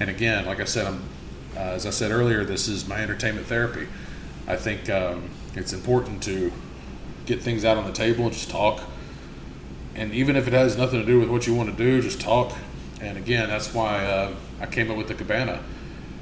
And 0.00 0.10
again, 0.10 0.46
like 0.46 0.60
I 0.60 0.64
said, 0.64 0.86
I'm, 0.86 1.02
uh, 1.56 1.60
as 1.60 1.86
I 1.86 1.90
said 1.90 2.10
earlier, 2.10 2.44
this 2.44 2.68
is 2.68 2.86
my 2.86 3.00
entertainment 3.00 3.46
therapy. 3.46 3.88
I 4.46 4.56
think 4.56 4.90
um, 4.90 5.30
it's 5.54 5.72
important 5.72 6.22
to 6.24 6.52
get 7.24 7.42
things 7.42 7.64
out 7.64 7.76
on 7.76 7.86
the 7.86 7.92
table 7.92 8.24
and 8.24 8.32
just 8.32 8.50
talk. 8.50 8.80
And 9.94 10.12
even 10.12 10.36
if 10.36 10.46
it 10.46 10.52
has 10.52 10.76
nothing 10.76 11.00
to 11.00 11.06
do 11.06 11.18
with 11.18 11.30
what 11.30 11.46
you 11.46 11.54
want 11.54 11.70
to 11.70 11.76
do, 11.76 12.02
just 12.02 12.20
talk. 12.20 12.52
And 13.00 13.16
again, 13.16 13.48
that's 13.48 13.72
why 13.72 14.04
uh, 14.04 14.34
I 14.60 14.66
came 14.66 14.90
up 14.90 14.96
with 14.96 15.08
the 15.08 15.14
cabana. 15.14 15.62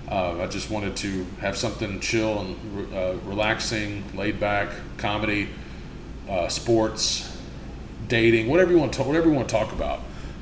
Uh, 0.09 0.41
I 0.41 0.47
just 0.47 0.71
wanted 0.71 0.97
to 0.99 1.27
have 1.41 1.57
something 1.57 1.99
chill 2.01 2.41
and 2.41 2.95
uh, 2.95 3.15
relaxing, 3.25 4.05
laid 4.15 4.39
back, 4.39 4.71
comedy, 4.97 5.49
uh, 6.29 6.49
sports, 6.49 7.37
dating, 8.07 8.49
whatever 8.49 8.71
you 8.71 8.79
want 8.79 8.93
to 8.95 9.03
whatever 9.03 9.29
you 9.29 9.35
want 9.35 9.49
to 9.49 9.55
talk 9.55 9.73
about. 9.73 10.01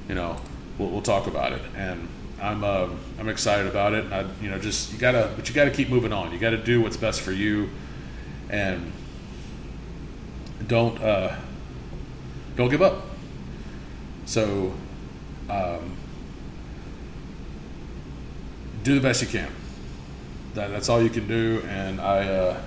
You 0.09 0.15
know, 0.15 0.37
we'll, 0.79 0.91
we'll 0.91 1.03
talk 1.03 1.27
about 1.27 1.53
it. 1.53 1.63
And 1.77 2.09
I'm 2.43 2.65
uh, 2.65 2.89
I'm 3.21 3.29
excited 3.29 3.69
about 3.69 3.95
it. 3.95 4.13
I, 4.13 4.27
you 4.43 4.51
know, 4.51 4.59
just 4.59 4.93
you 4.93 4.99
gotta, 4.99 5.31
but 5.37 5.49
you 5.49 5.55
gotta 5.55 5.71
keep 5.71 5.89
moving 5.89 6.13
on. 6.13 6.33
You 6.33 6.41
got 6.41 6.51
to 6.51 6.57
do 6.57 6.81
what's 6.83 6.97
best 6.97 7.21
for 7.21 7.31
you, 7.31 7.71
and 8.51 8.91
don't 10.67 11.01
uh, 11.01 11.37
don't 12.57 12.69
give 12.69 12.83
up. 12.83 13.05
So 14.27 14.75
um, 15.49 15.97
do 18.83 18.97
the 18.97 19.01
best 19.01 19.23
you 19.23 19.29
can. 19.29 19.51
That, 20.55 20.71
that's 20.71 20.89
all 20.89 21.01
you 21.01 21.11
can 21.11 21.29
do, 21.29 21.63
and 21.69 22.01
I 22.01 22.29
uh, 22.29 22.63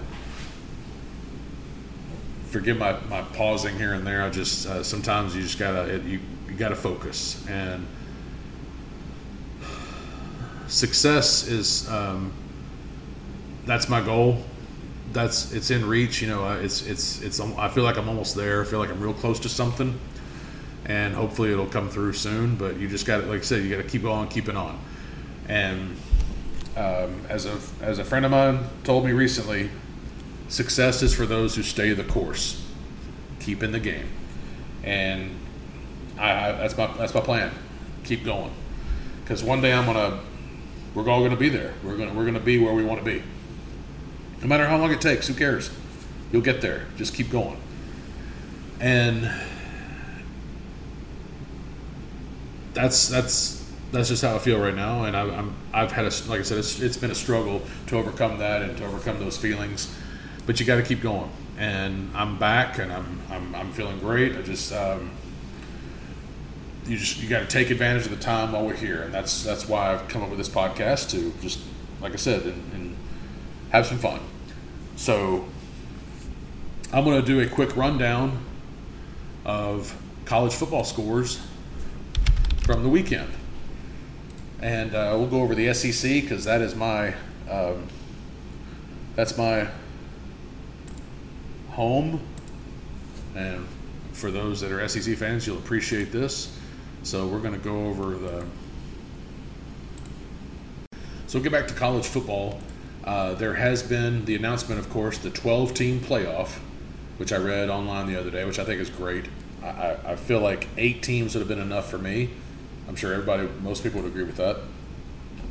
forgive 2.48 2.78
my, 2.78 2.98
my 3.10 3.22
pausing 3.22 3.78
here 3.78 3.94
and 3.94 4.08
there. 4.08 4.24
I 4.24 4.30
just 4.30 4.68
uh, 4.68 4.84
sometimes 4.84 5.36
you 5.36 5.42
just 5.42 5.60
gotta 5.60 6.02
you 6.06 6.22
you 6.48 6.54
gotta 6.56 6.78
focus, 6.78 7.46
and 7.50 7.86
success 10.68 11.48
is 11.48 11.90
um, 11.90 12.32
that's 13.66 13.90
my 13.90 14.02
goal 14.02 14.44
that's 15.16 15.52
it's 15.54 15.72
in 15.72 15.88
reach. 15.88 16.22
You 16.22 16.28
know, 16.28 16.52
it's 16.54 16.86
it's 16.86 17.22
it's. 17.22 17.40
I 17.40 17.70
feel 17.70 17.84
like 17.84 17.98
I'm 17.98 18.08
almost 18.08 18.36
there. 18.36 18.62
I 18.62 18.66
feel 18.66 18.78
like 18.78 18.90
I'm 18.90 19.00
real 19.00 19.14
close 19.14 19.40
to 19.40 19.50
something, 19.50 19.98
and 20.86 21.16
hopefully 21.16 21.52
it'll 21.52 21.66
come 21.66 21.90
through 21.90 22.14
soon. 22.14 22.56
But 22.56 22.78
you 22.78 22.88
just 22.88 23.08
got 23.08 23.22
to, 23.22 23.26
like 23.26 23.40
I 23.40 23.44
said, 23.44 23.64
you 23.64 23.76
got 23.76 23.82
to 23.82 23.90
keep 23.90 24.06
on 24.06 24.28
keeping 24.28 24.58
on. 24.58 24.80
And 25.48 25.96
um, 26.76 27.22
as 27.30 27.46
a 27.46 27.58
as 27.82 27.98
a 27.98 28.04
friend 28.04 28.26
of 28.26 28.32
mine 28.32 28.66
told 28.84 29.06
me 29.06 29.14
recently, 29.14 29.72
success 30.50 31.02
is 31.02 31.16
for 31.16 31.26
those 31.26 31.56
who 31.56 31.64
stay 31.64 31.94
the 31.94 32.04
course, 32.04 32.64
keep 33.40 33.64
in 33.64 33.72
the 33.72 33.80
game, 33.80 34.08
and 34.84 35.32
I, 36.20 36.50
I 36.50 36.52
that's 36.52 36.78
my 36.78 36.88
that's 36.98 37.14
my 37.14 37.22
plan. 37.22 37.52
Keep 38.04 38.26
going, 38.26 38.52
because 39.24 39.44
one 39.44 39.62
day 39.62 39.74
I'm 39.74 39.86
gonna 39.86 40.20
we're 40.96 41.10
all 41.10 41.22
gonna 41.22 41.36
be 41.36 41.50
there. 41.50 41.74
We're 41.84 41.98
gonna 41.98 42.14
we're 42.14 42.26
gonna 42.26 42.40
be 42.40 42.58
where 42.58 42.74
we 42.74 42.84
want 42.84 43.00
to 43.00 43.06
be. 43.06 43.22
No 44.42 44.48
matter 44.48 44.66
how 44.66 44.78
long 44.78 44.92
it 44.92 45.02
takes, 45.02 45.28
who 45.28 45.34
cares? 45.34 45.70
You'll 46.32 46.42
get 46.42 46.62
there. 46.62 46.88
Just 46.98 47.14
keep 47.14 47.30
going. 47.30 47.58
And 48.80 49.30
that's 52.74 53.08
that's 53.08 53.66
that's 53.92 54.10
just 54.10 54.24
how 54.24 54.36
I 54.36 54.40
feel 54.40 54.60
right 54.60 54.76
now. 54.76 55.04
And 55.04 55.16
I, 55.16 55.24
am 55.24 55.56
I've 55.74 55.92
had 55.92 56.06
a 56.06 56.12
like 56.30 56.40
I 56.40 56.44
said, 56.44 56.58
it's, 56.58 56.80
it's 56.80 56.98
been 56.98 57.12
a 57.12 57.16
struggle 57.16 57.62
to 57.88 57.98
overcome 57.98 58.40
that 58.40 58.62
and 58.62 58.78
to 58.78 58.86
overcome 58.86 59.20
those 59.20 59.38
feelings. 59.38 59.94
But 60.46 60.60
you 60.60 60.66
got 60.66 60.76
to 60.76 60.84
keep 60.84 61.02
going. 61.02 61.30
And 61.58 62.16
I'm 62.16 62.38
back, 62.38 62.80
and 62.80 62.92
I'm 62.92 63.22
I'm, 63.30 63.56
I'm 63.56 63.72
feeling 63.72 64.00
great. 64.00 64.36
I 64.36 64.42
just 64.42 64.74
um, 64.74 65.12
you 66.88 66.98
just 66.98 67.22
you 67.22 67.28
got 67.28 67.40
to 67.40 67.48
take 67.48 67.70
advantage 67.70 68.06
of 68.06 68.12
the 68.12 68.24
time 68.24 68.52
while 68.52 68.66
we're 68.66 68.76
here, 68.76 69.04
and 69.04 69.14
that's 69.14 69.44
that's 69.44 69.68
why 69.68 69.94
I've 69.94 70.08
come 70.08 70.22
up 70.22 70.30
with 70.30 70.38
this 70.38 70.50
podcast 70.50 71.10
to 71.12 71.34
just 71.42 71.60
like 72.02 72.14
I 72.14 72.18
said 72.18 72.44
and, 72.44 72.74
and 72.74 72.98
have 73.72 73.86
some 73.86 73.98
fun. 73.98 74.20
So 74.96 75.46
I'm 76.94 77.04
going 77.04 77.20
to 77.20 77.26
do 77.26 77.42
a 77.42 77.48
quick 77.48 77.76
rundown 77.76 78.44
of 79.44 79.96
college 80.26 80.54
football 80.54 80.84
scores 80.84 81.42
from 82.64 82.84
the 82.84 82.90
weekend. 82.90 83.32
And 84.62 84.96
uh, 84.96 85.16
we'll 85.18 85.28
go 85.28 85.42
over 85.42 85.54
the 85.54 85.74
SEC 85.74 86.10
because 86.12 86.46
that 86.46 86.62
is 86.62 86.76
my 86.76 87.14
um, 87.50 87.88
that's 89.16 89.38
my 89.38 89.68
home 91.70 92.22
And 93.36 93.68
for 94.14 94.32
those 94.32 94.62
that 94.62 94.72
are 94.72 94.88
SEC 94.88 95.18
fans, 95.18 95.46
you'll 95.46 95.58
appreciate 95.58 96.12
this. 96.12 96.58
So 97.06 97.28
we're 97.28 97.40
going 97.40 97.54
to 97.54 97.60
go 97.60 97.86
over 97.86 98.16
the. 98.16 98.44
So 101.28 101.40
get 101.40 101.52
back 101.52 101.68
to 101.68 101.76
college 101.76 102.08
football. 102.08 102.60
Uh, 103.04 103.36
there 103.36 103.54
has 103.54 103.84
been 103.84 104.26
the 104.26 104.36
announcement, 104.36 104.80
of 104.80 104.90
course, 104.90 105.20
the 105.20 105.30
12 105.30 105.76
team 105.76 106.00
playoff, 106.00 106.54
which 107.18 107.32
I 107.32 107.38
read 107.38 107.70
online 107.70 108.08
the 108.08 108.20
other 108.20 108.32
day, 108.32 108.44
which 108.44 108.58
I 108.58 108.64
think 108.64 108.82
is 108.82 108.90
great. 108.90 109.26
I, 109.62 109.68
I, 109.68 109.98
I 110.14 110.16
feel 110.16 110.40
like 110.40 110.68
eight 110.78 111.04
teams 111.04 111.36
would 111.36 111.42
have 111.42 111.48
been 111.48 111.60
enough 111.60 111.92
for 111.92 112.00
me. 112.00 112.32
I'm 112.88 112.96
sure 112.96 113.14
everybody, 113.14 113.50
most 113.62 113.84
people 113.84 114.02
would 114.02 114.10
agree 114.10 114.24
with 114.24 114.38
that. 114.38 114.58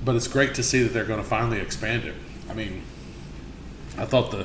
But 0.05 0.17
it's 0.17 0.27
great 0.27 0.57
to 0.57 0.63
see 0.65 0.83
that 0.83 0.93
they're 0.93 1.05
going 1.05 1.23
to 1.23 1.29
finally 1.29 1.61
expand 1.61 2.05
it. 2.05 2.17
I 2.51 2.55
mean, 2.55 2.83
I 3.97 4.07
thought 4.07 4.33
the 4.33 4.45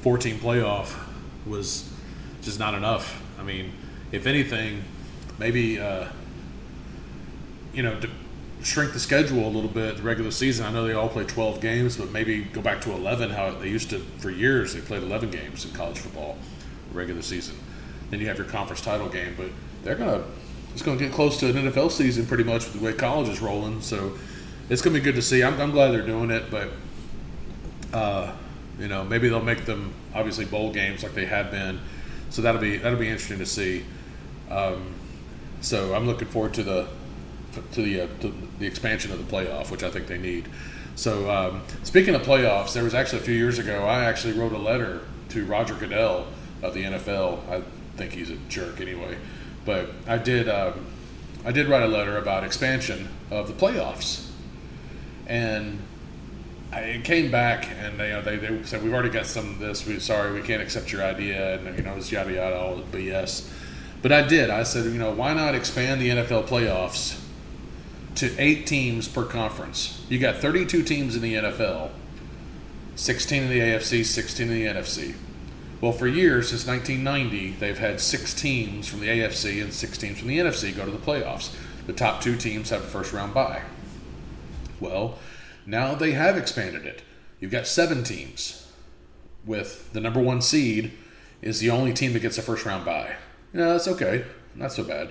14 0.00 0.38
playoff 0.38 0.98
was 1.46 1.92
just 2.40 2.58
not 2.58 2.72
enough. 2.72 3.22
I 3.38 3.42
mean, 3.42 3.72
if 4.12 4.26
anything, 4.26 4.82
maybe 5.38 5.78
uh, 5.78 6.06
you 7.78 7.84
know 7.84 7.98
to 8.00 8.10
shrink 8.64 8.92
the 8.92 8.98
schedule 8.98 9.46
a 9.46 9.48
little 9.48 9.70
bit. 9.70 9.98
The 9.98 10.02
regular 10.02 10.32
season, 10.32 10.66
I 10.66 10.72
know 10.72 10.84
they 10.84 10.94
all 10.94 11.08
play 11.08 11.22
12 11.22 11.60
games, 11.60 11.96
but 11.96 12.10
maybe 12.10 12.42
go 12.42 12.60
back 12.60 12.80
to 12.80 12.90
11. 12.90 13.30
How 13.30 13.52
they 13.52 13.68
used 13.68 13.90
to 13.90 14.00
for 14.18 14.30
years, 14.30 14.74
they 14.74 14.80
played 14.80 15.04
11 15.04 15.30
games 15.30 15.64
in 15.64 15.70
college 15.70 15.98
football, 15.98 16.36
regular 16.92 17.22
season. 17.22 17.56
Then 18.10 18.18
you 18.18 18.26
have 18.26 18.36
your 18.36 18.48
conference 18.48 18.80
title 18.80 19.08
game, 19.08 19.34
but 19.36 19.50
they're 19.84 19.94
gonna 19.94 20.24
it's 20.72 20.82
gonna 20.82 20.98
get 20.98 21.12
close 21.12 21.38
to 21.38 21.50
an 21.50 21.70
NFL 21.70 21.92
season 21.92 22.26
pretty 22.26 22.42
much 22.42 22.64
with 22.64 22.80
the 22.80 22.84
way 22.84 22.92
college 22.92 23.28
is 23.28 23.40
rolling. 23.40 23.80
So 23.80 24.18
it's 24.68 24.82
gonna 24.82 24.94
be 24.94 25.00
good 25.00 25.14
to 25.14 25.22
see. 25.22 25.44
I'm, 25.44 25.60
I'm 25.60 25.70
glad 25.70 25.92
they're 25.92 26.02
doing 26.06 26.30
it, 26.32 26.50
but. 26.50 26.70
Uh, 27.92 28.34
you 28.78 28.86
know, 28.86 29.02
maybe 29.02 29.28
they'll 29.28 29.42
make 29.42 29.64
them 29.64 29.92
obviously 30.14 30.44
bowl 30.44 30.72
games 30.72 31.02
like 31.02 31.14
they 31.14 31.26
have 31.26 31.50
been. 31.50 31.80
So 32.30 32.42
that'll 32.42 32.60
be 32.60 32.76
that'll 32.76 32.98
be 32.98 33.08
interesting 33.08 33.38
to 33.38 33.46
see. 33.46 33.84
Um, 34.50 34.94
so 35.60 35.94
I'm 35.94 36.06
looking 36.06 36.28
forward 36.28 36.54
to 36.54 36.62
the 36.62 36.88
to 37.72 37.82
the 37.82 38.02
uh, 38.02 38.06
to 38.20 38.32
the 38.58 38.66
expansion 38.66 39.12
of 39.12 39.18
the 39.18 39.36
playoff, 39.36 39.70
which 39.70 39.82
I 39.82 39.90
think 39.90 40.06
they 40.06 40.18
need. 40.18 40.48
So 40.94 41.30
um, 41.30 41.62
speaking 41.84 42.14
of 42.14 42.22
playoffs, 42.22 42.72
there 42.72 42.82
was 42.82 42.94
actually 42.94 43.20
a 43.20 43.24
few 43.24 43.34
years 43.34 43.58
ago 43.58 43.84
I 43.84 44.04
actually 44.04 44.32
wrote 44.32 44.52
a 44.52 44.58
letter 44.58 45.02
to 45.30 45.44
Roger 45.46 45.74
Goodell 45.74 46.26
of 46.62 46.74
the 46.74 46.82
NFL. 46.82 47.48
I 47.48 47.62
think 47.96 48.12
he's 48.12 48.30
a 48.30 48.36
jerk 48.48 48.80
anyway, 48.80 49.16
but 49.64 49.90
I 50.06 50.18
did 50.18 50.48
um, 50.48 50.86
I 51.44 51.52
did 51.52 51.68
write 51.68 51.82
a 51.82 51.88
letter 51.88 52.16
about 52.18 52.44
expansion 52.44 53.08
of 53.30 53.46
the 53.46 53.54
playoffs, 53.54 54.28
and 55.26 55.78
it 56.72 57.04
came 57.04 57.30
back 57.30 57.68
and 57.80 57.98
they, 57.98 58.08
you 58.08 58.12
know, 58.14 58.22
they, 58.22 58.36
they 58.36 58.62
said 58.64 58.82
we've 58.82 58.92
already 58.92 59.08
got 59.08 59.26
some 59.26 59.48
of 59.50 59.58
this. 59.58 59.86
We 59.86 59.98
sorry 60.00 60.32
we 60.32 60.42
can't 60.42 60.62
accept 60.62 60.92
your 60.92 61.02
idea 61.02 61.58
and 61.58 61.78
you 61.78 61.84
know 61.84 61.94
it's 61.94 62.10
yada 62.10 62.32
yada 62.32 62.58
all 62.58 62.76
the 62.76 62.98
BS. 62.98 63.50
But 64.02 64.12
I 64.12 64.22
did. 64.22 64.50
I 64.50 64.64
said 64.64 64.84
you 64.86 64.98
know 64.98 65.12
why 65.12 65.32
not 65.32 65.54
expand 65.54 66.00
the 66.00 66.08
NFL 66.10 66.48
playoffs 66.48 67.20
to 68.18 68.36
eight 68.38 68.66
teams 68.66 69.08
per 69.08 69.24
conference? 69.24 70.04
You 70.08 70.18
got 70.18 70.36
32 70.36 70.82
teams 70.82 71.16
in 71.16 71.22
the 71.22 71.34
NFL, 71.34 71.90
16 72.96 73.42
in 73.44 73.48
the 73.48 73.60
AFC, 73.60 74.04
16 74.04 74.48
in 74.48 74.54
the 74.54 74.66
NFC. 74.66 75.14
Well, 75.80 75.92
for 75.92 76.08
years 76.08 76.50
since 76.50 76.66
1990, 76.66 77.58
they've 77.60 77.78
had 77.78 78.00
six 78.00 78.34
teams 78.34 78.88
from 78.88 79.00
the 79.00 79.08
AFC 79.08 79.62
and 79.62 79.72
six 79.72 79.96
teams 79.96 80.18
from 80.18 80.28
the 80.28 80.38
NFC 80.38 80.76
go 80.76 80.84
to 80.84 80.90
the 80.90 80.98
playoffs. 80.98 81.54
The 81.86 81.92
top 81.92 82.20
two 82.20 82.36
teams 82.36 82.70
have 82.70 82.82
a 82.82 82.86
first 82.86 83.12
round 83.12 83.32
bye. 83.32 83.62
Well 84.80 85.18
now 85.68 85.94
they 85.94 86.12
have 86.12 86.38
expanded 86.38 86.86
it. 86.86 87.02
You've 87.38 87.52
got 87.52 87.66
seven 87.66 88.02
teams, 88.02 88.66
with 89.44 89.92
the 89.92 90.00
number 90.00 90.18
one 90.18 90.40
seed 90.40 90.92
is 91.42 91.60
the 91.60 91.68
only 91.70 91.92
team 91.92 92.14
that 92.14 92.20
gets 92.20 92.38
a 92.38 92.42
first 92.42 92.64
round 92.64 92.86
bye. 92.86 93.16
Yeah, 93.52 93.68
that's 93.68 93.86
okay. 93.86 94.24
Not 94.54 94.72
so 94.72 94.82
bad. 94.82 95.10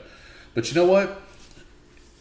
But 0.55 0.67
you 0.69 0.75
know 0.75 0.91
what? 0.91 1.21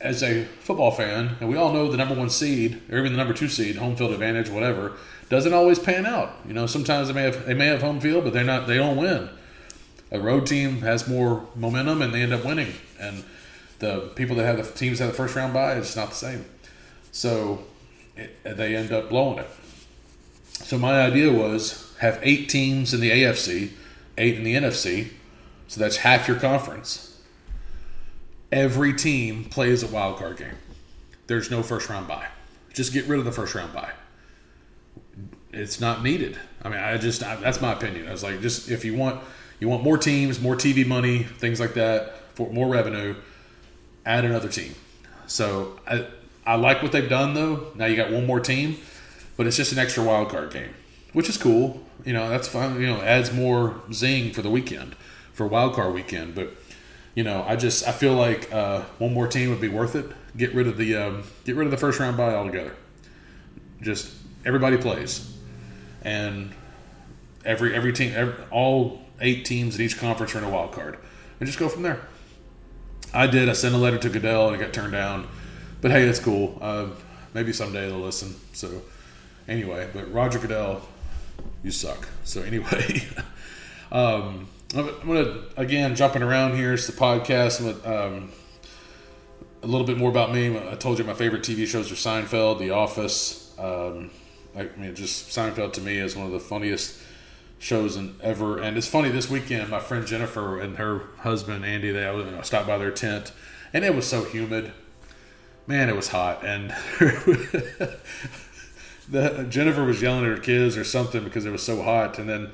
As 0.01 0.23
a 0.23 0.45
football 0.61 0.91
fan, 0.91 1.37
and 1.41 1.49
we 1.49 1.57
all 1.57 1.73
know 1.73 1.91
the 1.91 1.97
number 1.97 2.15
one 2.15 2.29
seed, 2.29 2.83
or 2.91 2.99
even 2.99 3.13
the 3.13 3.19
number 3.19 3.33
two 3.33 3.49
seed, 3.49 3.77
home 3.77 3.97
field 3.97 4.13
advantage, 4.13 4.51
whatever, 4.51 4.93
doesn't 5.29 5.53
always 5.53 5.79
pan 5.79 6.05
out. 6.07 6.33
You 6.47 6.53
know, 6.53 6.67
sometimes 6.67 7.09
they 7.09 7.15
may 7.15 7.23
have 7.23 7.47
they 7.47 7.55
may 7.55 7.67
have 7.67 7.81
home 7.81 8.01
field, 8.01 8.25
but 8.25 8.33
they're 8.33 8.45
not 8.45 8.67
they 8.67 8.77
don't 8.77 8.97
win. 8.97 9.31
A 10.13 10.21
road 10.21 10.47
team 10.47 10.83
has 10.83 11.09
more 11.09 11.47
momentum 11.57 12.01
and 12.03 12.15
they 12.15 12.23
end 12.23 12.33
up 12.33 12.45
winning. 12.45 12.75
And 13.01 13.25
the 13.79 14.11
people 14.15 14.37
that 14.37 14.45
have 14.45 14.57
the 14.57 14.79
teams 14.79 14.99
that 14.99 15.07
have 15.07 15.15
the 15.15 15.17
first 15.17 15.35
round 15.35 15.53
bye, 15.53 15.75
it's 15.75 15.97
not 15.97 16.11
the 16.11 16.15
same. 16.15 16.45
So 17.11 17.65
it, 18.17 18.37
they 18.45 18.77
end 18.77 18.93
up 18.93 19.09
blowing 19.09 19.39
it. 19.39 19.49
So 20.45 20.79
my 20.79 21.01
idea 21.01 21.33
was 21.33 21.95
have 21.99 22.19
eight 22.23 22.49
teams 22.49 22.95
in 22.95 23.01
the 23.01 23.11
AFC, 23.11 23.71
eight 24.17 24.37
in 24.37 24.45
the 24.45 24.55
NFC, 24.55 25.09
so 25.69 25.81
that's 25.81 25.99
half 25.99 26.29
your 26.29 26.39
conference. 26.39 27.16
Every 28.53 28.93
team 28.93 29.45
plays 29.45 29.83
a 29.83 29.89
wild 29.89 30.19
card 30.19 30.37
game. 30.37 30.57
There's 31.27 31.51
no 31.51 31.63
first 31.63 31.89
round 31.89 32.07
bye. 32.07 32.29
Just 32.73 32.93
get 32.93 33.07
rid 33.07 33.19
of 33.19 33.25
the 33.25 33.33
first 33.33 33.55
round 33.55 33.73
bye. 33.73 33.93
It's 35.53 35.81
not 35.81 36.03
needed. 36.03 36.39
I 36.63 36.69
mean, 36.69 36.79
I 36.79 36.97
just 36.99 37.23
I, 37.23 37.37
that's 37.37 37.61
my 37.61 37.73
opinion. 37.73 38.09
I 38.09 38.13
was 38.13 38.23
like, 38.23 38.41
just 38.41 38.71
if 38.71 38.85
you 38.85 38.95
want 38.95 39.21
you 39.59 39.69
want 39.69 39.83
more 39.83 39.99
teams, 39.99 40.41
more 40.41 40.55
TV 40.55 40.87
money, 40.87 41.23
things 41.23 41.59
like 41.59 41.75
that, 41.75 42.35
for 42.35 42.51
more 42.53 42.69
revenue, 42.69 43.15
add 44.05 44.25
another 44.25 44.49
team. 44.49 44.75
So 45.27 45.79
I, 45.89 46.07
I 46.47 46.57
like 46.57 46.83
what 46.83 46.93
they've 46.93 47.09
done 47.09 47.35
though. 47.35 47.69
Now 47.75 47.87
you 47.87 47.97
got 47.97 48.13
one 48.13 48.27
more 48.27 48.41
team, 48.41 48.77
but 49.37 49.47
it's 49.47 49.57
just 49.57 49.73
an 49.73 49.79
extra 49.79 50.05
wild 50.05 50.29
card 50.29 50.53
game, 50.53 50.75
which 51.13 51.29
is 51.29 51.37
cool. 51.37 51.83
You 52.05 52.13
know, 52.13 52.29
that's 52.29 52.47
fine. 52.47 52.81
You 52.81 52.87
know, 52.87 53.01
adds 53.01 53.33
more 53.33 53.81
zing 53.93 54.33
for 54.33 54.43
the 54.43 54.51
weekend, 54.51 54.95
for 55.33 55.47
wild 55.47 55.75
card 55.75 55.95
weekend. 55.95 56.35
But 56.35 56.55
you 57.17 57.25
know, 57.25 57.45
I 57.49 57.57
just 57.57 57.89
I 57.89 57.91
feel 57.91 58.15
like 58.15 58.53
uh, 58.53 58.83
one 58.99 59.13
more 59.13 59.27
team 59.27 59.51
would 59.51 59.61
be 59.61 59.69
worth 59.69 59.97
it. 59.97 60.07
Get 60.37 60.55
rid 60.55 60.69
of 60.69 60.77
the 60.77 60.95
um, 60.95 61.25
get 61.45 61.57
rid 61.57 61.67
of 61.67 61.73
the 61.73 61.77
first 61.77 61.99
round 61.99 62.17
bye 62.17 62.35
altogether. 62.35 62.77
Just 63.83 64.15
everybody 64.45 64.77
plays, 64.77 65.37
and 66.03 66.55
every 67.45 67.75
every 67.75 67.93
team, 67.93 68.13
every, 68.15 68.35
all 68.53 69.03
eight 69.21 69.45
teams 69.45 69.75
in 69.75 69.83
each 69.83 69.99
conference 69.99 70.37
are 70.37 70.39
in 70.39 70.45
a 70.45 70.51
wild 70.51 70.71
card, 70.71 70.97
and 71.41 71.49
just 71.49 71.59
go 71.59 71.69
from 71.69 71.83
there. 71.83 72.07
I 73.13 73.27
did. 73.27 73.49
I 73.49 73.55
sent 73.55 73.75
a 73.75 73.79
letter 73.79 73.99
to 73.99 74.09
Goodell 74.09 74.49
and 74.49 74.57
it 74.57 74.65
got 74.65 74.73
turned 74.73 74.93
down 74.93 75.27
but 75.81 75.91
hey, 75.91 76.03
it's 76.05 76.19
cool. 76.19 76.59
Uh, 76.61 76.89
maybe 77.35 77.53
someday 77.53 77.87
they'll 77.87 77.99
listen. 77.99 78.35
So 78.53 78.83
anyway, 79.47 79.89
but 79.93 80.13
Roger 80.13 80.39
Goodell, 80.39 80.83
you 81.63 81.71
suck. 81.71 82.09
So 82.25 82.43
anyway, 82.43 83.05
um, 83.93 84.49
I'm, 84.75 85.07
gonna 85.07 85.43
again 85.57 85.95
jumping 85.95 86.23
around 86.23 86.57
here. 86.57 86.75
It's 86.75 86.87
the 86.87 86.93
podcast. 86.93 87.87
Um, 87.87 88.31
a 89.63 89.67
little 89.67 89.87
bit 89.87 89.97
more 89.97 90.11
about 90.11 90.33
me. 90.33 90.57
I 90.57 90.75
told 90.75 90.99
you 90.99 91.05
my 91.05 91.15
favorite 91.15 91.43
TV 91.43 91.67
shows 91.67 91.91
are 91.91 91.95
Seinfeld, 91.95 92.59
The 92.59 92.71
Office. 92.71 93.55
Um, 93.59 94.11
I 94.57 94.69
mean, 94.77 94.95
just 94.95 95.29
Seinfeld 95.29 95.73
to 95.75 95.81
me 95.81 95.99
is 95.99 96.17
one 96.17 96.27
of 96.27 96.33
the 96.33 96.41
funniest 96.41 97.01
shows 97.59 97.97
in 97.97 98.17
ever. 98.23 98.59
And 98.59 98.77
it's 98.77 98.87
funny 98.87 99.09
this 99.09 99.31
weekend, 99.31 99.71
my 99.71 99.81
friend 99.81 100.07
Jennifer 100.07 100.61
and 100.61 100.77
her 100.77 101.05
husband 101.19 101.65
Andy, 101.65 101.91
they 101.91 102.07
I 102.07 102.43
stopped 102.43 102.67
by 102.67 102.79
their 102.79 102.91
tent, 102.91 103.33
and 103.73 103.85
it 103.85 103.95
was 103.95 104.07
so 104.07 104.25
humid 104.25 104.73
man, 105.67 105.89
it 105.89 105.97
was 105.97 106.09
hot, 106.09 106.45
and 106.45 106.71
the, 109.09 109.47
Jennifer 109.49 109.85
was 109.85 110.01
yelling 110.01 110.25
at 110.25 110.31
her 110.31 110.39
kids 110.39 110.77
or 110.77 110.85
something 110.85 111.25
because 111.25 111.45
it 111.45 111.51
was 111.51 111.63
so 111.63 111.83
hot, 111.83 112.19
and 112.19 112.29
then 112.29 112.51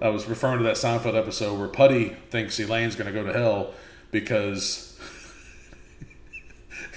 I 0.00 0.08
was 0.08 0.26
referring 0.26 0.58
to 0.58 0.64
that 0.64 0.76
Seinfeld 0.76 1.14
episode 1.14 1.58
where 1.58 1.68
Puddy 1.68 2.16
thinks 2.30 2.58
Elaine's 2.58 2.96
going 2.96 3.12
to 3.12 3.12
go 3.12 3.26
to 3.26 3.32
hell 3.32 3.74
because 4.10 4.98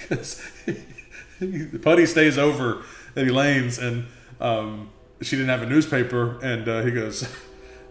because 0.08 0.42
Puddy 1.82 2.06
stays 2.06 2.38
over 2.38 2.82
at 3.16 3.26
Elaine's 3.26 3.78
and 3.78 4.06
um, 4.40 4.90
she 5.20 5.36
didn't 5.36 5.50
have 5.50 5.62
a 5.62 5.66
newspaper, 5.66 6.38
and 6.42 6.68
uh, 6.68 6.82
he 6.82 6.90
goes. 6.90 7.28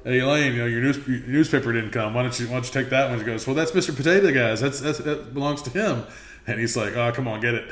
Hey 0.06 0.20
Elaine, 0.20 0.52
you 0.52 0.60
know 0.60 0.66
your, 0.66 0.82
news, 0.82 1.08
your, 1.08 1.20
newspaper 1.20 1.72
didn't 1.72 1.92
come. 1.92 2.14
Why 2.14 2.24
don't 2.24 2.38
you 2.38 2.48
why 2.48 2.56
don't 2.56 2.66
you 2.66 2.74
take 2.74 2.90
that 2.90 3.10
one? 3.10 3.20
She 3.20 3.26
goes, 3.26 3.48
well, 3.48 3.56
that's 3.56 3.72
Mr. 3.72 3.96
Potato 3.96 4.34
Guys. 4.34 4.60
That's, 4.60 4.82
that's 4.82 4.98
that 4.98 5.34
belongs 5.34 5.62
to 5.62 5.70
him. 5.70 6.04
And 6.46 6.60
he's 6.60 6.76
like, 6.76 6.98
oh, 6.98 7.10
come 7.14 7.26
on, 7.26 7.40
get 7.40 7.54
it. 7.54 7.72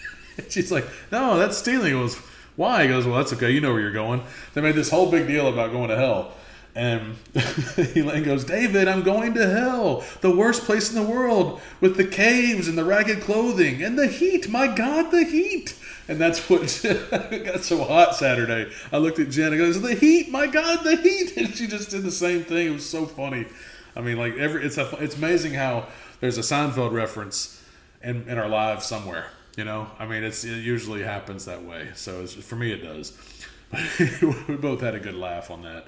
she's 0.50 0.70
like, 0.70 0.86
no, 1.10 1.38
that's 1.38 1.56
stealing. 1.56 1.86
He 1.86 1.92
goes, 1.92 2.16
why? 2.56 2.82
He 2.82 2.88
goes, 2.88 3.06
well, 3.06 3.16
that's 3.16 3.32
okay. 3.32 3.50
You 3.50 3.62
know 3.62 3.72
where 3.72 3.80
you're 3.80 3.92
going. 3.92 4.22
They 4.52 4.60
made 4.60 4.74
this 4.74 4.90
whole 4.90 5.10
big 5.10 5.26
deal 5.26 5.48
about 5.48 5.72
going 5.72 5.88
to 5.88 5.96
hell. 5.96 6.34
And 6.74 7.16
Elaine 7.96 8.22
goes, 8.22 8.44
David, 8.44 8.86
I'm 8.86 9.02
going 9.02 9.34
to 9.34 9.48
hell, 9.48 10.04
the 10.20 10.34
worst 10.34 10.64
place 10.64 10.88
in 10.88 10.94
the 10.94 11.10
world, 11.10 11.60
with 11.80 11.96
the 11.96 12.04
caves 12.04 12.68
and 12.68 12.78
the 12.78 12.84
ragged 12.84 13.22
clothing 13.22 13.82
and 13.82 13.98
the 13.98 14.06
heat. 14.06 14.48
My 14.48 14.68
God, 14.68 15.10
the 15.10 15.24
heat. 15.24 15.74
And 16.06 16.20
that's 16.20 16.38
what 16.50 16.60
got 17.44 17.62
so 17.62 17.84
hot 17.84 18.14
Saturday. 18.14 18.70
I 18.92 18.98
looked 18.98 19.18
at 19.18 19.30
Jen 19.30 19.52
and 19.52 19.58
goes, 19.58 19.80
the 19.80 19.94
heat, 19.94 20.30
my 20.30 20.46
God, 20.46 20.84
the 20.84 20.96
heat. 20.96 21.36
And 21.36 21.54
she 21.54 21.66
just 21.66 21.90
did 21.90 22.02
the 22.02 22.10
same 22.10 22.44
thing. 22.44 22.68
It 22.68 22.72
was 22.72 22.88
so 22.88 23.06
funny. 23.06 23.46
I 23.96 24.00
mean, 24.00 24.18
like 24.18 24.36
every 24.36 24.64
it's 24.64 24.78
a, 24.78 24.88
it's 25.00 25.16
amazing 25.16 25.54
how 25.54 25.86
there's 26.20 26.38
a 26.38 26.42
Seinfeld 26.42 26.92
reference 26.92 27.62
in, 28.02 28.28
in 28.28 28.38
our 28.38 28.48
lives 28.48 28.86
somewhere. 28.86 29.26
You 29.56 29.64
know, 29.64 29.88
I 29.98 30.06
mean, 30.06 30.22
it's 30.22 30.44
it 30.44 30.58
usually 30.58 31.02
happens 31.02 31.44
that 31.46 31.64
way. 31.64 31.90
So 31.94 32.24
for 32.26 32.54
me, 32.54 32.72
it 32.72 32.82
does. 32.82 33.16
we 34.48 34.56
both 34.56 34.80
had 34.80 34.94
a 34.94 35.00
good 35.00 35.16
laugh 35.16 35.50
on 35.50 35.62
that. 35.62 35.86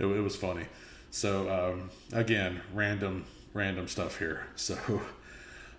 It, 0.00 0.06
it 0.06 0.20
was 0.20 0.34
funny. 0.34 0.64
So 1.10 1.50
um, 1.50 1.90
again, 2.12 2.60
random 2.72 3.24
random 3.54 3.86
stuff 3.88 4.18
here. 4.18 4.46
So 4.56 4.76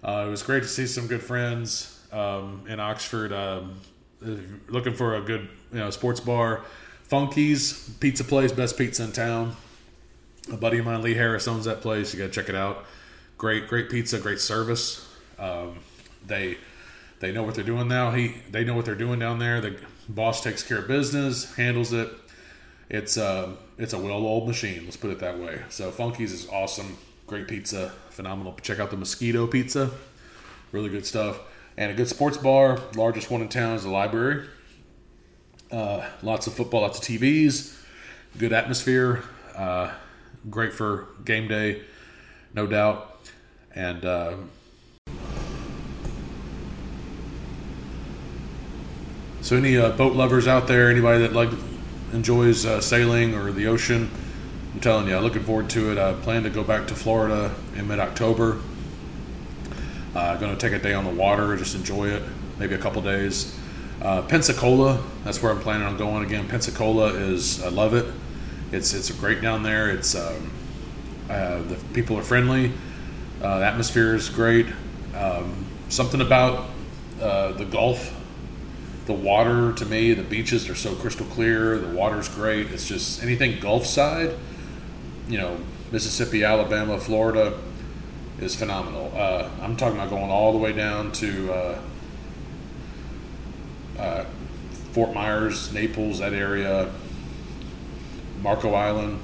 uh, 0.03 0.25
it 0.27 0.29
was 0.29 0.41
great 0.41 0.63
to 0.63 0.69
see 0.69 0.87
some 0.87 1.05
good 1.07 1.21
friends 1.21 2.03
um, 2.11 2.63
in 2.67 2.79
Oxford. 2.79 3.31
Um, 3.31 3.79
looking 4.67 4.93
for 4.93 5.15
a 5.15 5.21
good 5.21 5.47
you 5.71 5.79
know 5.79 5.89
sports 5.91 6.19
bar, 6.19 6.63
Funky's 7.03 7.89
Pizza 7.99 8.23
Place, 8.23 8.51
best 8.51 8.77
pizza 8.77 9.03
in 9.03 9.11
town. 9.11 9.55
A 10.51 10.57
buddy 10.57 10.79
of 10.79 10.85
mine, 10.85 11.03
Lee 11.03 11.13
Harris, 11.13 11.47
owns 11.47 11.65
that 11.65 11.81
place. 11.81 12.13
You 12.13 12.19
got 12.19 12.27
to 12.27 12.31
check 12.31 12.49
it 12.49 12.55
out. 12.55 12.85
Great, 13.37 13.67
great 13.67 13.89
pizza, 13.89 14.19
great 14.19 14.39
service. 14.39 15.07
Um, 15.37 15.79
they 16.25 16.57
they 17.19 17.31
know 17.31 17.43
what 17.43 17.55
they're 17.55 17.63
doing 17.63 17.87
now. 17.87 18.11
He 18.11 18.35
they 18.49 18.63
know 18.63 18.73
what 18.75 18.85
they're 18.85 18.95
doing 18.95 19.19
down 19.19 19.37
there. 19.37 19.61
The 19.61 19.77
boss 20.09 20.41
takes 20.41 20.63
care 20.63 20.79
of 20.79 20.87
business, 20.87 21.53
handles 21.55 21.93
it. 21.93 22.11
It's 22.89 23.17
uh, 23.17 23.55
it's 23.81 23.93
a 23.93 23.99
well-oiled 23.99 24.47
machine. 24.47 24.83
Let's 24.85 24.97
put 24.97 25.11
it 25.11 25.19
that 25.19 25.39
way. 25.39 25.61
So 25.69 25.91
Funky's 25.91 26.33
is 26.33 26.47
awesome, 26.49 26.97
great 27.25 27.47
pizza, 27.47 27.91
phenomenal. 28.09 28.55
Check 28.61 28.79
out 28.79 28.91
the 28.91 28.97
Mosquito 28.97 29.47
Pizza, 29.47 29.89
really 30.71 30.89
good 30.89 31.05
stuff, 31.05 31.39
and 31.77 31.91
a 31.91 31.95
good 31.95 32.07
sports 32.07 32.37
bar. 32.37 32.79
Largest 32.95 33.31
one 33.31 33.41
in 33.41 33.49
town 33.49 33.75
is 33.75 33.83
the 33.83 33.89
library. 33.89 34.47
Uh, 35.71 36.07
lots 36.21 36.47
of 36.47 36.53
football, 36.53 36.81
lots 36.81 36.99
of 36.99 37.05
TVs, 37.05 37.81
good 38.37 38.53
atmosphere, 38.53 39.23
uh, 39.55 39.91
great 40.49 40.73
for 40.73 41.07
game 41.25 41.47
day, 41.47 41.81
no 42.53 42.67
doubt, 42.67 43.19
and. 43.73 44.05
Uh, 44.05 44.33
So, 49.43 49.57
any 49.57 49.75
uh, 49.75 49.89
boat 49.89 50.15
lovers 50.15 50.47
out 50.47 50.67
there, 50.67 50.91
anybody 50.91 51.21
that 51.21 51.33
like 51.33 51.49
enjoys 52.13 52.65
uh, 52.65 52.81
sailing 52.81 53.33
or 53.33 53.51
the 53.51 53.67
ocean, 53.67 54.09
I'm 54.73 54.79
telling 54.79 55.07
you, 55.07 55.15
I'm 55.15 55.23
looking 55.23 55.43
forward 55.43 55.69
to 55.71 55.91
it. 55.91 55.97
I 55.97 56.13
plan 56.13 56.43
to 56.43 56.49
go 56.49 56.63
back 56.63 56.87
to 56.87 56.95
Florida 56.95 57.53
in 57.75 57.87
mid 57.87 57.99
October. 57.99 58.59
Uh, 60.15 60.35
going 60.37 60.55
to 60.55 60.59
take 60.59 60.77
a 60.77 60.81
day 60.81 60.93
on 60.93 61.05
the 61.05 61.11
water, 61.11 61.55
just 61.55 61.75
enjoy 61.75 62.09
it, 62.09 62.23
maybe 62.59 62.75
a 62.75 62.77
couple 62.77 63.01
days. 63.01 63.57
Uh, 64.01 64.21
Pensacola, 64.23 65.01
that's 65.23 65.41
where 65.41 65.51
I'm 65.51 65.59
planning 65.59 65.87
on 65.87 65.95
going 65.95 66.23
again. 66.23 66.47
Pensacola 66.47 67.13
is, 67.13 67.63
I 67.63 67.69
love 67.69 67.93
it. 67.93 68.05
It's 68.71 68.93
it's 68.93 69.11
great 69.11 69.41
down 69.41 69.63
there. 69.63 69.89
It's 69.89 70.15
um, 70.15 70.49
uh, 71.29 71.61
the 71.63 71.77
people 71.93 72.17
are 72.17 72.23
friendly. 72.23 72.71
Uh, 73.41 73.59
the 73.59 73.65
atmosphere 73.65 74.15
is 74.15 74.29
great. 74.29 74.67
Um, 75.15 75.65
something 75.89 76.21
about 76.21 76.69
uh, 77.21 77.51
the 77.51 77.65
Gulf 77.65 78.15
the 79.05 79.13
water 79.13 79.73
to 79.73 79.85
me, 79.85 80.13
the 80.13 80.23
beaches 80.23 80.69
are 80.69 80.75
so 80.75 80.95
crystal 80.95 81.25
clear. 81.27 81.77
The 81.77 81.95
water's 81.95 82.29
great. 82.29 82.71
It's 82.71 82.87
just 82.87 83.23
anything 83.23 83.59
Gulf 83.59 83.85
side, 83.85 84.35
you 85.27 85.37
know, 85.37 85.57
Mississippi, 85.91 86.43
Alabama, 86.43 86.99
Florida 86.99 87.57
is 88.39 88.55
phenomenal. 88.55 89.11
Uh, 89.15 89.49
I'm 89.61 89.75
talking 89.75 89.97
about 89.97 90.09
going 90.09 90.29
all 90.29 90.51
the 90.51 90.57
way 90.57 90.73
down 90.73 91.11
to 91.13 91.53
uh, 91.53 91.81
uh, 93.99 94.25
Fort 94.93 95.13
Myers, 95.13 95.71
Naples, 95.73 96.19
that 96.19 96.33
area, 96.33 96.91
Marco 98.41 98.73
Island, 98.73 99.19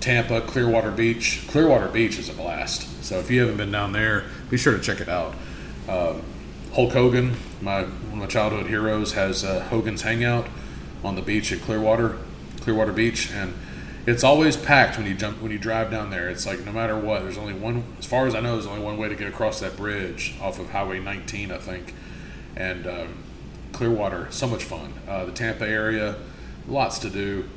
Tampa, 0.00 0.40
Clearwater 0.40 0.90
Beach. 0.90 1.44
Clearwater 1.48 1.88
Beach 1.88 2.18
is 2.18 2.28
a 2.28 2.32
blast. 2.32 3.04
So 3.04 3.18
if 3.18 3.30
you 3.30 3.40
haven't 3.40 3.56
been 3.56 3.72
down 3.72 3.92
there, 3.92 4.24
be 4.50 4.56
sure 4.56 4.76
to 4.76 4.82
check 4.82 5.00
it 5.00 5.08
out. 5.08 5.34
Um, 5.88 6.22
Hulk 6.74 6.92
Hogan, 6.92 7.36
my 7.60 7.82
one 7.82 8.12
of 8.12 8.16
my 8.16 8.26
childhood 8.26 8.66
heroes, 8.66 9.12
has 9.12 9.44
uh, 9.44 9.60
Hogan's 9.68 10.02
Hangout 10.02 10.46
on 11.04 11.16
the 11.16 11.20
beach 11.20 11.52
at 11.52 11.60
Clearwater, 11.60 12.16
Clearwater 12.62 12.94
Beach, 12.94 13.30
and 13.30 13.52
it's 14.06 14.24
always 14.24 14.56
packed 14.56 14.96
when 14.96 15.06
you 15.06 15.14
jump 15.14 15.42
when 15.42 15.52
you 15.52 15.58
drive 15.58 15.90
down 15.90 16.08
there. 16.08 16.30
It's 16.30 16.46
like 16.46 16.64
no 16.64 16.72
matter 16.72 16.96
what, 16.96 17.24
there's 17.24 17.36
only 17.36 17.52
one. 17.52 17.84
As 17.98 18.06
far 18.06 18.26
as 18.26 18.34
I 18.34 18.40
know, 18.40 18.54
there's 18.54 18.66
only 18.66 18.82
one 18.82 18.96
way 18.96 19.10
to 19.10 19.14
get 19.14 19.28
across 19.28 19.60
that 19.60 19.76
bridge 19.76 20.34
off 20.40 20.58
of 20.58 20.70
Highway 20.70 20.98
19, 20.98 21.52
I 21.52 21.58
think, 21.58 21.92
and 22.56 22.86
um, 22.86 23.18
Clearwater, 23.72 24.28
so 24.30 24.46
much 24.46 24.64
fun. 24.64 24.94
Uh, 25.06 25.26
the 25.26 25.32
Tampa 25.32 25.68
area, 25.68 26.16
lots 26.66 26.98
to 27.00 27.10
do. 27.10 27.50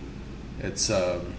It's 0.59 0.89
um, 0.89 1.35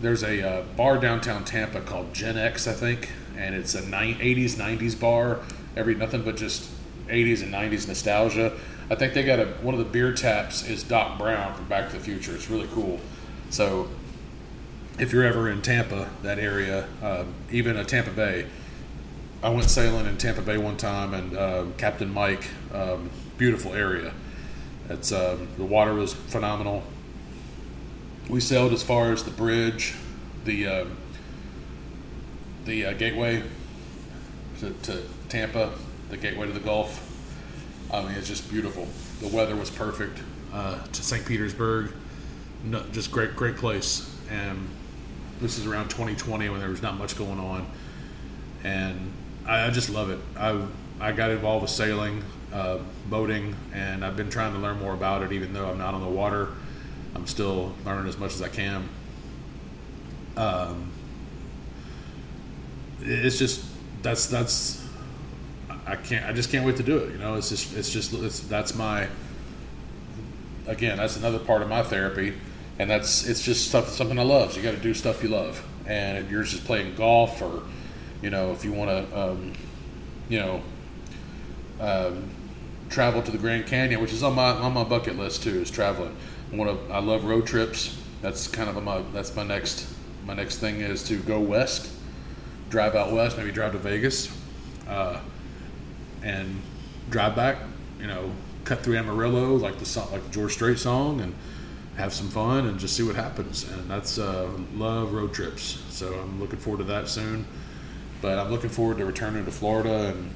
there's 0.00 0.22
a 0.22 0.48
uh, 0.48 0.62
bar 0.78 0.96
downtown 0.96 1.44
Tampa 1.44 1.82
called 1.82 2.14
Gen 2.14 2.38
X, 2.38 2.66
I 2.66 2.72
think, 2.72 3.10
and 3.36 3.54
it's 3.54 3.74
a 3.74 3.82
80s 3.82 4.54
90s 4.54 4.98
bar. 4.98 5.40
Every 5.76 5.94
nothing 5.94 6.22
but 6.22 6.36
just 6.36 6.70
80s 7.08 7.42
and 7.42 7.52
90s 7.52 7.88
nostalgia. 7.88 8.52
I 8.90 8.94
think 8.94 9.14
they 9.14 9.22
got 9.22 9.38
a 9.38 9.46
one 9.62 9.74
of 9.74 9.78
the 9.78 9.86
beer 9.86 10.12
taps 10.12 10.66
is 10.66 10.82
Doc 10.82 11.18
Brown 11.18 11.54
from 11.54 11.66
Back 11.66 11.90
to 11.90 11.96
the 11.96 12.02
Future. 12.02 12.34
It's 12.34 12.50
really 12.50 12.68
cool. 12.72 13.00
So 13.50 13.88
if 14.98 15.12
you're 15.12 15.24
ever 15.24 15.48
in 15.50 15.62
Tampa, 15.62 16.10
that 16.22 16.38
area, 16.38 16.86
um, 17.02 17.34
even 17.50 17.76
a 17.76 17.84
Tampa 17.84 18.10
Bay, 18.10 18.46
I 19.42 19.48
went 19.48 19.68
sailing 19.68 20.06
in 20.06 20.16
Tampa 20.18 20.42
Bay 20.42 20.56
one 20.56 20.76
time, 20.76 21.14
and 21.14 21.36
uh, 21.36 21.64
Captain 21.76 22.12
Mike, 22.12 22.44
um, 22.72 23.10
beautiful 23.38 23.74
area. 23.74 24.12
It's 24.88 25.10
um, 25.10 25.48
the 25.56 25.64
water 25.64 25.94
was 25.94 26.14
phenomenal. 26.14 26.82
We 28.28 28.40
sailed 28.40 28.72
as 28.72 28.82
far 28.82 29.10
as 29.12 29.24
the 29.24 29.30
bridge, 29.30 29.94
the 30.44 30.66
uh, 30.66 30.84
the 32.64 32.86
uh, 32.86 32.92
gateway 32.92 33.42
to, 34.60 34.70
to 34.70 35.02
Tampa, 35.28 35.72
the 36.12 36.18
gateway 36.18 36.46
to 36.46 36.52
the 36.52 36.60
Gulf. 36.60 37.08
I 37.90 38.02
mean, 38.02 38.12
it's 38.12 38.28
just 38.28 38.48
beautiful. 38.50 38.86
The 39.20 39.34
weather 39.34 39.56
was 39.56 39.70
perfect. 39.70 40.20
Uh, 40.52 40.78
to 40.84 41.02
St. 41.02 41.24
Petersburg, 41.24 41.90
no, 42.64 42.84
just 42.92 43.10
great, 43.10 43.34
great 43.34 43.56
place. 43.56 44.14
And 44.30 44.68
this 45.40 45.56
is 45.58 45.66
around 45.66 45.88
2020 45.88 46.50
when 46.50 46.60
there 46.60 46.68
was 46.68 46.82
not 46.82 46.98
much 46.98 47.16
going 47.16 47.40
on, 47.40 47.66
and 48.62 49.10
I, 49.46 49.66
I 49.66 49.70
just 49.70 49.88
love 49.88 50.10
it. 50.10 50.18
I 50.36 50.62
I 51.00 51.12
got 51.12 51.30
involved 51.30 51.62
with 51.62 51.70
sailing, 51.70 52.22
uh, 52.52 52.78
boating, 53.08 53.56
and 53.72 54.04
I've 54.04 54.16
been 54.16 54.28
trying 54.28 54.52
to 54.52 54.58
learn 54.58 54.78
more 54.78 54.92
about 54.92 55.22
it. 55.22 55.32
Even 55.32 55.54
though 55.54 55.70
I'm 55.70 55.78
not 55.78 55.94
on 55.94 56.02
the 56.02 56.08
water, 56.08 56.50
I'm 57.14 57.26
still 57.26 57.74
learning 57.86 58.06
as 58.06 58.18
much 58.18 58.34
as 58.34 58.42
I 58.42 58.48
can. 58.48 58.86
Um, 60.36 60.92
it's 63.00 63.38
just 63.38 63.64
that's 64.02 64.26
that's 64.26 64.81
I 65.86 65.96
can't. 65.96 66.24
I 66.26 66.32
just 66.32 66.50
can't 66.50 66.64
wait 66.64 66.76
to 66.76 66.82
do 66.82 66.98
it. 66.98 67.12
You 67.12 67.18
know, 67.18 67.34
it's 67.34 67.48
just 67.48 67.76
it's 67.76 67.90
just 67.90 68.12
it's 68.12 68.40
that's 68.40 68.74
my 68.74 69.08
again 70.66 70.98
that's 70.98 71.16
another 71.16 71.38
part 71.38 71.62
of 71.62 71.68
my 71.68 71.82
therapy, 71.82 72.34
and 72.78 72.88
that's 72.88 73.26
it's 73.26 73.44
just 73.44 73.68
stuff 73.68 73.88
something 73.88 74.18
I 74.18 74.22
love. 74.22 74.52
So 74.52 74.58
you 74.58 74.62
got 74.62 74.76
to 74.76 74.82
do 74.82 74.94
stuff 74.94 75.22
you 75.22 75.28
love, 75.28 75.64
and 75.86 76.18
if 76.18 76.30
you're 76.30 76.44
just 76.44 76.64
playing 76.64 76.94
golf 76.94 77.42
or 77.42 77.62
you 78.22 78.30
know 78.30 78.52
if 78.52 78.64
you 78.64 78.72
want 78.72 78.90
to 78.90 79.20
um, 79.20 79.52
you 80.28 80.38
know 80.38 80.62
um, 81.80 82.30
travel 82.88 83.22
to 83.22 83.30
the 83.30 83.38
Grand 83.38 83.66
Canyon, 83.66 84.00
which 84.00 84.12
is 84.12 84.22
on 84.22 84.34
my 84.34 84.50
on 84.50 84.72
my 84.72 84.84
bucket 84.84 85.16
list 85.16 85.42
too, 85.42 85.60
is 85.60 85.70
traveling. 85.70 86.16
I 86.52 86.56
want 86.56 86.88
to. 86.88 86.94
I 86.94 87.00
love 87.00 87.24
road 87.24 87.46
trips. 87.46 87.98
That's 88.20 88.46
kind 88.46 88.70
of 88.70 88.80
my 88.84 89.02
that's 89.12 89.34
my 89.34 89.42
next 89.42 89.88
my 90.24 90.34
next 90.34 90.58
thing 90.58 90.80
is 90.80 91.02
to 91.04 91.16
go 91.16 91.40
west, 91.40 91.90
drive 92.70 92.94
out 92.94 93.12
west, 93.12 93.36
maybe 93.36 93.50
drive 93.50 93.72
to 93.72 93.78
Vegas. 93.78 94.30
Uh, 94.88 95.20
and 96.22 96.60
drive 97.10 97.36
back, 97.36 97.58
you 98.00 98.06
know, 98.06 98.30
cut 98.64 98.80
through 98.80 98.96
Amarillo 98.96 99.54
like 99.56 99.78
the 99.78 99.86
song, 99.86 100.10
like 100.12 100.24
the 100.24 100.30
George 100.30 100.52
Strait 100.52 100.78
song, 100.78 101.20
and 101.20 101.34
have 101.96 102.12
some 102.12 102.28
fun 102.28 102.66
and 102.66 102.78
just 102.78 102.96
see 102.96 103.02
what 103.02 103.16
happens. 103.16 103.68
And 103.68 103.90
that's 103.90 104.18
uh, 104.18 104.50
love 104.74 105.12
road 105.12 105.34
trips. 105.34 105.82
So 105.90 106.14
I'm 106.14 106.40
looking 106.40 106.58
forward 106.58 106.78
to 106.78 106.84
that 106.84 107.08
soon. 107.08 107.46
But 108.20 108.38
I'm 108.38 108.50
looking 108.50 108.70
forward 108.70 108.98
to 108.98 109.04
returning 109.04 109.44
to 109.44 109.50
Florida 109.50 110.14
and 110.14 110.30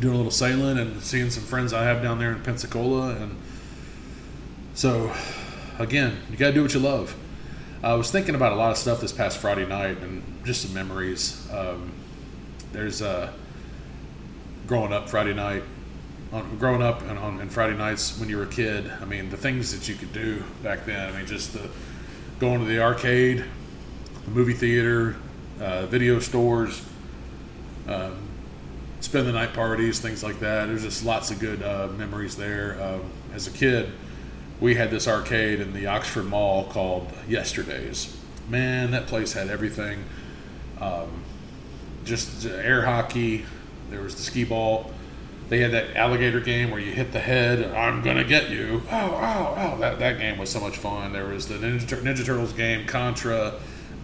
doing 0.00 0.14
a 0.14 0.16
little 0.16 0.32
sailing 0.32 0.78
and 0.78 1.00
seeing 1.00 1.30
some 1.30 1.44
friends 1.44 1.72
I 1.72 1.84
have 1.84 2.02
down 2.02 2.18
there 2.18 2.32
in 2.32 2.42
Pensacola. 2.42 3.14
And 3.16 3.36
so, 4.74 5.14
again, 5.78 6.18
you 6.30 6.36
got 6.36 6.48
to 6.48 6.52
do 6.52 6.62
what 6.62 6.74
you 6.74 6.80
love. 6.80 7.16
I 7.82 7.94
was 7.94 8.10
thinking 8.10 8.34
about 8.34 8.52
a 8.52 8.56
lot 8.56 8.70
of 8.70 8.76
stuff 8.76 9.00
this 9.00 9.12
past 9.12 9.38
Friday 9.38 9.66
night 9.66 9.98
and 9.98 10.22
just 10.44 10.62
some 10.62 10.74
memories. 10.74 11.48
Um, 11.52 11.92
there's 12.72 13.00
a 13.00 13.08
uh, 13.08 13.32
growing 14.66 14.92
up 14.92 15.08
Friday 15.08 15.34
night, 15.34 15.62
on, 16.32 16.58
growing 16.58 16.82
up 16.82 17.02
and 17.02 17.18
on 17.18 17.40
and 17.40 17.52
Friday 17.52 17.76
nights 17.76 18.18
when 18.18 18.28
you 18.28 18.36
were 18.36 18.44
a 18.44 18.48
kid. 18.48 18.90
I 19.00 19.04
mean, 19.04 19.30
the 19.30 19.36
things 19.36 19.76
that 19.76 19.88
you 19.88 19.94
could 19.94 20.12
do 20.12 20.42
back 20.62 20.84
then. 20.84 21.12
I 21.12 21.16
mean, 21.16 21.26
just 21.26 21.52
the 21.52 21.68
going 22.40 22.60
to 22.60 22.66
the 22.66 22.80
arcade, 22.80 23.44
the 24.24 24.30
movie 24.30 24.54
theater, 24.54 25.16
uh, 25.60 25.86
video 25.86 26.18
stores, 26.18 26.84
um, 27.86 28.16
spend 29.00 29.26
the 29.26 29.32
night 29.32 29.52
parties, 29.52 30.00
things 30.00 30.22
like 30.22 30.40
that. 30.40 30.66
There's 30.66 30.82
just 30.82 31.04
lots 31.04 31.30
of 31.30 31.38
good 31.38 31.62
uh, 31.62 31.88
memories 31.96 32.36
there. 32.36 32.82
Um, 32.82 33.02
as 33.34 33.46
a 33.46 33.50
kid, 33.50 33.90
we 34.60 34.74
had 34.74 34.90
this 34.90 35.08
arcade 35.08 35.60
in 35.60 35.72
the 35.72 35.86
Oxford 35.86 36.24
Mall 36.24 36.64
called 36.64 37.12
Yesterdays. 37.28 38.16
Man, 38.48 38.92
that 38.92 39.06
place 39.06 39.32
had 39.32 39.48
everything. 39.48 40.04
Um, 40.80 41.22
just 42.04 42.46
air 42.46 42.84
hockey, 42.84 43.44
there 43.92 44.02
was 44.02 44.14
the 44.14 44.22
skee 44.22 44.44
ball, 44.44 44.90
They 45.48 45.58
had 45.60 45.72
that 45.72 45.96
alligator 45.96 46.40
game 46.40 46.70
where 46.70 46.80
you 46.80 46.92
hit 46.92 47.12
the 47.12 47.20
head. 47.20 47.64
I'm 47.74 48.02
gonna 48.02 48.24
get 48.24 48.50
you. 48.50 48.82
Oh, 48.90 49.18
oh, 49.20 49.54
oh! 49.56 49.80
That 49.80 49.98
that 49.98 50.18
game 50.18 50.38
was 50.38 50.50
so 50.50 50.60
much 50.60 50.78
fun. 50.78 51.12
There 51.12 51.26
was 51.26 51.46
the 51.48 51.54
Ninja, 51.54 51.86
Tur- 51.86 51.96
Ninja 51.96 52.24
Turtles 52.24 52.52
game, 52.52 52.86
Contra, 52.86 53.54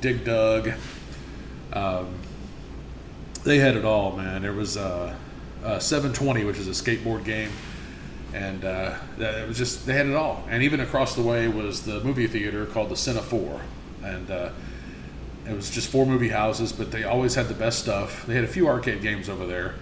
Dig 0.00 0.24
Dug. 0.24 0.72
Um, 1.72 2.14
they 3.44 3.58
had 3.58 3.76
it 3.76 3.84
all, 3.84 4.16
man. 4.16 4.42
There 4.42 4.52
was 4.52 4.76
uh, 4.76 5.14
uh, 5.64 5.78
720, 5.78 6.44
which 6.44 6.58
is 6.58 6.68
a 6.68 6.70
skateboard 6.82 7.24
game, 7.24 7.50
and 8.34 8.64
uh, 8.64 8.96
it 9.18 9.48
was 9.48 9.56
just 9.56 9.86
they 9.86 9.94
had 9.94 10.06
it 10.06 10.14
all. 10.14 10.44
And 10.50 10.62
even 10.62 10.80
across 10.80 11.14
the 11.14 11.22
way 11.22 11.48
was 11.48 11.82
the 11.82 12.00
movie 12.00 12.26
theater 12.26 12.66
called 12.66 12.90
the 12.90 12.94
Cine 12.94 13.20
Four, 13.22 13.62
and 14.02 14.30
uh, 14.30 14.50
it 15.48 15.54
was 15.54 15.70
just 15.70 15.90
four 15.90 16.04
movie 16.04 16.28
houses, 16.28 16.72
but 16.72 16.92
they 16.92 17.04
always 17.04 17.34
had 17.34 17.48
the 17.48 17.54
best 17.54 17.78
stuff. 17.78 18.26
They 18.26 18.34
had 18.34 18.44
a 18.44 18.48
few 18.48 18.68
arcade 18.68 19.00
games 19.00 19.28
over 19.28 19.46
there, 19.46 19.74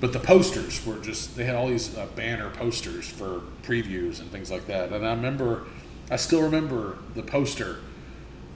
but 0.00 0.12
the 0.12 0.18
posters 0.18 0.84
were 0.84 0.98
just 0.98 1.36
they 1.36 1.44
had 1.44 1.54
all 1.54 1.68
these 1.68 1.96
uh, 1.96 2.06
banner 2.16 2.50
posters 2.50 3.08
for 3.08 3.42
previews 3.62 4.20
and 4.20 4.30
things 4.30 4.50
like 4.50 4.66
that. 4.66 4.92
And 4.92 5.06
I 5.06 5.10
remember, 5.10 5.64
I 6.10 6.16
still 6.16 6.42
remember 6.42 6.98
the 7.14 7.22
poster 7.22 7.78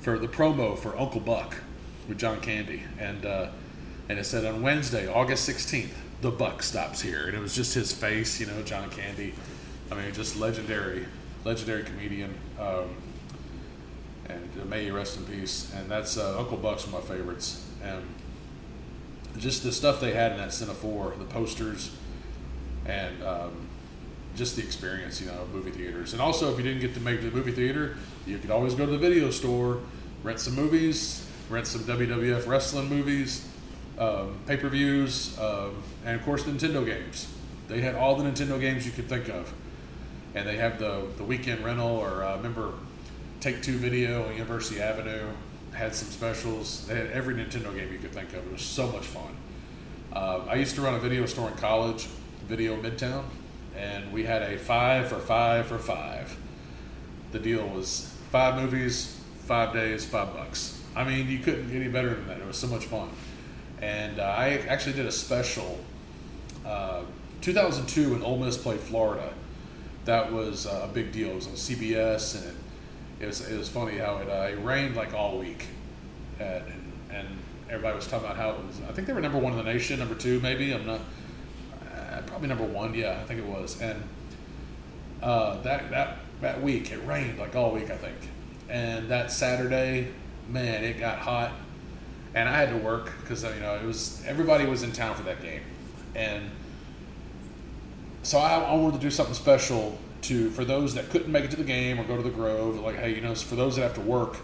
for 0.01 0.19
the 0.19 0.29
promo 0.29 0.79
for 0.79 0.99
Uncle 0.99 1.21
Buck 1.21 1.57
with 2.09 2.19
John 2.19 2.41
Candy, 2.41 2.83
and 2.99 3.25
uh, 3.25 3.49
and 4.09 4.19
it 4.19 4.25
said 4.25 4.45
on 4.45 4.63
Wednesday, 4.63 5.07
August 5.07 5.45
sixteenth, 5.45 5.97
the 6.21 6.31
Buck 6.31 6.63
stops 6.63 7.01
here, 7.01 7.27
and 7.27 7.37
it 7.37 7.41
was 7.41 7.55
just 7.55 7.75
his 7.75 7.93
face, 7.93 8.41
you 8.41 8.47
know, 8.47 8.63
John 8.63 8.91
Candy. 8.91 9.35
I 9.91 9.95
mean, 9.95 10.13
just 10.13 10.37
legendary, 10.37 11.07
legendary 11.45 11.85
comedian. 11.85 12.35
Um, 12.59 12.97
and 14.33 14.71
may 14.71 14.85
he 14.85 14.91
rest 14.91 15.17
in 15.17 15.25
peace. 15.25 15.73
And 15.75 15.91
that's 15.91 16.17
uh, 16.17 16.39
Uncle 16.39 16.57
Buck's 16.57 16.87
one 16.87 17.03
of 17.03 17.09
my 17.09 17.17
favorites. 17.17 17.67
And 17.83 18.03
just 19.39 19.63
the 19.63 19.73
stuff 19.73 20.01
they 20.01 20.13
had 20.13 20.33
in 20.33 20.39
that 20.39 20.49
Cine 20.49 20.75
Four, 20.75 21.15
the 21.19 21.25
posters, 21.25 21.95
and 22.85 23.23
um, 23.23 23.69
just 24.37 24.57
the 24.57 24.63
experience, 24.63 25.21
you 25.21 25.29
know, 25.29 25.35
of 25.35 25.55
movie 25.55 25.71
theaters. 25.71 26.13
And 26.13 26.21
also, 26.21 26.53
if 26.53 26.59
you 26.59 26.65
didn't 26.65 26.81
get 26.81 26.95
to 26.95 27.01
make 27.01 27.19
it 27.19 27.23
to 27.23 27.31
the 27.31 27.37
movie 27.37 27.53
theater, 27.53 27.97
you 28.27 28.39
could 28.39 28.51
always 28.51 28.75
go 28.75 28.87
to 28.87 28.93
the 28.93 28.99
video 28.99 29.31
store, 29.31 29.81
rent 30.23 30.41
some 30.41 30.55
movies, 30.55 31.27
rent 31.49 31.67
some 31.67 31.83
WWF 31.83 32.47
wrestling 32.47 32.89
movies, 32.89 33.49
um, 33.99 34.39
pay 34.47 34.57
per 34.57 34.69
views, 34.69 35.39
um, 35.39 35.83
and 36.05 36.19
of 36.19 36.25
course, 36.25 36.45
Nintendo 36.45 36.85
games. 36.85 37.29
They 37.69 37.81
had 37.81 37.95
all 37.95 38.17
the 38.17 38.25
Nintendo 38.25 38.61
games 38.61 38.85
you 38.85 38.93
could 38.93 39.09
think 39.09 39.29
of. 39.29 39.53
And 40.35 40.47
they 40.47 40.57
have 40.57 40.79
the, 40.79 41.07
the 41.17 41.25
weekend 41.25 41.65
rental, 41.65 41.89
or 41.89 42.23
uh, 42.25 42.37
remember 42.37 42.73
Take 43.41 43.63
Two 43.63 43.79
Video 43.79 44.27
on 44.27 44.33
University 44.35 44.81
Avenue 44.81 45.27
had 45.73 45.95
some 45.95 46.09
specials. 46.09 46.87
They 46.87 46.95
had 46.95 47.07
every 47.07 47.35
Nintendo 47.35 47.75
game 47.75 47.91
you 47.91 47.99
could 47.99 48.13
think 48.13 48.29
of. 48.35 48.47
It 48.47 48.53
was 48.53 48.61
so 48.61 48.89
much 48.89 49.07
fun. 49.07 49.35
Uh, 50.13 50.45
I 50.49 50.57
used 50.57 50.75
to 50.75 50.83
run 50.83 50.95
a 50.95 50.99
video 50.99 51.25
store 51.25 51.49
in 51.49 51.57
college, 51.57 52.07
Video 52.47 52.77
Midtown, 52.77 53.25
and 53.75 54.13
we 54.13 54.25
had 54.25 54.43
a 54.43 54.59
five 54.59 55.09
for 55.09 55.19
five 55.19 55.67
for 55.67 55.79
five. 55.79 56.37
The 57.33 57.39
deal 57.39 57.67
was 57.67 58.15
five 58.31 58.61
movies, 58.61 59.19
five 59.47 59.73
days, 59.73 60.05
five 60.05 60.35
bucks. 60.35 60.79
I 60.95 61.05
mean, 61.05 61.31
you 61.31 61.39
couldn't 61.39 61.69
get 61.69 61.77
any 61.77 61.89
better 61.89 62.11
than 62.11 62.27
that. 62.29 62.41
It 62.41 62.47
was 62.47 62.59
so 62.59 62.67
much 62.67 62.85
fun. 62.85 63.09
And 63.81 64.19
uh, 64.19 64.25
I 64.25 64.59
actually 64.69 64.95
did 64.95 65.07
a 65.07 65.13
special. 65.13 65.79
Uh, 66.67 67.03
2002 67.41 68.11
when 68.11 68.23
Ole 68.23 68.37
Miss 68.37 68.59
played 68.59 68.81
Florida, 68.81 69.33
that 70.05 70.31
was 70.31 70.67
uh, 70.67 70.83
a 70.85 70.93
big 70.93 71.13
deal. 71.13 71.31
It 71.31 71.35
was 71.37 71.47
on 71.47 71.55
CBS, 71.55 72.37
and 72.37 72.45
it, 72.45 72.55
it 73.21 73.27
was 73.27 73.47
it 73.47 73.57
was 73.57 73.69
funny 73.69 73.99
how 73.99 74.17
it, 74.17 74.29
uh, 74.29 74.49
it 74.51 74.65
rained 74.65 74.97
like 74.97 75.13
all 75.13 75.39
week, 75.39 75.67
and, 76.39 76.65
and 77.11 77.29
everybody 77.69 77.95
was 77.95 78.07
talking 78.07 78.25
about 78.25 78.39
how 78.39 78.51
it 78.51 78.65
was. 78.65 78.81
I 78.89 78.93
think 78.93 79.07
they 79.07 79.13
were 79.13 79.21
number 79.21 79.39
one 79.39 79.53
in 79.53 79.59
the 79.59 79.65
nation, 79.65 79.99
number 79.99 80.15
two 80.15 80.41
maybe. 80.41 80.73
I'm 80.73 80.87
not 80.87 81.01
uh, 81.95 82.23
probably 82.27 82.49
number 82.49 82.65
one. 82.65 82.95
Yeah, 82.95 83.21
I 83.21 83.25
think 83.25 83.41
it 83.41 83.47
was. 83.47 83.81
And 83.81 84.03
uh, 85.23 85.61
that 85.63 85.91
that 85.91 86.17
that 86.41 86.63
week 86.63 86.91
it 86.91 87.07
rained 87.07 87.39
like 87.39 87.55
all 87.55 87.73
week, 87.73 87.91
I 87.91 87.97
think. 87.97 88.17
And 88.71 89.09
that 89.11 89.31
Saturday, 89.31 90.09
man, 90.49 90.83
it 90.83 90.99
got 90.99 91.19
hot, 91.19 91.53
and 92.35 92.49
I 92.49 92.57
had 92.57 92.71
to 92.71 92.79
work 92.79 93.13
because 93.21 93.43
you 93.43 93.61
know 93.61 93.75
it 93.75 93.85
was 93.85 94.25
everybody 94.27 94.65
was 94.65 94.83
in 94.83 94.93
town 94.93 95.15
for 95.15 95.25
that 95.25 95.43
game, 95.43 95.63
and 96.15 96.51
so 98.23 98.39
I, 98.39 98.61
I 98.61 98.75
wanted 98.75 98.95
to 98.95 99.01
do 99.01 99.11
something 99.11 99.35
special 99.35 99.99
to 100.23 100.51
for 100.51 100.65
those 100.65 100.95
that 100.95 101.11
couldn't 101.11 101.31
make 101.31 101.45
it 101.45 101.51
to 101.51 101.57
the 101.57 101.65
game 101.65 101.99
or 101.99 102.05
go 102.05 102.17
to 102.17 102.23
the 102.23 102.31
Grove. 102.31 102.79
Like, 102.81 102.97
hey, 102.97 103.15
you 103.15 103.21
know, 103.21 103.35
for 103.35 103.57
those 103.57 103.77
that 103.77 103.83
have 103.83 103.95
to 103.95 104.01
work, 104.01 104.37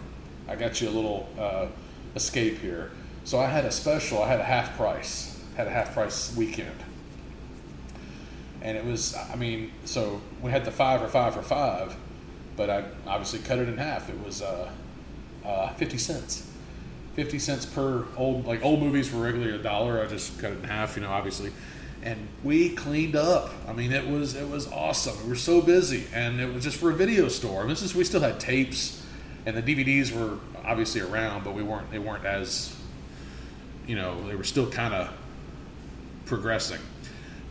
I 0.47 0.55
got 0.55 0.81
you 0.81 0.89
a 0.89 0.91
little 0.91 1.29
uh, 1.39 1.67
escape 2.15 2.59
here. 2.59 2.91
So 3.23 3.39
I 3.39 3.47
had 3.47 3.65
a 3.65 3.71
special. 3.71 4.21
I 4.21 4.27
had 4.27 4.39
a 4.39 4.45
half 4.45 4.75
price. 4.77 5.41
Had 5.55 5.67
a 5.67 5.71
half 5.71 5.93
price 5.93 6.35
weekend, 6.35 6.83
and 8.61 8.77
it 8.77 8.85
was. 8.85 9.15
I 9.15 9.35
mean, 9.35 9.71
so 9.85 10.21
we 10.41 10.51
had 10.51 10.65
the 10.65 10.71
five 10.71 11.01
or 11.01 11.07
five 11.07 11.35
or 11.35 11.41
five, 11.41 11.95
but 12.55 12.69
I 12.69 12.85
obviously 13.07 13.39
cut 13.39 13.57
it 13.57 13.67
in 13.67 13.77
half. 13.77 14.09
It 14.09 14.23
was 14.23 14.41
uh, 14.41 14.69
uh, 15.45 15.69
fifty 15.73 15.97
cents. 15.97 16.43
50 17.15 17.39
cents 17.39 17.65
per 17.65 18.05
old 18.15 18.45
like 18.45 18.63
old 18.63 18.79
movies 18.79 19.11
were 19.11 19.23
regularly 19.23 19.55
a 19.55 19.57
dollar 19.57 20.03
i 20.03 20.05
just 20.05 20.37
cut 20.39 20.51
it 20.51 20.59
in 20.59 20.65
half 20.65 20.95
you 20.95 21.01
know 21.01 21.09
obviously 21.09 21.51
and 22.07 22.25
we 22.41 22.69
cleaned 22.69 23.17
up. 23.17 23.51
I 23.67 23.73
mean 23.73 23.91
it 23.91 24.07
was 24.07 24.33
it 24.35 24.47
was 24.47 24.71
awesome. 24.71 25.21
We 25.23 25.29
were 25.29 25.35
so 25.35 25.61
busy 25.61 26.05
and 26.13 26.39
it 26.39 26.53
was 26.53 26.63
just 26.63 26.77
for 26.77 26.89
a 26.89 26.93
video 26.93 27.27
store. 27.27 27.61
And 27.61 27.69
this 27.69 27.81
is 27.81 27.93
we 27.93 28.05
still 28.05 28.21
had 28.21 28.39
tapes 28.39 29.03
and 29.45 29.57
the 29.57 29.61
dvds 29.61 30.13
were 30.13 30.37
obviously 30.63 31.01
around 31.01 31.43
but 31.43 31.53
we 31.53 31.63
weren't 31.63 31.91
they 31.91 31.99
weren't 31.99 32.25
as 32.25 32.75
you 33.85 33.95
know 33.95 34.25
they 34.27 34.35
were 34.35 34.45
still 34.45 34.69
kind 34.69 34.93
of 34.93 35.13
progressing. 36.25 36.79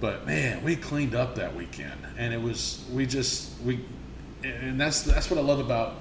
But 0.01 0.25
man 0.27 0.65
we 0.65 0.75
cleaned 0.75 1.15
up 1.15 1.35
that 1.35 1.55
weekend 1.55 2.01
and 2.17 2.33
it 2.33 2.41
was 2.41 2.83
we 2.91 3.05
just 3.05 3.61
we 3.61 3.85
and 4.43 4.81
that's 4.81 5.03
that's 5.03 5.29
what 5.31 5.39
i 5.39 5.43
love 5.43 5.59
about 5.59 5.97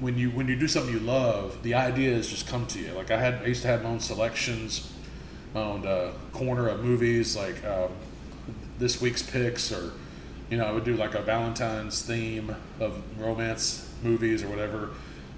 when 0.00 0.16
you 0.16 0.30
when 0.30 0.48
you 0.48 0.56
do 0.56 0.66
something 0.66 0.92
you 0.92 1.00
love, 1.00 1.62
the 1.62 1.74
ideas 1.74 2.28
just 2.28 2.48
come 2.48 2.66
to 2.68 2.78
you. 2.78 2.92
Like 2.92 3.10
I 3.10 3.18
had, 3.18 3.34
I 3.42 3.46
used 3.46 3.62
to 3.62 3.68
have 3.68 3.82
my 3.82 3.90
own 3.90 4.00
selections, 4.00 4.90
my 5.54 5.60
own 5.60 5.86
uh, 5.86 6.12
corner 6.32 6.68
of 6.68 6.84
movies, 6.84 7.36
like 7.36 7.64
um, 7.64 7.90
this 8.78 9.00
week's 9.00 9.22
picks, 9.22 9.72
or 9.72 9.92
you 10.50 10.58
know, 10.58 10.64
I 10.64 10.72
would 10.72 10.84
do 10.84 10.96
like 10.96 11.14
a 11.14 11.22
Valentine's 11.22 12.02
theme 12.02 12.54
of 12.78 13.02
romance 13.18 13.88
movies 14.02 14.42
or 14.42 14.48
whatever. 14.48 14.90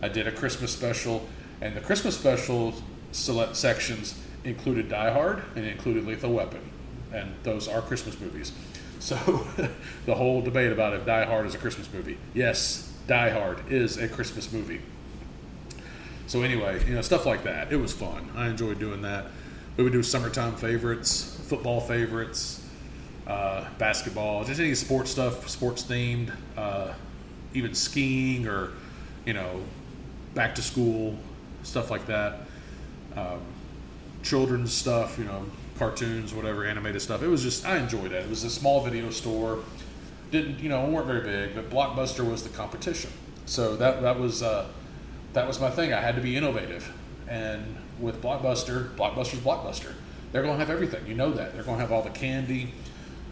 I 0.02 0.08
did 0.08 0.26
a 0.26 0.32
Christmas 0.32 0.72
special, 0.72 1.26
and 1.60 1.76
the 1.76 1.80
Christmas 1.80 2.16
special 2.16 2.74
select 3.12 3.56
sections 3.56 4.18
included 4.44 4.88
Die 4.88 5.10
Hard 5.10 5.42
and 5.54 5.64
included 5.64 6.06
Lethal 6.06 6.32
Weapon, 6.32 6.62
and 7.12 7.34
those 7.42 7.68
are 7.68 7.82
Christmas 7.82 8.18
movies. 8.20 8.52
So 9.02 9.16
the 10.06 10.14
whole 10.14 10.42
debate 10.42 10.70
about 10.70 10.92
if 10.92 11.04
Die 11.04 11.24
Hard 11.24 11.44
is 11.44 11.56
a 11.56 11.58
Christmas 11.58 11.92
movie, 11.92 12.18
yes, 12.34 12.88
Die 13.08 13.30
Hard 13.30 13.68
is 13.68 13.96
a 13.96 14.06
Christmas 14.06 14.52
movie. 14.52 14.80
So 16.28 16.42
anyway, 16.42 16.86
you 16.86 16.94
know, 16.94 17.02
stuff 17.02 17.26
like 17.26 17.42
that. 17.42 17.72
It 17.72 17.78
was 17.78 17.92
fun. 17.92 18.30
I 18.36 18.48
enjoyed 18.48 18.78
doing 18.78 19.02
that. 19.02 19.26
We 19.76 19.84
would 19.84 19.92
do 19.92 20.02
summertime 20.02 20.54
favorites, 20.56 21.40
football 21.48 21.80
favorites, 21.80 22.64
uh, 23.26 23.64
basketball, 23.78 24.44
just 24.44 24.60
any 24.60 24.74
sports 24.74 25.10
stuff, 25.10 25.48
sports 25.48 25.82
themed, 25.82 26.32
uh, 26.56 26.92
even 27.54 27.74
skiing 27.74 28.46
or, 28.46 28.72
you 29.24 29.32
know, 29.32 29.62
back 30.34 30.54
to 30.56 30.62
school, 30.62 31.16
stuff 31.62 31.90
like 31.90 32.06
that. 32.06 32.40
Um, 33.16 33.40
children's 34.22 34.72
stuff, 34.72 35.18
you 35.18 35.24
know, 35.24 35.44
cartoons, 35.78 36.34
whatever, 36.34 36.64
animated 36.64 37.00
stuff. 37.02 37.22
It 37.22 37.28
was 37.28 37.42
just, 37.42 37.66
I 37.66 37.78
enjoyed 37.78 38.10
that. 38.10 38.22
It 38.22 38.30
was 38.30 38.44
a 38.44 38.50
small 38.50 38.82
video 38.84 39.10
store 39.10 39.60
didn't 40.32 40.58
you 40.58 40.68
know 40.68 40.86
weren't 40.86 41.06
very 41.06 41.20
big, 41.20 41.54
but 41.54 41.70
Blockbuster 41.70 42.28
was 42.28 42.42
the 42.42 42.48
competition. 42.48 43.10
So 43.46 43.76
that 43.76 44.02
that 44.02 44.18
was 44.18 44.42
uh, 44.42 44.66
that 45.34 45.46
was 45.46 45.60
my 45.60 45.70
thing. 45.70 45.92
I 45.92 46.00
had 46.00 46.16
to 46.16 46.20
be 46.22 46.36
innovative, 46.36 46.90
and 47.28 47.76
with 48.00 48.22
Blockbuster, 48.22 48.94
Blockbuster's 48.96 49.40
Blockbuster. 49.40 49.92
They're 50.32 50.42
going 50.42 50.54
to 50.54 50.58
have 50.58 50.70
everything. 50.70 51.06
You 51.06 51.14
know 51.14 51.32
that 51.32 51.54
they're 51.54 51.62
going 51.62 51.76
to 51.76 51.82
have 51.82 51.92
all 51.92 52.02
the 52.02 52.10
candy, 52.10 52.72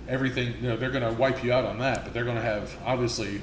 everything. 0.08 0.54
You 0.60 0.70
know 0.70 0.76
they're 0.76 0.90
going 0.90 1.04
to 1.04 1.18
wipe 1.18 1.42
you 1.42 1.52
out 1.52 1.64
on 1.64 1.78
that, 1.78 2.04
but 2.04 2.12
they're 2.12 2.24
going 2.24 2.36
to 2.36 2.42
have 2.42 2.76
obviously 2.84 3.40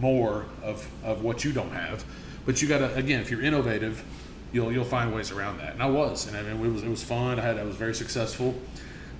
more 0.00 0.46
of 0.62 0.88
of 1.04 1.22
what 1.22 1.44
you 1.44 1.52
don't 1.52 1.72
have. 1.72 2.04
But 2.44 2.62
you 2.62 2.68
got 2.68 2.78
to 2.78 2.94
again, 2.94 3.20
if 3.20 3.30
you're 3.30 3.42
innovative, 3.42 4.04
you'll 4.52 4.72
you'll 4.72 4.84
find 4.84 5.14
ways 5.14 5.30
around 5.32 5.58
that. 5.58 5.72
And 5.72 5.82
I 5.82 5.90
was, 5.90 6.26
and 6.28 6.36
I 6.36 6.42
mean 6.42 6.64
it 6.64 6.72
was 6.72 6.82
it 6.82 6.88
was 6.88 7.02
fun. 7.02 7.38
I 7.38 7.42
had 7.42 7.58
I 7.58 7.64
was 7.64 7.76
very 7.76 7.94
successful, 7.94 8.54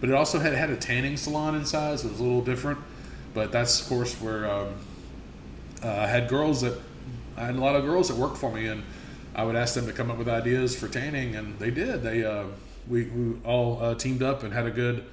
but 0.00 0.08
it 0.08 0.14
also 0.14 0.38
had 0.38 0.52
had 0.52 0.70
a 0.70 0.76
tanning 0.76 1.16
salon 1.16 1.54
inside, 1.54 2.00
so 2.00 2.08
it 2.08 2.12
was 2.12 2.20
a 2.20 2.24
little 2.24 2.42
different 2.42 2.78
but 3.36 3.52
that's 3.52 3.82
of 3.82 3.88
course 3.88 4.14
where 4.14 4.50
um, 4.50 4.68
uh, 5.84 5.90
I 5.90 6.06
had 6.06 6.26
girls 6.26 6.62
that 6.62 6.80
I 7.36 7.44
had 7.44 7.56
a 7.56 7.60
lot 7.60 7.76
of 7.76 7.84
girls 7.84 8.08
that 8.08 8.16
worked 8.16 8.38
for 8.38 8.50
me, 8.50 8.66
and 8.66 8.82
I 9.36 9.44
would 9.44 9.54
ask 9.54 9.74
them 9.74 9.86
to 9.86 9.92
come 9.92 10.10
up 10.10 10.16
with 10.16 10.30
ideas 10.30 10.74
for 10.74 10.88
tanning, 10.88 11.36
and 11.36 11.58
they 11.58 11.70
did. 11.70 12.02
They 12.02 12.24
uh, 12.24 12.44
we, 12.88 13.04
we 13.04 13.36
all 13.44 13.82
uh, 13.82 13.94
teamed 13.94 14.22
up 14.22 14.42
and 14.42 14.52
had 14.52 14.64
a 14.66 14.70
good 14.70 15.04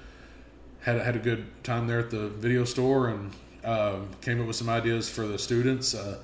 had 0.79 1.01
had 1.01 1.17
a 1.17 1.19
good 1.19 1.45
time 1.63 1.87
there 1.87 1.99
at 1.99 2.09
the 2.09 2.29
video 2.29 2.63
store, 2.63 3.09
and 3.09 3.33
um, 3.65 4.07
came 4.21 4.39
up 4.39 4.47
with 4.47 4.55
some 4.55 4.69
ideas 4.69 5.09
for 5.09 5.27
the 5.27 5.37
students. 5.37 5.93
Uh, 5.93 6.19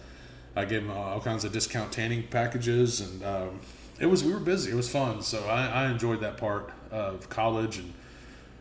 I 0.55 0.63
gave 0.63 0.87
them 0.87 0.95
all 0.95 1.19
kinds 1.19 1.43
of 1.43 1.51
discount 1.51 1.91
tanning 1.91 2.23
packages, 2.23 3.01
and 3.01 3.23
um, 3.23 3.59
it 3.99 4.05
was 4.05 4.23
we 4.23 4.31
were 4.33 4.39
busy. 4.39 4.71
It 4.71 4.75
was 4.75 4.89
fun, 4.89 5.21
so 5.21 5.43
I, 5.45 5.67
I 5.67 5.91
enjoyed 5.91 6.21
that 6.21 6.37
part 6.37 6.71
of 6.91 7.29
college 7.29 7.77
and 7.77 7.93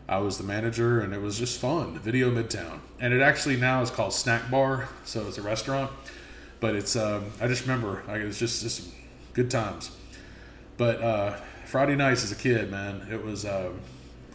I 0.09 0.17
was 0.17 0.37
the 0.37 0.43
manager, 0.43 0.99
and 0.99 1.13
it 1.13 1.21
was 1.21 1.37
just 1.37 1.61
fun. 1.61 1.97
Video 1.99 2.31
Midtown, 2.31 2.79
and 2.99 3.13
it 3.13 3.21
actually 3.21 3.55
now 3.57 3.81
is 3.83 3.91
called 3.91 4.11
Snack 4.11 4.49
Bar, 4.49 4.89
so 5.05 5.27
it's 5.27 5.37
a 5.37 5.41
restaurant. 5.41 5.91
But 6.59 6.75
it's 6.75 6.95
um, 6.95 7.25
I 7.39 7.47
just 7.47 7.61
remember 7.61 8.03
like 8.07 8.19
it 8.19 8.25
was 8.25 8.39
just 8.39 8.63
just 8.63 8.89
good 9.39 9.49
times. 9.49 9.89
But 10.75 11.01
uh, 11.01 11.37
Friday 11.65 11.95
nights 11.95 12.25
as 12.25 12.31
a 12.33 12.35
kid, 12.35 12.69
man, 12.69 13.07
it 13.09 13.23
was 13.23 13.45
um, 13.45 13.79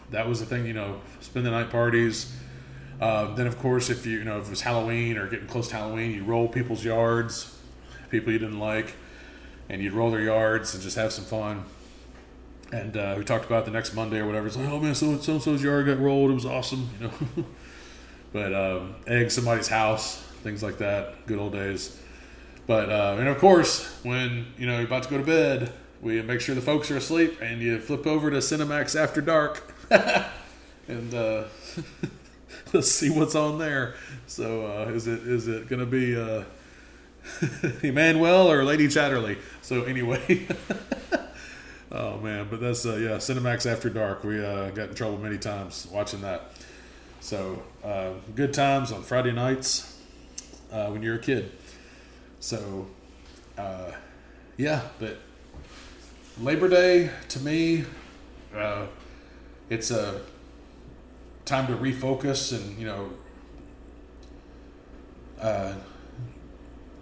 that 0.09 0.27
was 0.27 0.39
the 0.39 0.47
thing. 0.47 0.65
You 0.65 0.73
know, 0.73 0.99
spend 1.21 1.45
the 1.45 1.51
night 1.51 1.69
parties. 1.69 2.35
Uh, 2.99 3.35
then 3.35 3.45
of 3.45 3.59
course, 3.59 3.91
if 3.91 4.05
you 4.05 4.17
you 4.17 4.23
know 4.23 4.39
if 4.39 4.47
it 4.47 4.49
was 4.49 4.61
Halloween 4.61 5.17
or 5.17 5.27
getting 5.27 5.47
close 5.47 5.67
to 5.69 5.75
Halloween, 5.75 6.11
you 6.11 6.23
roll 6.23 6.47
people's 6.47 6.83
yards, 6.83 7.55
people 8.09 8.33
you 8.33 8.39
didn't 8.39 8.59
like, 8.59 8.95
and 9.69 9.79
you'd 9.81 9.93
roll 9.93 10.09
their 10.09 10.21
yards 10.21 10.73
and 10.73 10.81
just 10.81 10.97
have 10.97 11.11
some 11.11 11.25
fun. 11.25 11.65
And 12.71 12.97
uh, 12.97 13.13
we 13.15 13.23
talked 13.23 13.45
about 13.45 13.65
the 13.65 13.71
next 13.71 13.93
Monday 13.93 14.17
or 14.17 14.25
whatever. 14.25 14.47
It's 14.47 14.57
like, 14.57 14.69
oh 14.69 14.79
man, 14.79 14.95
so 14.95 15.19
so 15.19 15.37
so's 15.37 15.61
yard 15.61 15.85
got 15.85 15.99
rolled. 15.99 16.31
It 16.31 16.33
was 16.33 16.47
awesome, 16.47 16.89
you 16.99 17.07
know. 17.07 17.45
but 18.33 18.53
um, 18.55 18.95
egg 19.05 19.29
somebody's 19.29 19.67
house, 19.67 20.17
things 20.41 20.63
like 20.63 20.79
that. 20.79 21.27
Good 21.27 21.37
old 21.37 21.53
days. 21.53 22.01
But 22.67 22.89
uh, 22.89 23.17
and 23.19 23.27
of 23.27 23.37
course, 23.37 23.85
when 24.03 24.47
you 24.57 24.65
know 24.65 24.77
you're 24.77 24.87
about 24.87 25.03
to 25.03 25.09
go 25.09 25.17
to 25.17 25.23
bed, 25.23 25.71
we 26.01 26.21
make 26.21 26.41
sure 26.41 26.55
the 26.55 26.61
folks 26.61 26.89
are 26.89 26.97
asleep, 26.97 27.39
and 27.41 27.61
you 27.61 27.79
flip 27.79 28.07
over 28.07 28.31
to 28.31 28.37
Cinemax 28.37 28.99
After 28.99 29.21
Dark, 29.21 29.71
and 30.87 31.13
uh, 31.13 31.43
let's 32.73 32.89
see 32.89 33.09
what's 33.09 33.35
on 33.35 33.59
there. 33.59 33.95
So 34.27 34.65
uh, 34.65 34.91
is 34.91 35.07
it 35.07 35.27
is 35.27 35.47
it 35.47 35.67
going 35.67 35.79
to 35.79 35.85
be 35.85 36.15
uh, 36.15 36.43
Emmanuelle 37.83 38.47
or 38.47 38.63
Lady 38.63 38.87
Chatterley? 38.87 39.37
So 39.61 39.83
anyway. 39.83 40.47
Oh 41.91 42.17
man, 42.17 42.47
but 42.49 42.59
that's 42.59 42.85
uh, 42.85 42.95
yeah, 42.95 43.11
Cinemax 43.11 43.71
After 43.71 43.89
Dark. 43.89 44.25
We 44.25 44.43
uh, 44.43 44.69
got 44.71 44.89
in 44.89 44.95
trouble 44.95 45.17
many 45.17 45.37
times 45.37 45.87
watching 45.89 46.21
that. 46.21 46.51
So 47.21 47.63
uh, 47.85 48.11
good 48.35 48.53
times 48.53 48.91
on 48.91 49.01
Friday 49.01 49.31
nights 49.31 49.97
uh, 50.73 50.87
when 50.87 51.01
you're 51.01 51.15
a 51.15 51.19
kid. 51.19 51.51
So 52.45 52.85
uh, 53.57 53.91
yeah, 54.55 54.81
but 54.99 55.17
Labor 56.39 56.69
Day 56.69 57.09
to 57.29 57.39
me, 57.39 57.85
uh, 58.55 58.85
it's 59.71 59.89
a 59.89 60.21
time 61.45 61.65
to 61.65 61.75
refocus 61.75 62.55
and 62.55 62.77
you 62.77 62.85
know 62.85 63.09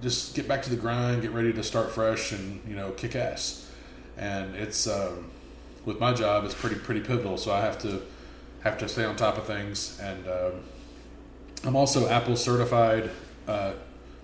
just 0.02 0.34
get 0.34 0.48
back 0.48 0.62
to 0.62 0.70
the 0.70 0.78
grind, 0.78 1.24
get 1.24 1.32
ready 1.32 1.52
to 1.52 1.62
start 1.62 1.92
fresh, 1.92 2.32
and 2.32 2.62
you 2.66 2.78
know 2.78 2.92
kick 2.92 3.14
ass 3.14 3.70
and 4.16 4.56
it's 4.56 4.88
um, 4.88 5.30
with 5.84 6.00
my 6.00 6.14
job 6.14 6.46
it's 6.46 6.54
pretty 6.54 6.78
pretty 6.78 7.02
pivotal. 7.02 7.38
So 7.38 7.52
I 7.52 7.60
have 7.60 7.78
to 7.80 8.02
have 8.62 8.78
to 8.78 8.88
stay 8.88 9.04
on 9.04 9.18
top 9.18 9.38
of 9.38 9.46
things, 9.46 10.00
and 10.02 10.26
um, 10.26 10.64
I'm 11.66 11.76
also 11.76 12.08
Apple 12.08 12.38
certified 12.38 13.12
uh, 13.46 13.74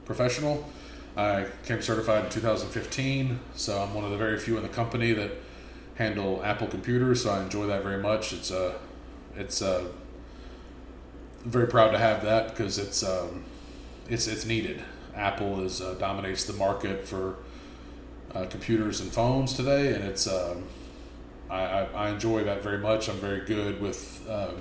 professional. 0.06 0.64
I 1.20 1.46
came 1.66 1.82
certified 1.82 2.24
in 2.24 2.32
2015, 2.32 3.40
so 3.54 3.82
I'm 3.82 3.94
one 3.94 4.06
of 4.06 4.12
the 4.12 4.18
very 4.18 4.40
few 4.40 4.56
in 4.56 4.64
the 4.64 4.70
company 4.70 5.12
that 5.12 5.32
handle 5.96 6.42
Apple 6.46 6.68
computers. 6.68 7.24
So 7.24 7.32
I 7.32 7.44
enjoy 7.44 7.68
that 7.68 7.84
very 7.84 8.02
much. 8.02 8.32
It's 8.32 8.52
a 8.52 8.68
uh, 8.68 8.74
it's 9.36 9.62
uh, 9.62 9.86
very 11.44 11.68
proud 11.68 11.92
to 11.92 11.98
have 11.98 12.24
that 12.24 12.50
because 12.50 12.78
it's 12.78 13.04
um, 13.04 13.44
it's 14.08 14.28
it's 14.28 14.46
needed. 14.46 14.82
Apple 15.14 15.62
is 15.62 15.82
uh, 15.82 15.96
dominates 15.96 16.46
the 16.46 16.54
market 16.54 17.06
for 17.06 17.36
uh, 18.34 18.46
computers 18.46 19.02
and 19.02 19.12
phones 19.12 19.54
today, 19.54 19.94
and 19.94 20.06
it's 20.06 20.26
um, 20.26 20.64
I, 21.50 21.64
I, 21.64 21.84
I, 22.06 22.10
enjoy 22.12 22.46
that 22.46 22.64
very 22.64 22.78
much. 22.78 23.10
I'm 23.10 23.18
very 23.18 23.46
good 23.46 23.82
with 23.82 24.26
uh, 24.30 24.52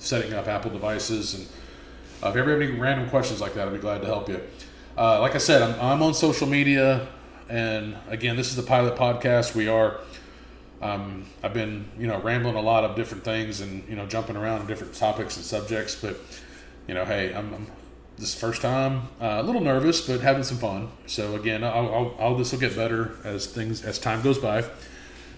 setting 0.00 0.32
up 0.34 0.48
Apple 0.48 0.72
devices, 0.72 1.34
and 1.34 1.44
if 1.44 2.34
you 2.34 2.40
ever 2.40 2.50
have 2.50 2.60
any 2.60 2.72
random 2.72 3.08
questions 3.08 3.40
like 3.40 3.54
that, 3.54 3.68
I'd 3.68 3.74
be 3.74 3.78
glad 3.78 4.00
to 4.00 4.06
help 4.08 4.28
you. 4.28 4.40
Uh, 4.98 5.20
like 5.20 5.36
I 5.36 5.38
said, 5.38 5.62
I'm, 5.62 5.80
I'm 5.80 6.02
on 6.02 6.12
social 6.12 6.48
media, 6.48 7.06
and 7.48 7.96
again, 8.08 8.34
this 8.34 8.48
is 8.48 8.56
the 8.56 8.64
Pilot 8.64 8.96
Podcast. 8.96 9.54
We 9.54 9.68
are. 9.68 10.00
Um, 10.82 11.24
I've 11.40 11.54
been, 11.54 11.88
you 11.96 12.08
know, 12.08 12.20
rambling 12.20 12.56
a 12.56 12.60
lot 12.60 12.82
of 12.82 12.96
different 12.96 13.22
things 13.22 13.60
and 13.60 13.88
you 13.88 13.94
know 13.94 14.06
jumping 14.06 14.34
around 14.34 14.66
different 14.66 14.94
topics 14.94 15.36
and 15.36 15.46
subjects, 15.46 15.94
but 15.94 16.18
you 16.88 16.94
know, 16.94 17.04
hey, 17.04 17.32
I'm, 17.32 17.54
I'm 17.54 17.66
this 18.16 18.34
first 18.34 18.60
time. 18.60 19.02
Uh, 19.20 19.38
a 19.38 19.42
little 19.44 19.60
nervous, 19.60 20.00
but 20.00 20.20
having 20.20 20.42
some 20.42 20.58
fun. 20.58 20.88
So 21.06 21.36
again, 21.36 21.62
I'll 21.62 22.34
this 22.34 22.50
will 22.50 22.58
get 22.58 22.74
better 22.74 23.12
as 23.22 23.46
things 23.46 23.84
as 23.84 24.00
time 24.00 24.20
goes 24.20 24.38
by. 24.38 24.64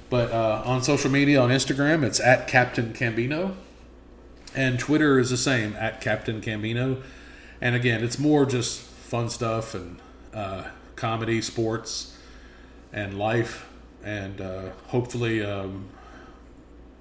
But 0.08 0.32
uh, 0.32 0.62
on 0.64 0.82
social 0.82 1.10
media, 1.10 1.38
on 1.38 1.50
Instagram, 1.50 2.02
it's 2.02 2.18
at 2.18 2.48
Captain 2.48 2.94
Cambino, 2.94 3.56
and 4.54 4.78
Twitter 4.78 5.18
is 5.18 5.28
the 5.28 5.36
same 5.36 5.76
at 5.76 6.00
Captain 6.00 6.40
Cambino. 6.40 7.02
And 7.60 7.76
again, 7.76 8.02
it's 8.02 8.18
more 8.18 8.46
just 8.46 8.86
fun 9.10 9.28
stuff 9.28 9.74
and 9.74 9.98
uh, 10.32 10.62
comedy, 10.94 11.42
sports, 11.42 12.16
and 12.92 13.18
life, 13.18 13.68
and 14.04 14.40
uh, 14.40 14.70
hopefully 14.86 15.44
um, 15.44 15.88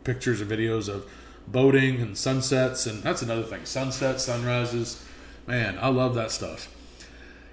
pictures 0.03 0.41
and 0.41 0.49
videos 0.49 0.89
of 0.89 1.05
boating 1.47 2.01
and 2.01 2.17
sunsets. 2.17 2.87
And 2.87 3.03
that's 3.03 3.21
another 3.21 3.43
thing: 3.43 3.65
sunsets, 3.65 4.23
sunrises 4.23 5.05
Man, 5.49 5.79
I 5.81 5.87
love 5.87 6.13
that 6.13 6.29
stuff. 6.29 6.71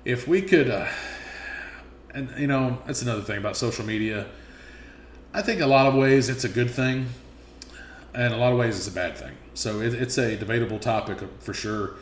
If 0.05 0.29
we 0.29 0.43
could, 0.43 0.69
uh, 0.69 0.87
and 2.13 2.29
you 2.37 2.47
know, 2.47 2.77
that's 2.87 3.01
another 3.01 3.23
thing 3.23 3.39
about 3.39 3.57
social 3.57 3.87
media. 3.87 4.27
I 5.33 5.41
think 5.41 5.63
a 5.63 5.67
lot 5.67 5.87
of 5.87 5.95
ways 5.95 6.29
it's 6.29 6.45
a 6.45 6.49
good 6.51 6.71
thing, 6.71 7.07
and 8.15 8.35
a 8.35 8.37
lot 8.37 8.53
of 8.53 8.59
ways 8.59 8.77
it's 8.77 8.87
a 8.87 8.93
bad 8.93 9.17
thing. 9.17 9.35
So 9.55 9.81
it, 9.81 9.95
it's 9.95 10.19
a 10.19 10.37
debatable 10.37 10.79
topic 10.79 11.21
for 11.41 11.55
sure. 11.55 11.95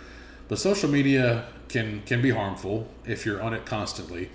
But 0.49 0.59
social 0.59 0.91
media 0.91 1.45
can 1.69 2.03
can 2.07 2.23
be 2.23 2.31
harmful 2.31 2.89
if 3.07 3.27
you're 3.27 3.43
on 3.43 3.55
it 3.55 3.65
constantly. 3.67 4.31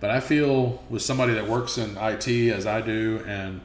But 0.00 0.10
I 0.10 0.20
feel 0.20 0.82
with 0.90 1.02
somebody 1.02 1.34
that 1.34 1.48
works 1.48 1.78
in 1.78 1.96
IT 1.96 2.28
as 2.52 2.66
I 2.66 2.80
do, 2.80 3.22
and 3.26 3.60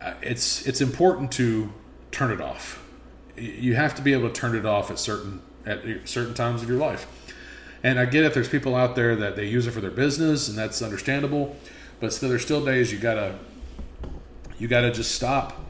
uh, 0.00 0.14
it's 0.22 0.66
it's 0.66 0.80
important 0.80 1.30
to 1.32 1.72
turn 2.10 2.30
it 2.30 2.40
off. 2.40 2.82
You 3.36 3.76
have 3.76 3.94
to 3.96 4.02
be 4.02 4.12
able 4.12 4.28
to 4.28 4.34
turn 4.34 4.56
it 4.56 4.66
off 4.66 4.90
at 4.90 4.98
certain 4.98 5.40
at 5.64 6.08
certain 6.08 6.34
times 6.34 6.62
of 6.62 6.68
your 6.68 6.78
life. 6.78 7.06
And 7.82 8.00
I 8.00 8.06
get 8.06 8.24
it. 8.24 8.34
There's 8.34 8.48
people 8.48 8.74
out 8.74 8.96
there 8.96 9.14
that 9.16 9.36
they 9.36 9.46
use 9.46 9.66
it 9.66 9.70
for 9.70 9.80
their 9.80 9.92
business, 9.92 10.48
and 10.48 10.58
that's 10.58 10.82
understandable. 10.82 11.56
But 12.00 12.12
still, 12.12 12.28
there's 12.28 12.42
still 12.42 12.64
days 12.64 12.92
you 12.92 12.98
gotta 12.98 13.38
you 14.58 14.66
gotta 14.66 14.90
just 14.90 15.12
stop 15.12 15.60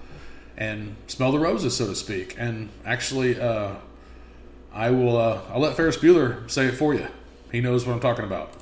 and 0.56 0.96
smell 1.06 1.30
the 1.30 1.38
roses, 1.38 1.76
so 1.76 1.86
to 1.86 1.94
speak. 1.94 2.34
And 2.38 2.70
actually, 2.84 3.38
uh, 3.40 3.74
I 4.78 4.90
will. 4.90 5.16
Uh, 5.16 5.40
I'll 5.52 5.60
let 5.60 5.76
Ferris 5.76 5.98
Bueller 5.98 6.48
say 6.50 6.66
it 6.66 6.72
for 6.72 6.94
you. 6.94 7.08
He 7.52 7.60
knows 7.60 7.84
what 7.84 7.92
I'm 7.92 8.00
talking 8.00 8.24
about. 8.24 8.52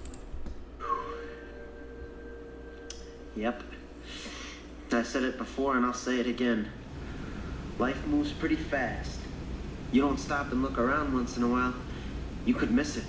Yep. 3.37 3.63
I 4.93 5.03
said 5.03 5.25
it 5.25 5.37
before, 5.37 5.77
and 5.77 5.85
I'll 5.85 5.93
say 5.93 6.19
it 6.19 6.27
again. 6.27 6.71
Life 7.79 8.07
moves 8.07 8.33
pretty 8.33 8.57
fast 8.57 9.17
you 9.93 10.01
don't 10.01 10.19
stop 10.19 10.53
and 10.53 10.63
look 10.63 10.79
around 10.79 11.15
once 11.15 11.37
in 11.37 11.43
a 11.43 11.49
while, 11.49 11.75
you 12.45 12.55
could 12.55 12.71
miss 12.71 12.97
it. 12.97 13.05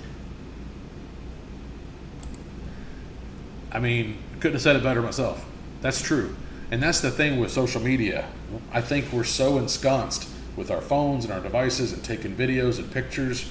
I 3.72 3.80
mean, 3.80 4.18
couldn't 4.39 4.53
have 4.53 4.62
said 4.62 4.76
it 4.76 4.84
better 4.84 5.01
myself. 5.01 5.45
That's 5.82 6.01
true. 6.01 6.36
And 6.72 6.82
that's 6.82 7.01
the 7.01 7.12
thing 7.12 7.39
with 7.39 7.51
social 7.51 7.82
media. 7.82 8.28
I 8.72 8.82
think 8.82 9.12
we're 9.12 9.24
so 9.24 9.58
ensconced 9.58 10.30
with 10.58 10.70
our 10.70 10.82
phones 10.82 11.24
and 11.24 11.34
our 11.34 11.39
devices 11.39 11.93
and 11.93 12.03
taking 12.03 12.36
videos 12.36 12.80
and 12.80 12.91
pictures. 12.91 13.49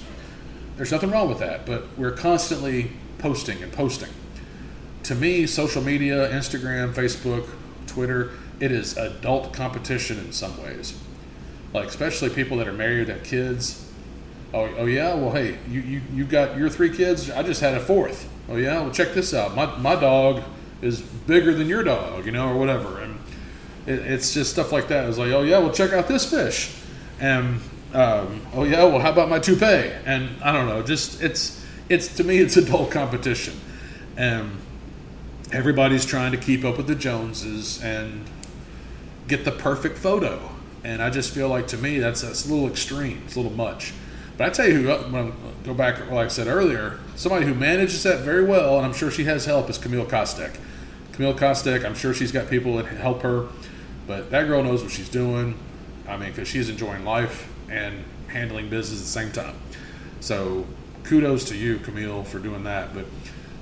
There's 0.76 0.92
nothing 0.92 1.10
wrong 1.10 1.28
with 1.28 1.38
that, 1.38 1.64
but 1.64 1.86
we're 1.96 2.12
constantly 2.12 2.92
posting 3.16 3.62
and 3.62 3.72
posting. 3.72 4.10
To 5.04 5.14
me, 5.14 5.46
social 5.46 5.82
media, 5.82 6.28
Instagram, 6.30 6.92
Facebook, 6.92 7.48
Twitter, 7.86 8.32
it 8.60 8.72
is 8.72 8.96
adult 8.98 9.54
competition 9.54 10.18
in 10.18 10.32
some 10.32 10.62
ways 10.62 10.98
like 11.76 11.88
especially 11.88 12.30
people 12.30 12.56
that 12.56 12.66
are 12.66 12.72
married 12.72 13.08
that 13.08 13.22
kids. 13.22 13.86
Oh, 14.54 14.64
oh 14.78 14.86
yeah. 14.86 15.14
Well, 15.14 15.32
hey, 15.32 15.58
you, 15.68 15.80
you 15.80 16.00
you 16.12 16.24
got 16.24 16.56
your 16.56 16.70
three 16.70 16.94
kids. 16.94 17.30
I 17.30 17.42
just 17.42 17.60
had 17.60 17.74
a 17.74 17.80
fourth. 17.80 18.28
Oh 18.48 18.56
yeah. 18.56 18.80
Well, 18.80 18.90
check 18.90 19.12
this 19.12 19.34
out. 19.34 19.54
My 19.54 19.66
my 19.76 19.94
dog 19.94 20.42
is 20.80 21.00
bigger 21.00 21.54
than 21.54 21.68
your 21.68 21.82
dog, 21.82 22.24
you 22.26 22.32
know, 22.32 22.48
or 22.48 22.56
whatever. 22.56 23.00
And 23.00 23.18
it, 23.86 23.98
it's 23.98 24.32
just 24.32 24.52
stuff 24.52 24.72
like 24.72 24.88
that. 24.88 25.08
It's 25.08 25.18
like, 25.18 25.32
oh 25.32 25.42
yeah. 25.42 25.58
Well, 25.58 25.72
check 25.72 25.92
out 25.92 26.08
this 26.08 26.28
fish. 26.28 26.74
And 27.20 27.60
um, 27.94 28.42
oh 28.52 28.64
yeah. 28.64 28.84
Well, 28.84 28.98
how 28.98 29.12
about 29.12 29.28
my 29.28 29.38
toupee? 29.38 29.92
And 30.04 30.42
I 30.42 30.52
don't 30.52 30.66
know. 30.68 30.82
Just 30.82 31.22
it's 31.22 31.64
it's 31.88 32.14
to 32.16 32.24
me 32.24 32.38
it's 32.38 32.56
adult 32.56 32.90
competition, 32.90 33.58
and 34.16 34.56
everybody's 35.52 36.04
trying 36.04 36.32
to 36.32 36.38
keep 36.38 36.64
up 36.64 36.76
with 36.76 36.86
the 36.86 36.94
Joneses 36.94 37.82
and 37.82 38.24
get 39.28 39.44
the 39.44 39.52
perfect 39.52 39.98
photo 39.98 40.50
and 40.86 41.02
I 41.02 41.10
just 41.10 41.34
feel 41.34 41.48
like 41.48 41.66
to 41.68 41.76
me 41.76 41.98
that's 41.98 42.22
that's 42.22 42.46
a 42.46 42.52
little 42.52 42.68
extreme. 42.68 43.22
It's 43.26 43.34
a 43.34 43.40
little 43.40 43.56
much. 43.56 43.92
But 44.38 44.46
I 44.46 44.50
tell 44.50 44.68
you 44.68 44.82
who, 44.82 44.90
uh, 44.90 45.02
when 45.08 45.32
I 45.32 45.32
go 45.64 45.74
back, 45.74 45.98
like 46.10 46.26
I 46.26 46.28
said 46.28 46.46
earlier, 46.46 47.00
somebody 47.16 47.44
who 47.44 47.54
manages 47.54 48.02
that 48.04 48.20
very 48.20 48.44
well, 48.44 48.76
and 48.76 48.86
I'm 48.86 48.92
sure 48.92 49.10
she 49.10 49.24
has 49.24 49.46
help, 49.46 49.68
is 49.68 49.78
Camille 49.78 50.06
Kostek. 50.06 50.56
Camille 51.12 51.34
Kostek, 51.34 51.84
I'm 51.84 51.94
sure 51.94 52.14
she's 52.14 52.30
got 52.30 52.48
people 52.48 52.76
that 52.76 52.86
help 52.86 53.22
her, 53.22 53.48
but 54.06 54.30
that 54.30 54.46
girl 54.46 54.62
knows 54.62 54.82
what 54.82 54.92
she's 54.92 55.08
doing. 55.08 55.58
I 56.08 56.16
mean, 56.16 56.30
because 56.30 56.48
she's 56.48 56.68
enjoying 56.68 57.04
life 57.04 57.48
and 57.70 58.04
handling 58.28 58.68
business 58.68 59.00
at 59.00 59.04
the 59.04 59.10
same 59.10 59.32
time. 59.32 59.56
So 60.20 60.66
kudos 61.04 61.44
to 61.46 61.56
you, 61.56 61.78
Camille, 61.78 62.24
for 62.24 62.38
doing 62.38 62.64
that. 62.64 62.94
But 62.94 63.06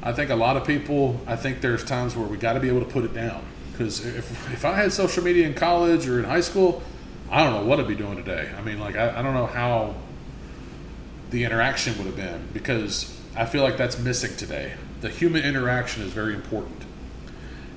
I 0.02 0.12
think 0.12 0.30
a 0.30 0.36
lot 0.36 0.56
of 0.56 0.66
people, 0.66 1.20
I 1.26 1.36
think 1.36 1.60
there's 1.60 1.84
times 1.84 2.16
where 2.16 2.26
we 2.26 2.36
got 2.36 2.54
to 2.54 2.60
be 2.60 2.68
able 2.68 2.80
to 2.80 2.86
put 2.86 3.04
it 3.04 3.14
down. 3.14 3.44
Because 3.72 4.04
if, 4.04 4.52
if 4.52 4.64
I 4.64 4.74
had 4.74 4.92
social 4.92 5.22
media 5.24 5.46
in 5.46 5.54
college 5.54 6.06
or 6.06 6.18
in 6.18 6.24
high 6.24 6.40
school, 6.40 6.82
I 7.30 7.42
don't 7.42 7.54
know 7.54 7.66
what 7.66 7.80
I'd 7.80 7.88
be 7.88 7.94
doing 7.94 8.16
today. 8.16 8.50
I 8.56 8.62
mean, 8.62 8.78
like, 8.78 8.96
I, 8.96 9.18
I 9.18 9.22
don't 9.22 9.34
know 9.34 9.46
how 9.46 9.94
the 11.30 11.44
interaction 11.44 11.96
would 11.98 12.06
have 12.06 12.16
been 12.16 12.48
because 12.52 13.18
I 13.36 13.46
feel 13.46 13.62
like 13.62 13.76
that's 13.76 13.98
missing 13.98 14.36
today. 14.36 14.74
The 15.00 15.08
human 15.08 15.42
interaction 15.42 16.02
is 16.02 16.12
very 16.12 16.34
important. 16.34 16.84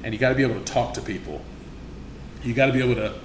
And 0.03 0.13
you 0.13 0.19
got 0.19 0.29
to 0.29 0.35
be 0.35 0.43
able 0.43 0.55
to 0.55 0.63
talk 0.63 0.93
to 0.93 1.01
people. 1.01 1.41
You 2.43 2.53
got 2.53 2.67
to 2.67 2.73
be 2.73 2.79
able 2.79 2.95
to 2.95 3.15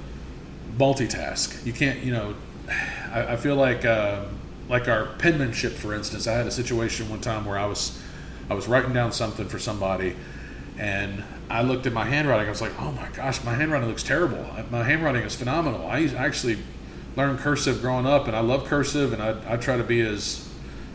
multitask. 0.77 1.65
You 1.65 1.73
can't, 1.73 2.01
you 2.01 2.13
know, 2.13 2.35
I, 3.13 3.33
I 3.33 3.37
feel 3.37 3.57
like, 3.57 3.85
uh, 3.85 4.25
like 4.69 4.89
our 4.89 5.07
penmanship, 5.19 5.73
for 5.73 5.95
instance. 5.95 6.27
I 6.27 6.33
had 6.33 6.47
a 6.47 6.51
situation 6.51 7.09
one 7.09 7.21
time 7.21 7.45
where 7.45 7.59
I 7.59 7.67
was, 7.67 8.01
I 8.49 8.55
was 8.55 8.69
writing 8.69 8.93
down 8.93 9.13
something 9.13 9.49
for 9.49 9.59
somebody, 9.59 10.17
and 10.79 11.23
I 11.51 11.63
looked 11.63 11.87
at 11.87 11.93
my 11.93 12.05
handwriting. 12.05 12.47
I 12.47 12.51
was 12.51 12.63
like, 12.63 12.73
"Oh 12.81 12.93
my 12.93 13.09
gosh, 13.15 13.45
my 13.45 13.55
handwriting 13.55 13.89
looks 13.89 14.03
terrible. 14.03 14.47
My 14.71 14.83
handwriting 14.83 15.23
is 15.23 15.35
phenomenal." 15.35 15.87
I 15.87 16.05
actually 16.17 16.59
learned 17.17 17.41
cursive 17.41 17.83
growing 17.83 18.07
up, 18.07 18.27
and 18.27 18.35
I 18.35 18.41
love 18.41 18.65
cursive, 18.65 19.13
and 19.13 19.23
I, 19.23 19.37
I 19.47 19.57
try 19.59 19.77
to 19.77 19.85
be 19.85 20.01
as 20.01 20.49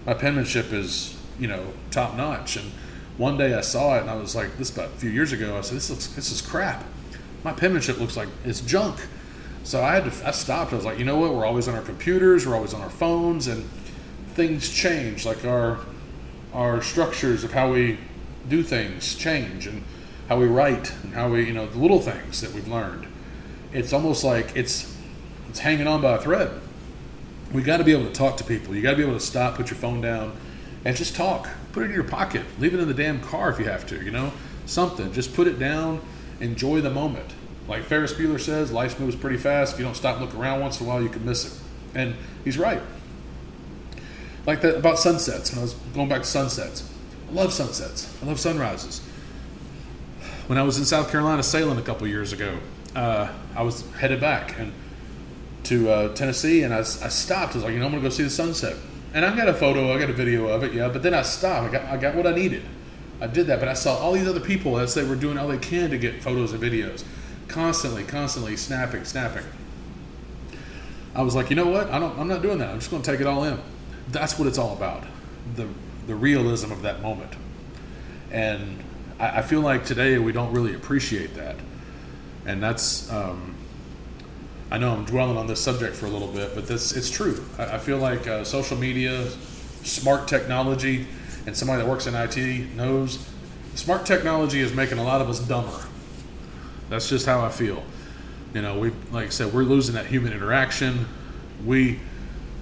my 0.05 0.13
penmanship 0.13 0.73
is 0.73 1.15
you 1.39 1.47
know 1.47 1.73
top 1.91 2.15
notch. 2.15 2.57
And 2.57 2.71
one 3.17 3.38
day 3.38 3.53
I 3.53 3.61
saw 3.61 3.97
it, 3.97 4.01
and 4.01 4.09
I 4.09 4.15
was 4.15 4.36
like, 4.36 4.57
"This 4.57 4.73
about 4.73 4.88
a 4.88 4.97
few 4.97 5.11
years 5.11 5.32
ago." 5.32 5.57
I 5.57 5.61
said, 5.61 5.78
"This 5.78 5.89
looks 5.89 6.07
this 6.07 6.32
is 6.32 6.41
crap. 6.41 6.84
My 7.43 7.53
penmanship 7.53 7.99
looks 7.99 8.17
like 8.17 8.30
it's 8.43 8.61
junk." 8.61 8.97
So 9.68 9.84
I 9.84 9.95
had 9.95 10.09
to 10.09 10.26
I 10.26 10.32
stopped. 10.32 10.72
I 10.72 10.78
was 10.78 10.86
like, 10.86 10.97
"You 10.97 11.03
know 11.03 11.18
what? 11.18 11.34
We're 11.34 11.45
always 11.45 11.68
on 11.68 11.76
our 11.76 11.82
computers. 11.82 12.47
We're 12.47 12.55
always 12.55 12.74
on 12.74 12.80
our 12.80 12.89
phones, 12.89 13.47
and 13.47 13.70
things 14.34 14.70
change. 14.70 15.26
Like 15.26 15.43
our 15.43 15.80
our 16.53 16.82
structures 16.82 17.43
of 17.43 17.51
how 17.51 17.74
we 17.74 17.99
do 18.47 18.63
things 18.63 19.13
change, 19.13 19.68
and 19.68 19.84
how 20.30 20.39
we 20.39 20.45
write, 20.45 20.93
and 21.03 21.13
how 21.13 21.28
we 21.28 21.45
you 21.45 21.51
know 21.51 21.68
the 21.68 21.80
little 21.80 21.99
things 21.99 22.39
that 22.39 22.53
we've 22.53 22.70
learned. 22.70 23.07
It's 23.74 23.91
almost 23.91 24.24
like 24.24 24.55
it's 24.55 24.95
it's 25.49 25.59
hanging 25.59 25.86
on 25.86 25.99
by 25.99 26.13
a 26.13 26.22
thread. 26.22 26.49
We 27.51 27.61
got 27.61 27.78
to 27.78 27.84
be 27.84 27.91
able 27.91 28.05
to 28.05 28.13
talk 28.13 28.38
to 28.38 28.45
people. 28.45 28.74
You 28.74 28.82
got 28.82 28.91
to 28.91 28.97
be 28.97 29.03
able 29.03 29.15
to 29.15 29.20
stop, 29.20 29.55
put 29.55 29.70
your 29.70 29.80
phone 29.80 29.99
down, 29.99 30.32
and 30.86 30.95
just 30.95 31.13
talk. 31.13 31.49
Put 31.74 31.84
it 31.84 31.88
in 31.88 31.91
your 31.91 32.05
pocket. 32.05 32.45
Leave 32.57 32.74
it 32.74 32.80
in 32.80 32.88
the 32.88 32.93
damn 32.93 33.20
car 33.20 33.49
if 33.49 33.59
you 33.59 33.65
have 33.65 33.86
to. 33.88 34.01
You 34.01 34.11
know, 34.11 34.32
something. 34.65 35.11
Just 35.11 35.34
put 35.34 35.45
it 35.45 35.59
down. 35.59 35.99
Enjoy 36.39 36.80
the 36.80 36.89
moment. 36.89 37.34
Like 37.68 37.84
Ferris 37.84 38.13
Bueller 38.13 38.39
says, 38.39 38.72
life 38.72 38.99
moves 38.99 39.15
pretty 39.15 39.38
fast. 39.38 39.74
If 39.74 39.80
you 39.80 39.86
don't 39.86 39.95
stop 39.95 40.18
and 40.18 40.26
look 40.26 40.36
around 40.36 40.61
once 40.61 40.80
in 40.80 40.86
a 40.86 40.89
while, 40.89 41.01
you 41.01 41.09
can 41.09 41.26
miss 41.26 41.45
it. 41.45 41.61
And 41.93 42.15
he's 42.43 42.57
right. 42.57 42.82
Like 44.45 44.61
that 44.61 44.78
about 44.78 44.99
sunsets. 44.99 45.51
When 45.51 45.59
I 45.59 45.63
was 45.63 45.74
going 45.93 46.07
back 46.07 46.22
to 46.22 46.28
sunsets, 46.28 46.89
I 47.30 47.34
love 47.34 47.51
sunsets. 47.51 48.15
I 48.22 48.26
love 48.26 48.39
sunrises. 48.39 49.01
When 50.47 50.57
I 50.57 50.63
was 50.63 50.78
in 50.78 50.86
South 50.86 51.11
Carolina 51.11 51.43
sailing 51.43 51.78
a 51.78 51.82
couple 51.82 52.07
years 52.07 52.32
ago, 52.32 52.57
uh, 52.95 53.28
I 53.55 53.63
was 53.63 53.89
headed 53.91 54.22
back 54.22 54.57
and 54.57 54.72
to 55.63 55.89
uh, 55.89 56.13
Tennessee, 56.13 56.63
and 56.63 56.74
I, 56.74 56.80
I 56.80 56.84
stopped. 56.84 57.53
I 57.53 57.55
was 57.55 57.63
like, 57.65 57.74
you 57.74 57.80
know, 57.80 57.86
I'm 57.86 57.91
gonna 57.91 58.03
go 58.03 58.09
see 58.09 58.24
the 58.24 58.30
sunset. 58.30 58.78
And 59.13 59.26
I 59.26 59.36
got 59.36 59.49
a 59.49 59.53
photo, 59.53 59.93
I 59.93 59.99
got 59.99 60.09
a 60.09 60.13
video 60.13 60.47
of 60.47 60.63
it, 60.63 60.74
yeah. 60.74 60.88
But 60.88 61.03
then 61.03 61.13
I 61.13 61.24
stopped. 61.24 61.68
I 61.68 61.72
got, 61.72 61.86
I 61.86 61.97
got 61.97 62.15
what 62.15 62.26
I 62.26 62.34
needed. 62.34 62.63
I 63.20 63.28
did 63.28 63.47
that, 63.47 63.59
but 63.59 63.68
I 63.68 63.74
saw 63.74 63.97
all 63.97 64.13
these 64.13 64.28
other 64.28 64.39
people 64.39 64.78
as 64.78 64.93
they 64.93 65.03
were 65.03 65.15
doing 65.15 65.38
all 65.38 65.47
they 65.47 65.57
can 65.57 65.89
to 65.89 65.97
get 65.97 66.24
photos 66.24 66.53
and 66.53 66.61
videos, 66.61 67.03
constantly, 67.48 68.04
constantly 68.04 68.58
snapping, 68.58 69.06
snapping. 69.06 69.45
I 71.16 71.22
was 71.22 71.36
like, 71.36 71.50
you 71.50 71.56
know 71.56 71.68
what? 71.68 71.89
I 71.89 72.00
don't. 72.00 72.18
I'm 72.20 72.28
not 72.28 72.41
doing 72.41 72.60
that. 72.60 72.70
I'm 72.70 72.80
just 72.80 72.91
going 72.91 73.02
to 73.02 73.12
take 73.12 73.22
it 73.22 73.28
all 73.28 73.43
in. 73.43 73.60
That's 74.10 74.38
what 74.38 74.48
it's 74.48 74.58
all 74.58 74.74
about. 74.74 75.04
The 75.56 75.68
the 76.06 76.16
realism 76.16 76.72
of 76.72 76.84
that 76.84 77.02
moment. 77.02 77.34
And 78.32 78.84
I, 79.20 79.39
I 79.39 79.41
feel 79.41 79.62
like 79.62 79.86
today 79.86 80.18
we 80.20 80.32
don't 80.32 80.54
really 80.54 80.76
appreciate 80.76 81.36
that. 81.36 81.56
And 82.45 82.62
that's. 82.62 83.12
Um, 83.12 83.56
I 84.70 84.78
know 84.78 84.91
I'm 84.91 85.06
dwelling 85.06 85.38
on 85.38 85.48
this 85.48 85.62
subject 85.62 85.95
for 85.95 86.08
a 86.08 86.10
little 86.10 86.28
bit, 86.28 86.54
but 86.54 86.68
this 86.68 86.95
it's 86.95 87.10
true. 87.10 87.43
I, 87.58 87.76
I 87.76 87.78
feel 87.80 87.98
like 87.98 88.28
uh, 88.28 88.43
social 88.43 88.78
media, 88.78 89.30
smart 89.84 90.28
technology, 90.28 91.08
and 91.45 91.56
somebody 91.56 91.82
that 91.82 91.89
works 91.89 92.06
in 92.06 92.16
IT 92.16 92.76
knows 92.76 93.26
smart 93.76 94.06
technology 94.06 94.60
is 94.60 94.74
making 94.74 94.98
a 94.98 95.04
lot 95.04 95.22
of 95.22 95.30
us 95.30 95.39
dumber. 95.39 95.86
That's 96.90 97.10
just 97.10 97.26
how 97.26 97.44
I 97.46 97.50
feel. 97.50 97.84
You 98.54 98.62
know, 98.62 98.80
we 98.80 98.92
like 99.12 99.28
I 99.28 99.30
said, 99.30 99.54
we're 99.54 99.64
losing 99.64 99.96
that 99.96 100.08
human 100.08 100.34
interaction. 100.34 101.06
We 101.66 102.00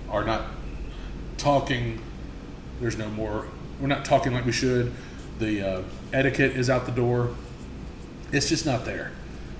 are 0.09 0.23
not 0.23 0.45
talking. 1.37 2.01
There's 2.81 2.97
no 2.97 3.09
more. 3.09 3.45
We're 3.79 3.87
not 3.87 4.05
talking 4.05 4.33
like 4.33 4.45
we 4.45 4.51
should. 4.51 4.91
The 5.39 5.61
uh, 5.61 5.81
etiquette 6.13 6.53
is 6.53 6.69
out 6.69 6.85
the 6.85 6.91
door. 6.91 7.35
It's 8.31 8.49
just 8.49 8.65
not 8.65 8.85
there. 8.85 9.11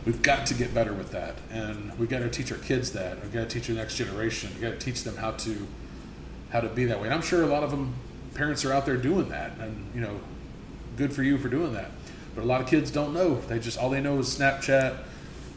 We've 0.05 0.21
got 0.21 0.45
to 0.47 0.53
get 0.53 0.73
better 0.73 0.93
with 0.93 1.11
that, 1.11 1.35
and 1.49 1.97
we've 1.97 2.09
got 2.09 2.19
to 2.19 2.29
teach 2.29 2.51
our 2.51 2.57
kids 2.57 2.91
that. 2.91 3.21
We've 3.21 3.33
got 3.33 3.49
to 3.49 3.59
teach 3.59 3.67
the 3.67 3.73
next 3.73 3.95
generation. 3.95 4.51
We've 4.53 4.61
got 4.61 4.79
to 4.79 4.79
teach 4.79 5.03
them 5.03 5.17
how 5.17 5.31
to 5.31 5.67
how 6.51 6.61
to 6.61 6.69
be 6.69 6.85
that 6.85 6.99
way. 6.99 7.05
And 7.05 7.13
I'm 7.13 7.21
sure 7.21 7.43
a 7.43 7.47
lot 7.47 7.63
of 7.63 7.71
them 7.71 7.93
parents 8.33 8.63
are 8.65 8.73
out 8.73 8.85
there 8.85 8.97
doing 8.97 9.29
that, 9.29 9.57
and 9.59 9.91
you 9.93 10.01
know, 10.01 10.19
good 10.97 11.13
for 11.13 11.23
you 11.23 11.37
for 11.37 11.49
doing 11.49 11.73
that. 11.73 11.91
But 12.35 12.43
a 12.43 12.47
lot 12.47 12.61
of 12.61 12.67
kids 12.67 12.91
don't 12.91 13.13
know. 13.13 13.35
They 13.41 13.59
just 13.59 13.77
all 13.77 13.89
they 13.89 14.01
know 14.01 14.19
is 14.19 14.37
Snapchat, 14.37 14.97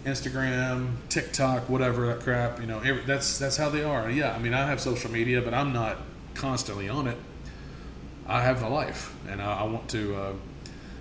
Instagram, 0.04 0.92
TikTok, 1.08 1.68
whatever 1.68 2.06
that 2.06 2.20
crap. 2.20 2.60
You 2.60 2.66
know, 2.66 2.78
every, 2.78 3.02
that's 3.04 3.38
that's 3.38 3.56
how 3.56 3.68
they 3.68 3.82
are. 3.82 4.08
Yeah, 4.10 4.32
I 4.32 4.38
mean, 4.38 4.54
I 4.54 4.66
have 4.66 4.80
social 4.80 5.10
media, 5.10 5.42
but 5.42 5.52
I'm 5.52 5.72
not 5.72 5.98
constantly 6.34 6.88
on 6.88 7.08
it. 7.08 7.18
I 8.26 8.42
have 8.42 8.62
a 8.62 8.68
life, 8.68 9.14
and 9.28 9.42
I, 9.42 9.60
I 9.60 9.62
want 9.64 9.88
to. 9.90 10.14
Uh, 10.14 10.32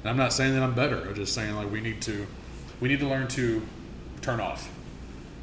and 0.02 0.10
I'm 0.10 0.18
not 0.18 0.34
saying 0.34 0.54
that 0.54 0.64
I'm 0.64 0.74
better. 0.74 1.02
I'm 1.08 1.16
just 1.16 1.34
saying 1.34 1.56
like 1.56 1.72
we 1.72 1.82
need 1.82 2.02
to, 2.04 2.26
we 2.80 2.88
need 2.88 3.00
to 3.00 3.08
learn 3.08 3.28
to 3.30 3.62
turn 4.22 4.40
off 4.40 4.70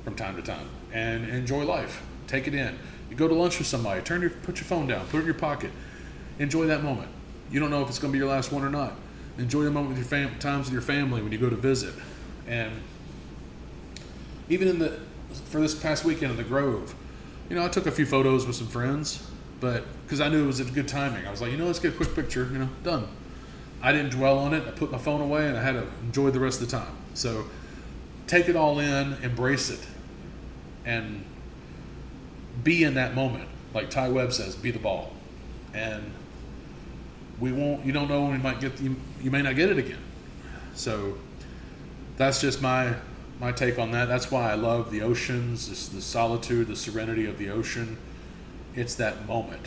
from 0.04 0.14
time 0.14 0.36
to 0.36 0.42
time 0.42 0.68
and 0.92 1.28
enjoy 1.28 1.64
life. 1.64 2.02
Take 2.26 2.48
it 2.48 2.54
in. 2.54 2.78
You 3.10 3.16
go 3.16 3.28
to 3.28 3.34
lunch 3.34 3.58
with 3.58 3.66
somebody, 3.66 4.00
turn 4.00 4.20
your 4.20 4.30
put 4.30 4.56
your 4.56 4.64
phone 4.64 4.86
down, 4.86 5.06
put 5.06 5.18
it 5.18 5.20
in 5.20 5.26
your 5.26 5.34
pocket. 5.34 5.70
Enjoy 6.38 6.66
that 6.66 6.82
moment. 6.82 7.08
You 7.50 7.60
don't 7.60 7.70
know 7.70 7.82
if 7.82 7.88
it's 7.88 7.98
going 7.98 8.10
to 8.10 8.12
be 8.12 8.18
your 8.18 8.28
last 8.28 8.50
one 8.50 8.64
or 8.64 8.70
not. 8.70 8.94
Enjoy 9.38 9.64
the 9.64 9.70
moment 9.70 9.90
with 9.90 9.98
your 9.98 10.06
fam- 10.06 10.38
times 10.38 10.66
with 10.66 10.72
your 10.72 10.82
family 10.82 11.22
when 11.22 11.32
you 11.32 11.38
go 11.38 11.50
to 11.50 11.56
visit, 11.56 11.94
and 12.46 12.72
even 14.48 14.68
in 14.68 14.78
the 14.78 15.00
for 15.46 15.60
this 15.60 15.74
past 15.74 16.04
weekend 16.04 16.30
in 16.30 16.36
the 16.36 16.44
Grove, 16.44 16.94
you 17.48 17.56
know, 17.56 17.64
I 17.64 17.68
took 17.68 17.86
a 17.86 17.90
few 17.90 18.06
photos 18.06 18.46
with 18.46 18.56
some 18.56 18.68
friends, 18.68 19.28
but 19.60 19.84
because 20.04 20.20
I 20.20 20.28
knew 20.28 20.44
it 20.44 20.46
was 20.46 20.60
a 20.60 20.64
good 20.64 20.86
timing, 20.86 21.26
I 21.26 21.30
was 21.30 21.40
like, 21.40 21.50
you 21.50 21.56
know, 21.56 21.66
let's 21.66 21.80
get 21.80 21.94
a 21.94 21.96
quick 21.96 22.14
picture. 22.14 22.48
You 22.52 22.58
know, 22.58 22.68
done. 22.82 23.08
I 23.82 23.92
didn't 23.92 24.10
dwell 24.10 24.38
on 24.38 24.54
it. 24.54 24.66
I 24.66 24.70
put 24.70 24.90
my 24.90 24.98
phone 24.98 25.20
away, 25.20 25.48
and 25.48 25.58
I 25.58 25.62
had 25.62 25.72
to 25.72 25.86
enjoy 26.02 26.30
the 26.30 26.40
rest 26.40 26.62
of 26.62 26.70
the 26.70 26.76
time. 26.76 26.94
So, 27.14 27.44
take 28.26 28.48
it 28.48 28.56
all 28.56 28.78
in, 28.78 29.14
embrace 29.22 29.68
it, 29.68 29.80
and 30.84 31.24
be 32.62 32.84
in 32.84 32.94
that 32.94 33.14
moment. 33.14 33.48
Like 33.74 33.90
Ty 33.90 34.10
Webb 34.10 34.32
says, 34.32 34.54
be 34.54 34.70
the 34.70 34.78
ball, 34.78 35.12
and 35.74 36.12
we 37.40 37.52
won't. 37.52 37.84
You 37.84 37.92
don't 37.92 38.08
know 38.08 38.22
when 38.22 38.32
we 38.32 38.38
might 38.38 38.60
get. 38.60 38.80
You, 38.80 38.96
you 39.20 39.30
may 39.30 39.42
not 39.42 39.56
get 39.56 39.70
it 39.70 39.78
again. 39.78 39.98
So, 40.74 41.16
that's 42.16 42.40
just 42.40 42.60
my 42.62 42.94
my 43.40 43.52
take 43.52 43.78
on 43.78 43.90
that. 43.92 44.06
That's 44.06 44.30
why 44.30 44.50
I 44.50 44.54
love 44.54 44.90
the 44.90 45.02
oceans, 45.02 45.68
this, 45.68 45.88
the 45.88 46.00
solitude, 46.00 46.68
the 46.68 46.76
serenity 46.76 47.26
of 47.26 47.38
the 47.38 47.50
ocean. 47.50 47.98
It's 48.74 48.94
that 48.96 49.26
moment. 49.26 49.66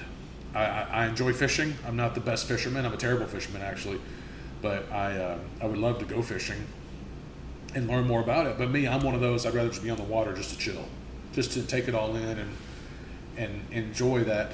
I, 0.56 0.66
I, 0.66 0.88
I 0.92 1.08
enjoy 1.08 1.34
fishing. 1.34 1.76
I'm 1.86 1.96
not 1.96 2.16
the 2.16 2.22
best 2.22 2.48
fisherman. 2.48 2.86
I'm 2.86 2.94
a 2.94 2.98
terrible 2.98 3.26
fisherman, 3.26 3.62
actually. 3.62 4.00
But 4.62 4.92
I, 4.92 5.18
uh, 5.18 5.38
I 5.62 5.66
would 5.68 5.78
love 5.78 6.00
to 6.00 6.06
go 6.06 6.22
fishing 6.22 6.66
and 7.76 7.88
learn 7.88 8.08
more 8.08 8.22
about 8.22 8.48
it. 8.48 8.58
But 8.58 8.72
me, 8.72 8.88
I'm 8.88 9.04
one 9.04 9.16
of 9.16 9.22
those. 9.22 9.46
I'd 9.46 9.54
rather 9.54 9.70
just 9.70 9.84
be 9.84 9.90
on 9.90 9.98
the 9.98 10.04
water 10.04 10.34
just 10.34 10.52
to 10.52 10.58
chill, 10.58 10.86
just 11.34 11.52
to 11.52 11.62
take 11.62 11.88
it 11.88 11.96
all 11.96 12.16
in 12.16 12.40
and 12.40 12.52
and 13.38 13.62
enjoy 13.72 14.24
that 14.24 14.52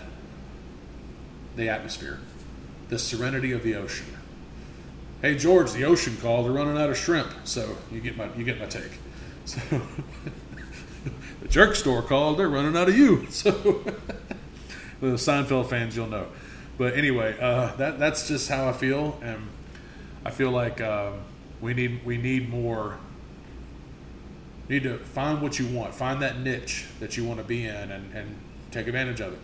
the 1.55 1.69
atmosphere, 1.69 2.19
the 2.93 2.99
serenity 2.99 3.51
of 3.53 3.63
the 3.63 3.73
ocean. 3.73 4.05
Hey 5.23 5.35
George, 5.35 5.71
the 5.71 5.83
ocean 5.83 6.15
called. 6.21 6.45
They're 6.45 6.51
running 6.51 6.77
out 6.77 6.91
of 6.91 6.97
shrimp, 6.97 7.31
so 7.43 7.75
you 7.91 7.99
get 7.99 8.15
my 8.15 8.29
you 8.37 8.43
get 8.43 8.59
my 8.59 8.67
take. 8.67 8.99
So 9.45 9.59
the 11.41 11.47
jerk 11.47 11.75
store 11.75 12.03
called. 12.03 12.37
They're 12.37 12.49
running 12.49 12.77
out 12.77 12.89
of 12.89 12.95
you. 12.95 13.25
So 13.31 13.51
the 15.01 15.17
Seinfeld 15.17 15.69
fans, 15.69 15.97
you'll 15.97 16.07
know. 16.07 16.27
But 16.77 16.93
anyway, 16.93 17.35
uh, 17.41 17.75
that 17.77 17.97
that's 17.97 18.27
just 18.27 18.47
how 18.47 18.69
I 18.69 18.73
feel, 18.73 19.19
and 19.23 19.49
I 20.23 20.29
feel 20.29 20.51
like 20.51 20.79
um, 20.79 21.21
we 21.61 21.73
need 21.73 22.05
we 22.05 22.17
need 22.17 22.47
more. 22.47 22.99
You 24.69 24.79
need 24.79 24.83
to 24.83 24.99
find 24.99 25.41
what 25.41 25.57
you 25.57 25.65
want. 25.65 25.95
Find 25.95 26.21
that 26.21 26.39
niche 26.39 26.85
that 26.99 27.17
you 27.17 27.25
want 27.25 27.39
to 27.39 27.43
be 27.43 27.65
in, 27.65 27.91
and, 27.91 28.13
and 28.13 28.35
take 28.69 28.85
advantage 28.85 29.19
of 29.19 29.33
it. 29.33 29.39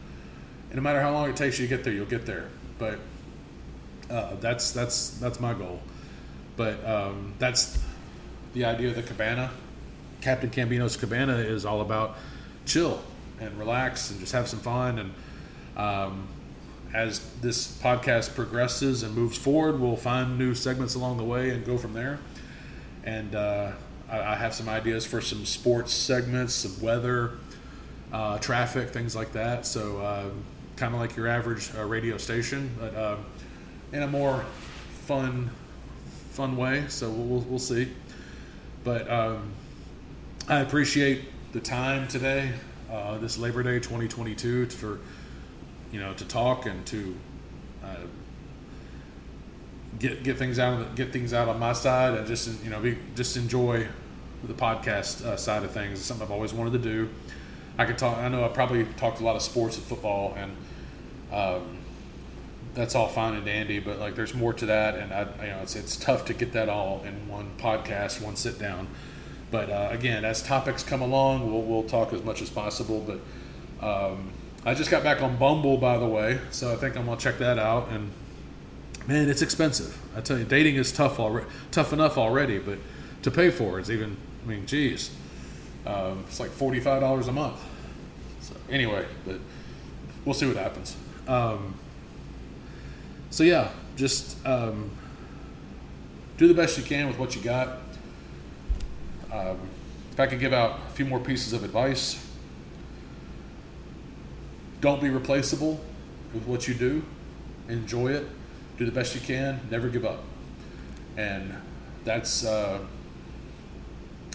And 0.70 0.76
no 0.76 0.82
matter 0.82 1.02
how 1.02 1.12
long 1.12 1.30
it 1.30 1.36
takes 1.36 1.60
you 1.60 1.68
to 1.68 1.76
get 1.76 1.84
there, 1.84 1.92
you'll 1.92 2.06
get 2.06 2.28
there. 2.28 2.48
But 2.78 3.00
uh, 4.10 4.36
that's 4.40 4.72
that's 4.72 5.12
that's 5.12 5.40
my 5.40 5.54
goal. 5.54 5.80
But 6.58 6.86
um, 6.86 7.34
that's 7.40 7.80
the 8.54 8.66
idea 8.66 8.90
of 8.90 8.96
the 8.96 9.04
cabana. 9.04 9.52
Captain 10.22 10.50
Cambino's 10.50 10.98
cabana 10.98 11.38
is 11.38 11.66
all 11.66 11.82
about 11.82 12.18
chill 12.66 13.02
and 13.40 13.58
relax 13.58 14.12
and 14.12 14.20
just 14.20 14.34
have 14.34 14.48
some 14.48 14.60
fun. 14.60 15.00
And 15.00 15.14
um, 15.78 16.28
as 16.94 17.22
this 17.42 17.80
podcast 17.80 18.36
progresses 18.36 19.04
and 19.04 19.16
moves 19.16 19.38
forward, 19.38 19.80
we'll 19.80 19.96
find 19.96 20.38
new 20.38 20.56
segments 20.56 20.96
along 20.96 21.18
the 21.18 21.24
way 21.24 21.52
and 21.52 21.66
go 21.66 21.78
from 21.78 21.94
there. 21.94 22.20
And 23.04 23.36
uh, 23.36 23.72
I, 24.10 24.20
I, 24.20 24.36
have 24.36 24.54
some 24.54 24.68
ideas 24.68 25.06
for 25.06 25.22
some 25.22 25.46
sports 25.46 25.94
segments, 25.94 26.54
some 26.54 26.82
weather, 26.82 27.38
uh, 28.12 28.40
traffic, 28.40 28.90
things 28.90 29.16
like 29.16 29.32
that. 29.34 29.66
So, 29.66 30.06
um, 30.06 30.44
kind 30.76 30.94
of 30.94 31.00
like 31.00 31.16
your 31.16 31.28
average 31.28 31.72
uh, 31.78 31.86
radio 31.86 32.18
station, 32.18 32.70
but 32.80 32.96
um, 32.96 33.26
in 33.92 34.04
a 34.04 34.08
more 34.08 34.46
fun, 35.06 35.50
fun 36.32 36.58
way. 36.58 36.86
So 36.88 37.10
we'll, 37.10 37.42
we'll 37.42 37.60
see. 37.60 37.92
But 38.84 39.10
um, 39.10 39.52
I 40.48 40.60
appreciate 40.60 41.26
the 41.52 41.60
time 41.60 42.08
today, 42.08 42.52
uh, 42.92 43.18
this 43.18 43.38
Labor 43.38 43.64
Day 43.64 43.80
2022, 43.80 44.68
for 44.68 45.00
you 45.92 46.00
know 46.00 46.14
to 46.14 46.26
talk 46.26 46.66
and 46.66 46.86
to 46.86 47.16
uh, 47.84 47.96
get 49.98 50.24
get 50.24 50.38
things 50.38 50.60
out 50.60 50.74
of 50.74 50.80
the, 50.80 51.04
get 51.04 51.12
things 51.12 51.34
out 51.34 51.48
on 51.48 51.60
my 51.60 51.74
side 51.74 52.14
and 52.14 52.28
just 52.28 52.64
you 52.64 52.70
know 52.70 52.80
be, 52.80 52.98
just 53.16 53.36
enjoy 53.36 53.88
the 54.44 54.54
podcast 54.54 55.26
uh, 55.26 55.36
side 55.36 55.64
of 55.64 55.72
things. 55.72 56.00
It's 56.00 56.08
something 56.08 56.26
I've 56.26 56.32
always 56.32 56.54
wanted 56.54 56.74
to 56.74 56.80
do. 56.80 57.10
I 57.78 57.86
could 57.86 57.98
talk. 57.98 58.18
I 58.18 58.30
know 58.30 58.46
I 58.46 58.50
probably 58.50 58.86
talked 58.98 59.20
a 59.20 59.24
lot 59.24 59.36
of 59.36 59.42
sports 59.42 59.78
and 59.78 59.86
football, 59.86 60.36
and 60.38 60.52
um, 61.34 61.79
that's 62.74 62.96
all 62.96 63.08
fine 63.08 63.36
and 63.36 63.46
dandy. 63.46 63.80
But 63.80 64.00
like, 64.00 64.16
there's 64.16 64.34
more 64.34 64.54
to 64.54 64.66
that, 64.68 64.96
and 64.96 65.14
I, 65.14 65.22
you 65.44 65.52
know, 65.52 65.60
it's 65.62 65.76
it's 65.76 65.96
tough 65.96 66.26
to 66.26 66.34
get 66.34 66.54
that 66.54 66.70
all 66.70 67.04
in 67.04 67.28
one 67.28 67.52
podcast, 67.58 68.22
one 68.22 68.36
sit 68.36 68.60
down. 68.60 68.88
But 69.52 69.70
uh, 69.70 69.90
again, 69.92 70.26
as 70.26 70.44
topics 70.44 70.84
come 70.84 71.02
along, 71.02 71.52
we'll, 71.52 71.64
we'll 71.64 71.90
talk 71.90 72.14
as 72.14 72.24
much 72.24 72.42
as 72.42 72.50
possible. 72.50 73.02
But 73.80 73.86
um, 73.86 74.32
I 74.66 74.74
just 74.74 74.92
got 74.92 75.04
back 75.04 75.22
on 75.22 75.38
Bumble, 75.38 75.78
by 75.78 75.98
the 75.98 76.08
way, 76.08 76.40
so 76.52 76.72
I 76.72 76.76
think 76.76 76.96
I'm 76.96 77.06
gonna 77.06 77.20
check 77.20 77.38
that 77.40 77.58
out. 77.58 77.90
And 77.90 78.12
man, 79.08 79.30
it's 79.30 79.42
expensive. 79.42 79.98
I 80.16 80.22
tell 80.22 80.38
you, 80.38 80.46
dating 80.46 80.76
is 80.76 80.92
tough 80.92 81.20
already, 81.20 81.48
tough 81.72 81.94
enough 81.94 82.18
already, 82.18 82.60
but 82.60 82.78
to 83.24 83.32
pay 83.32 83.50
for 83.50 83.80
it's 83.80 83.90
even. 83.90 84.18
I 84.42 84.48
mean, 84.48 84.66
geez, 84.66 85.12
um, 85.86 86.24
it's 86.28 86.40
like 86.40 86.52
forty 86.52 86.80
five 86.80 87.02
dollars 87.02 87.28
a 87.28 87.32
month. 87.32 87.60
So 88.42 88.56
anyway, 88.70 89.06
but 89.26 89.40
we'll 90.24 90.34
see 90.34 90.48
what 90.48 90.56
happens. 90.56 90.96
Um, 91.28 91.76
so 93.30 93.44
yeah, 93.44 93.70
just 93.96 94.46
um, 94.46 94.90
do 96.38 96.48
the 96.48 96.54
best 96.54 96.78
you 96.78 96.84
can 96.84 97.08
with 97.08 97.18
what 97.18 97.36
you 97.36 97.42
got. 97.42 97.80
Um, 99.32 99.60
if 100.12 100.20
I 100.20 100.28
could 100.28 100.40
give 100.40 100.54
out 100.54 100.80
a 100.88 100.92
few 100.92 101.06
more 101.06 101.20
pieces 101.20 101.54
of 101.54 101.64
advice, 101.64 102.26
don't 104.82 105.02
be 105.02 105.10
replaceable 105.10 105.80
with 106.34 106.46
what 106.46 106.68
you 106.68 106.74
do. 106.74 107.04
Enjoy 107.68 108.08
it. 108.08 108.28
Do 108.78 108.86
the 108.86 108.92
best 108.92 109.14
you 109.14 109.22
can. 109.22 109.60
Never 109.70 109.90
give 109.90 110.06
up. 110.06 110.24
And 111.18 111.54
that's, 112.06 112.46
uh, 112.46 112.80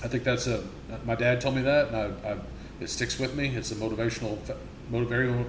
I 0.02 0.08
think 0.08 0.22
that's 0.22 0.46
a, 0.46 0.62
my 1.04 1.14
dad 1.14 1.40
told 1.40 1.56
me 1.56 1.62
that, 1.62 1.88
and 1.88 1.96
I, 1.96 2.30
I, 2.30 2.36
it 2.80 2.90
sticks 2.90 3.18
with 3.18 3.34
me. 3.34 3.48
It's 3.56 3.72
a 3.72 3.74
motivational, 3.74 4.38
motivational, 4.92 5.46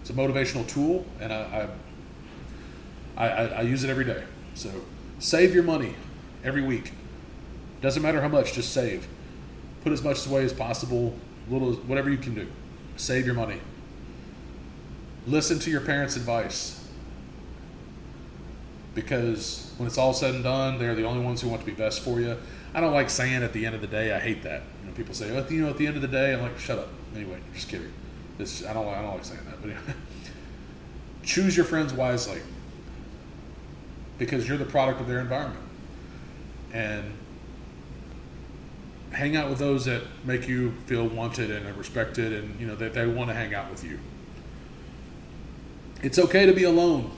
it's 0.00 0.10
a 0.10 0.14
motivational 0.14 0.66
tool, 0.66 1.04
and 1.20 1.32
I, 1.32 1.36
I, 1.36 1.68
I, 3.18 3.28
I 3.48 3.60
use 3.62 3.82
it 3.82 3.90
every 3.90 4.04
day. 4.04 4.22
So 4.54 4.70
save 5.18 5.52
your 5.52 5.64
money 5.64 5.94
every 6.44 6.62
week. 6.62 6.92
Doesn't 7.80 8.02
matter 8.02 8.20
how 8.20 8.28
much, 8.28 8.52
just 8.52 8.72
save. 8.72 9.06
Put 9.82 9.92
as 9.92 10.02
much 10.02 10.24
away 10.26 10.44
as 10.44 10.52
possible, 10.52 11.14
little 11.50 11.74
whatever 11.74 12.10
you 12.10 12.16
can 12.16 12.34
do. 12.34 12.46
Save 12.96 13.26
your 13.26 13.34
money. 13.34 13.60
Listen 15.26 15.58
to 15.60 15.70
your 15.70 15.80
parents' 15.80 16.16
advice. 16.16 16.74
Because 18.94 19.72
when 19.76 19.86
it's 19.86 19.98
all 19.98 20.12
said 20.12 20.34
and 20.34 20.44
done, 20.44 20.78
they're 20.78 20.94
the 20.94 21.04
only 21.04 21.24
ones 21.24 21.40
who 21.40 21.48
want 21.48 21.60
to 21.60 21.66
be 21.66 21.72
best 21.72 22.00
for 22.00 22.20
you. 22.20 22.36
I 22.74 22.80
don't 22.80 22.92
like 22.92 23.10
saying 23.10 23.42
at 23.42 23.52
the 23.52 23.66
end 23.66 23.74
of 23.74 23.80
the 23.80 23.86
day. 23.86 24.12
I 24.12 24.18
hate 24.18 24.42
that. 24.44 24.62
You 24.80 24.88
know, 24.88 24.96
people 24.96 25.14
say, 25.14 25.30
oh, 25.36 25.46
you 25.48 25.62
know, 25.62 25.70
at 25.70 25.76
the 25.76 25.86
end 25.86 25.96
of 25.96 26.02
the 26.02 26.08
day, 26.08 26.34
I'm 26.34 26.42
like, 26.42 26.58
shut 26.58 26.78
up. 26.78 26.88
Anyway, 27.14 27.38
just 27.54 27.68
kidding. 27.68 27.92
This 28.38 28.64
I 28.64 28.72
don't 28.72 28.86
I 28.88 29.02
don't 29.02 29.14
like 29.14 29.24
saying 29.24 29.44
that. 29.46 29.60
But 29.60 29.70
anyway. 29.70 29.94
choose 31.22 31.56
your 31.56 31.66
friends 31.66 31.92
wisely 31.92 32.40
because 34.18 34.48
you're 34.48 34.58
the 34.58 34.64
product 34.64 35.00
of 35.00 35.06
their 35.06 35.20
environment. 35.20 35.64
And 36.72 37.12
hang 39.12 39.36
out 39.36 39.48
with 39.48 39.58
those 39.58 39.84
that 39.86 40.02
make 40.24 40.46
you 40.46 40.72
feel 40.86 41.06
wanted 41.06 41.50
and 41.50 41.76
respected 41.76 42.32
and 42.32 42.60
you 42.60 42.66
know 42.66 42.76
that 42.76 42.92
they 42.92 43.06
want 43.06 43.30
to 43.30 43.34
hang 43.34 43.54
out 43.54 43.70
with 43.70 43.82
you. 43.82 43.98
It's 46.02 46.18
okay 46.18 46.46
to 46.46 46.52
be 46.52 46.64
alone 46.64 47.10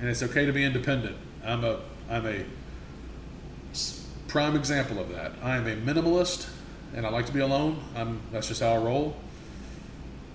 and 0.00 0.08
it's 0.08 0.22
okay 0.22 0.46
to 0.46 0.52
be 0.52 0.64
independent. 0.64 1.16
I'm 1.44 1.64
a 1.64 1.80
i'm 2.08 2.26
a 2.26 2.44
prime 4.28 4.54
example 4.54 4.98
of 5.00 5.10
that. 5.10 5.32
I'm 5.42 5.66
a 5.66 5.74
minimalist 5.74 6.48
and 6.94 7.04
i 7.04 7.10
like 7.10 7.26
to 7.26 7.32
be 7.32 7.40
alone. 7.40 7.82
I'm 7.96 8.20
that's 8.30 8.48
just 8.48 8.62
how 8.62 8.74
i 8.74 8.76
roll. 8.76 9.16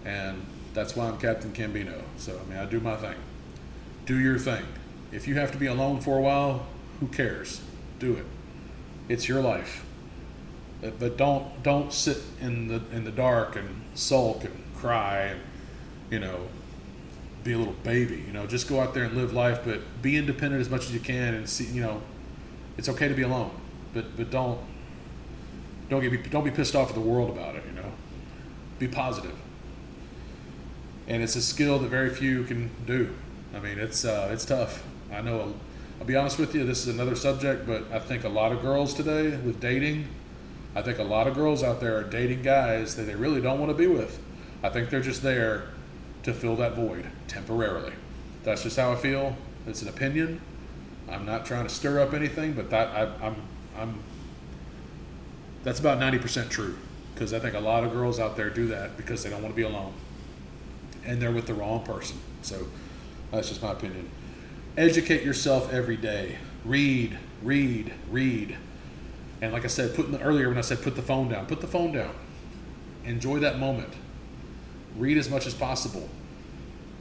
And 0.04 0.46
that's 0.74 0.96
why 0.96 1.08
i'm 1.08 1.18
captain 1.18 1.54
cambino. 1.54 2.02
So 2.18 2.40
i 2.40 2.50
mean 2.50 2.60
i 2.60 2.66
do 2.66 2.82
my 2.82 2.98
thing. 2.98 3.16
Do 4.06 4.20
your 4.20 4.38
thing 4.38 4.66
if 5.14 5.28
you 5.28 5.36
have 5.36 5.52
to 5.52 5.58
be 5.58 5.68
alone 5.68 6.02
for 6.02 6.18
a 6.18 6.22
while 6.22 6.66
who 7.00 7.08
cares? 7.08 7.62
Do 8.00 8.14
it. 8.16 8.26
It's 9.10 9.28
your 9.28 9.42
life. 9.42 9.86
But 10.82 11.18
don't 11.18 11.64
don't 11.64 11.94
sit 11.94 12.18
in 12.42 12.68
the 12.68 12.82
in 12.92 13.06
the 13.06 13.12
dark 13.12 13.56
and 13.56 13.84
sulk 13.94 14.44
and 14.44 14.54
cry 14.76 15.22
and 15.22 15.42
you 16.10 16.20
know 16.20 16.48
be 17.44 17.54
a 17.54 17.58
little 17.58 17.76
baby 17.84 18.24
you 18.26 18.34
know? 18.34 18.46
Just 18.48 18.68
go 18.68 18.80
out 18.80 18.94
there 18.94 19.04
and 19.04 19.16
live 19.16 19.34
life 19.34 19.62
but 19.64 19.80
be 20.02 20.18
independent 20.18 20.60
as 20.62 20.70
much 20.70 20.86
as 20.86 20.94
you 20.94 21.00
can 21.00 21.34
and 21.34 21.48
see 21.48 21.66
you 21.66 21.82
know 21.82 22.02
it's 22.78 22.90
okay 22.90 23.08
to 23.08 23.14
be 23.14 23.22
alone. 23.22 23.52
But 23.94 24.18
but 24.18 24.30
don't 24.30 24.60
don't 25.90 26.02
get 26.02 26.32
don't 26.32 26.44
be 26.44 26.52
pissed 26.52 26.76
off 26.76 26.90
at 26.90 26.96
the 26.96 27.02
world 27.02 27.30
about 27.30 27.56
it 27.56 27.64
you 27.66 27.74
know? 27.74 27.92
Be 28.80 28.88
positive. 28.88 29.32
positive. 29.32 29.40
And 31.08 31.22
it's 31.24 31.36
a 31.36 31.42
skill 31.42 31.80
that 31.80 31.90
very 31.90 32.10
few 32.10 32.44
can 32.44 32.72
do. 32.86 33.14
I 33.54 33.60
mean 33.60 33.78
it's 33.78 34.04
uh, 34.04 34.30
it's 34.32 34.44
tough 34.44 34.84
i 35.14 35.22
know 35.22 35.42
um, 35.42 35.56
i'll 36.00 36.06
be 36.06 36.16
honest 36.16 36.40
with 36.40 36.54
you 36.56 36.66
this 36.66 36.86
is 36.86 36.94
another 36.94 37.16
subject 37.16 37.66
but 37.66 37.84
i 37.92 38.00
think 38.00 38.24
a 38.24 38.30
lot 38.30 38.52
of 38.52 38.62
girls 38.62 38.94
today 38.94 39.38
with 39.38 39.60
dating 39.60 40.08
I 40.76 40.82
think 40.82 40.98
a 40.98 41.04
lot 41.04 41.28
of 41.28 41.36
girls 41.36 41.62
out 41.62 41.80
there 41.80 41.98
are 41.98 42.04
dating 42.04 42.42
guys 42.42 42.96
that 42.96 43.04
they 43.04 43.16
really 43.16 43.42
don't 43.42 43.60
want 43.60 43.70
to 43.70 43.78
be 43.78 43.88
with. 43.88 44.20
I 44.64 44.70
think 44.70 44.90
they're 44.90 45.02
just 45.02 45.22
there 45.22 45.68
to 46.24 46.34
fill 46.34 46.56
that 46.58 46.74
void 46.74 47.06
temporarily. 47.28 47.94
That's 48.44 48.64
just 48.64 48.78
how 48.78 48.92
I 48.92 48.96
feel. 48.96 49.36
It's 49.68 49.82
an 49.82 49.90
opinion. 49.90 50.42
I'm 51.10 51.26
not 51.26 51.46
trying 51.46 51.68
to 51.68 51.74
stir 51.74 52.00
up 52.00 52.14
anything, 52.14 52.54
but 52.54 52.70
that 52.72 52.88
I, 52.90 53.26
I'm 53.26 53.36
I'm 53.78 54.00
that's 55.64 55.80
about 55.80 55.98
90% 56.00 56.50
true 56.50 56.78
because 57.14 57.34
I 57.34 57.40
think 57.40 57.56
a 57.56 57.60
lot 57.60 57.84
of 57.84 57.94
girls 57.94 58.20
out 58.20 58.36
there 58.36 58.50
do 58.50 58.68
that 58.68 58.98
because 58.98 59.24
they 59.24 59.30
don't 59.30 59.42
want 59.42 59.54
to 59.54 59.56
be 59.56 59.64
alone 59.64 59.94
and 61.06 61.22
they're 61.22 61.32
with 61.32 61.48
the 61.48 61.54
wrong 61.54 61.84
person. 61.84 62.18
So 62.42 62.68
that's 63.32 63.48
just 63.48 63.62
my 63.62 63.72
opinion. 63.72 64.10
Educate 64.78 65.24
yourself 65.24 65.72
every 65.72 65.98
day. 65.98 66.38
Read, 66.66 67.18
read, 67.44 67.94
read. 68.10 68.58
And 69.42 69.54
like 69.54 69.66
I 69.66 69.68
said, 69.68 69.96
putting 69.96 70.14
the, 70.14 70.22
earlier 70.22 70.50
when 70.50 70.58
I 70.58 70.62
said 70.62 70.82
put 70.82 70.96
the 70.96 71.02
phone 71.02 71.30
down, 71.30 71.46
put 71.46 71.62
the 71.62 71.68
phone 71.68 71.92
down. 71.92 72.14
Enjoy 73.06 73.40
that 73.40 73.60
moment. 73.60 73.94
Read 74.98 75.18
as 75.18 75.30
much 75.30 75.46
as 75.46 75.54
possible. 75.54 76.10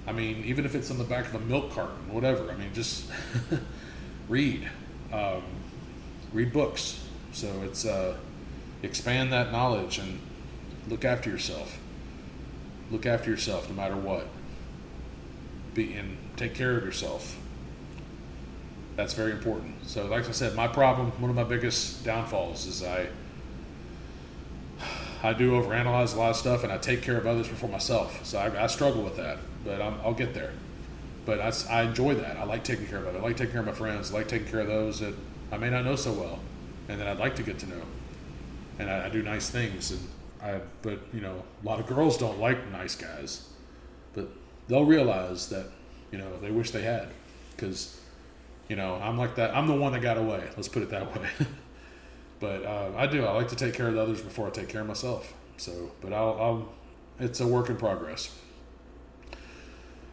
I 0.06 0.12
mean, 0.12 0.44
even 0.44 0.66
if 0.66 0.74
it's 0.74 0.90
on 0.90 0.98
the 0.98 1.04
back 1.04 1.26
of 1.26 1.34
a 1.36 1.38
milk 1.38 1.70
carton, 1.70 2.12
whatever. 2.12 2.50
I 2.50 2.56
mean, 2.56 2.74
just 2.74 3.06
read. 4.28 4.68
Um, 5.12 5.42
read 6.32 6.52
books. 6.52 7.02
So 7.32 7.48
it's 7.62 7.86
uh, 7.86 8.16
expand 8.82 9.32
that 9.32 9.52
knowledge 9.52 9.98
and 9.98 10.18
look 10.88 11.04
after 11.04 11.30
yourself. 11.30 11.78
Look 12.90 13.06
after 13.06 13.30
yourself 13.30 13.70
no 13.70 13.76
matter 13.76 13.96
what. 13.96 14.26
Be 15.72 15.94
and 15.94 16.18
take 16.36 16.54
care 16.54 16.76
of 16.76 16.84
yourself. 16.84 17.38
That's 18.96 19.14
very 19.14 19.32
important. 19.32 19.88
So, 19.88 20.06
like 20.06 20.28
I 20.28 20.32
said, 20.32 20.54
my 20.54 20.68
problem, 20.68 21.10
one 21.20 21.30
of 21.30 21.36
my 21.36 21.44
biggest 21.44 22.04
downfalls 22.04 22.66
is 22.66 22.82
I 22.82 23.08
I 25.22 25.32
do 25.32 25.52
overanalyze 25.52 26.14
a 26.14 26.18
lot 26.18 26.30
of 26.30 26.36
stuff, 26.36 26.64
and 26.64 26.72
I 26.72 26.78
take 26.78 27.00
care 27.02 27.16
of 27.16 27.26
others 27.26 27.48
before 27.48 27.68
myself. 27.68 28.24
So 28.26 28.38
I, 28.38 28.64
I 28.64 28.66
struggle 28.66 29.02
with 29.02 29.16
that, 29.16 29.38
but 29.64 29.80
i 29.80 29.88
will 30.04 30.14
get 30.14 30.34
there. 30.34 30.52
But 31.24 31.40
I, 31.40 31.52
I, 31.70 31.82
enjoy 31.82 32.16
that. 32.16 32.36
I 32.36 32.42
like 32.42 32.64
taking 32.64 32.86
care 32.86 32.98
of 32.98 33.06
others. 33.06 33.20
I 33.20 33.22
like 33.22 33.36
taking 33.36 33.52
care 33.52 33.60
of 33.60 33.66
my 33.66 33.72
friends. 33.72 34.10
I 34.10 34.14
like 34.14 34.26
taking 34.26 34.48
care 34.48 34.60
of 34.60 34.66
those 34.66 34.98
that 34.98 35.14
I 35.52 35.58
may 35.58 35.70
not 35.70 35.84
know 35.84 35.94
so 35.94 36.12
well, 36.12 36.40
and 36.88 37.00
that 37.00 37.06
I'd 37.06 37.18
like 37.18 37.36
to 37.36 37.44
get 37.44 37.60
to 37.60 37.68
know. 37.68 37.82
And 38.80 38.90
I, 38.90 39.06
I 39.06 39.08
do 39.08 39.22
nice 39.22 39.48
things, 39.48 39.92
and 39.92 40.00
I. 40.42 40.60
But 40.82 40.98
you 41.12 41.20
know, 41.20 41.44
a 41.62 41.66
lot 41.66 41.78
of 41.78 41.86
girls 41.86 42.18
don't 42.18 42.40
like 42.40 42.68
nice 42.72 42.96
guys, 42.96 43.48
but 44.14 44.28
they'll 44.66 44.84
realize 44.84 45.48
that 45.50 45.66
you 46.10 46.18
know 46.18 46.36
they 46.40 46.50
wish 46.50 46.72
they 46.72 46.82
had, 46.82 47.10
because 47.52 48.00
you 48.72 48.76
know, 48.76 48.94
I'm 49.02 49.18
like 49.18 49.34
that. 49.34 49.54
I'm 49.54 49.66
the 49.66 49.74
one 49.74 49.92
that 49.92 50.00
got 50.00 50.16
away. 50.16 50.48
Let's 50.56 50.66
put 50.66 50.82
it 50.82 50.88
that 50.88 51.14
way. 51.14 51.28
but 52.40 52.64
uh, 52.64 52.92
I 52.96 53.06
do. 53.06 53.26
I 53.26 53.32
like 53.32 53.48
to 53.48 53.54
take 53.54 53.74
care 53.74 53.86
of 53.86 53.92
the 53.92 54.00
others 54.00 54.22
before 54.22 54.46
I 54.46 54.50
take 54.50 54.70
care 54.70 54.80
of 54.80 54.86
myself. 54.86 55.34
So, 55.58 55.92
but 56.00 56.14
I'll, 56.14 56.40
I'll 56.40 56.72
It's 57.20 57.38
a 57.40 57.46
work 57.46 57.68
in 57.68 57.76
progress. 57.76 58.34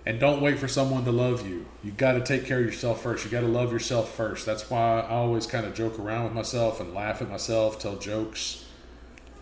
And 0.05 0.19
don't 0.19 0.41
wait 0.41 0.59
for 0.59 0.67
someone 0.67 1.05
to 1.05 1.11
love 1.13 1.47
you. 1.47 1.67
You 1.85 1.93
got 1.93 2.13
to 2.13 2.21
take 2.21 2.45
care 2.45 2.59
of 2.59 2.65
yourself 2.65 3.01
first. 3.01 3.23
You 3.23 3.31
got 3.31 3.41
to 3.41 3.47
love 3.47 3.71
yourself 3.71 4.13
first. 4.13 4.45
That's 4.45 4.69
why 4.69 4.99
I 4.99 5.11
always 5.11 5.45
kind 5.45 5.65
of 5.65 5.73
joke 5.73 5.97
around 5.97 6.25
with 6.25 6.33
myself 6.33 6.81
and 6.81 6.93
laugh 6.93 7.21
at 7.21 7.29
myself, 7.29 7.79
tell 7.79 7.95
jokes, 7.95 8.65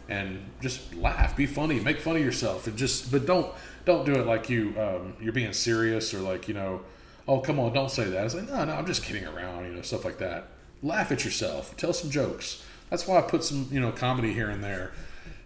and 0.07 0.47
just 0.61 0.93
laugh, 0.93 1.35
be 1.35 1.47
funny, 1.47 1.79
make 1.79 1.99
fun 1.99 2.17
of 2.17 2.21
yourself, 2.21 2.67
and 2.67 2.77
just 2.77 3.11
but 3.11 3.25
don't 3.25 3.51
don't 3.83 4.05
do 4.05 4.13
it 4.13 4.27
like 4.27 4.47
you 4.47 4.75
um, 4.79 5.15
you're 5.19 5.33
being 5.33 5.53
serious 5.53 6.13
or 6.13 6.19
like 6.19 6.47
you 6.47 6.53
know, 6.53 6.81
oh 7.27 7.39
come 7.39 7.59
on, 7.59 7.73
don't 7.73 7.91
say 7.91 8.05
that. 8.05 8.25
It's 8.25 8.35
like 8.35 8.47
no, 8.47 8.65
no, 8.65 8.73
I'm 8.73 8.85
just 8.85 9.03
kidding 9.03 9.25
around, 9.25 9.65
you 9.65 9.73
know, 9.73 9.81
stuff 9.81 10.05
like 10.05 10.17
that. 10.19 10.49
Laugh 10.83 11.11
at 11.11 11.25
yourself, 11.25 11.75
tell 11.77 11.93
some 11.93 12.09
jokes. 12.09 12.63
That's 12.89 13.07
why 13.07 13.17
I 13.17 13.21
put 13.21 13.43
some 13.43 13.67
you 13.71 13.79
know 13.79 13.91
comedy 13.91 14.33
here 14.33 14.49
and 14.49 14.63
there, 14.63 14.93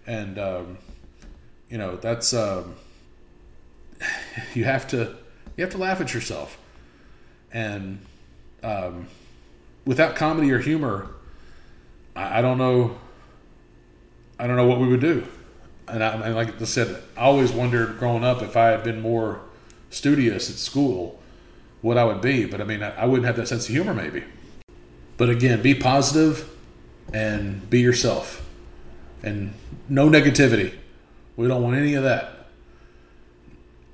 and 0.06 0.38
um, 0.38 0.78
you 1.70 1.78
know 1.78 1.96
that's 1.96 2.34
um, 2.34 2.76
you 4.54 4.66
have 4.66 4.88
to 4.90 5.16
you 5.58 5.64
have 5.64 5.72
to 5.72 5.78
laugh 5.78 6.02
at 6.02 6.14
yourself, 6.14 6.58
and 7.52 8.00
um, 8.64 9.08
without 9.86 10.16
comedy 10.16 10.52
or 10.52 10.60
humor, 10.60 11.12
I, 12.16 12.40
I 12.40 12.42
don't 12.42 12.58
know 12.58 12.98
I 14.42 14.48
don't 14.48 14.56
know 14.56 14.66
what 14.66 14.80
we 14.80 14.88
would 14.88 15.02
do. 15.02 15.28
And, 15.88 16.04
I, 16.04 16.14
and 16.14 16.36
like 16.36 16.60
I 16.60 16.66
said, 16.66 17.04
I 17.16 17.22
always 17.22 17.52
wondered 17.52 18.00
growing 18.00 18.24
up 18.24 18.42
if 18.42 18.58
I 18.58 18.70
had 18.70 18.84
been 18.84 19.00
more 19.00 19.42
studious 19.92 20.50
at 20.50 20.56
school, 20.56 21.21
what 21.82 21.98
I 21.98 22.06
would 22.06 22.22
be. 22.22 22.46
But 22.46 22.62
I 22.62 22.64
mean, 22.64 22.84
I, 22.84 22.96
I 22.96 23.06
wouldn't 23.06 23.26
have 23.26 23.36
that 23.38 23.48
sense 23.48 23.68
of 23.68 23.74
humor, 23.74 23.94
maybe. 23.94 24.24
But 25.18 25.30
again, 25.30 25.62
be 25.62 25.76
positive 25.76 26.50
and 27.14 27.70
be 27.70 27.82
yourself, 27.82 28.48
and 29.24 29.54
no 29.90 30.10
negativity. 30.10 30.74
We 31.36 31.48
don't 31.48 31.62
want 31.62 31.76
any 31.76 31.94
of 31.96 32.04
that. 32.04 32.48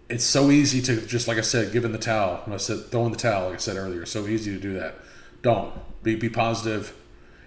It's 0.09 0.23
so 0.23 0.51
easy 0.51 0.81
to 0.83 1.05
just 1.05 1.27
like 1.27 1.37
I 1.37 1.41
said, 1.41 1.73
give 1.73 1.83
in 1.83 1.91
the 1.91 1.97
towel. 1.97 2.41
When 2.45 2.53
I 2.53 2.57
said 2.57 2.91
throw 2.91 3.05
in 3.05 3.11
the 3.11 3.17
towel, 3.17 3.47
like 3.47 3.55
I 3.55 3.57
said 3.57 3.75
earlier, 3.75 4.05
so 4.05 4.27
easy 4.27 4.53
to 4.53 4.59
do 4.59 4.73
that. 4.79 4.95
Don't 5.41 5.73
be 6.03 6.15
be 6.15 6.29
positive, 6.29 6.95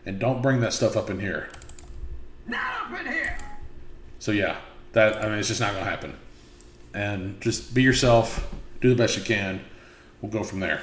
and 0.05 0.19
don't 0.19 0.43
bring 0.43 0.61
that 0.61 0.73
stuff 0.73 0.97
up 0.97 1.09
in 1.09 1.21
here. 1.21 1.49
Not 2.47 2.61
up 2.83 3.01
in 3.01 3.13
here. 3.13 3.39
So 4.19 4.33
yeah, 4.33 4.59
that 4.93 5.25
I 5.25 5.29
mean, 5.29 5.39
it's 5.39 5.49
just 5.49 5.61
not 5.61 5.73
going 5.73 5.85
to 5.85 5.91
happen. 5.91 6.17
And 6.93 7.41
just 7.41 7.73
be 7.73 7.83
yourself, 7.83 8.53
do 8.81 8.91
the 8.91 8.97
best 8.97 9.17
you 9.17 9.23
can. 9.23 9.65
We'll 10.21 10.33
go 10.33 10.43
from 10.43 10.61
there. 10.61 10.81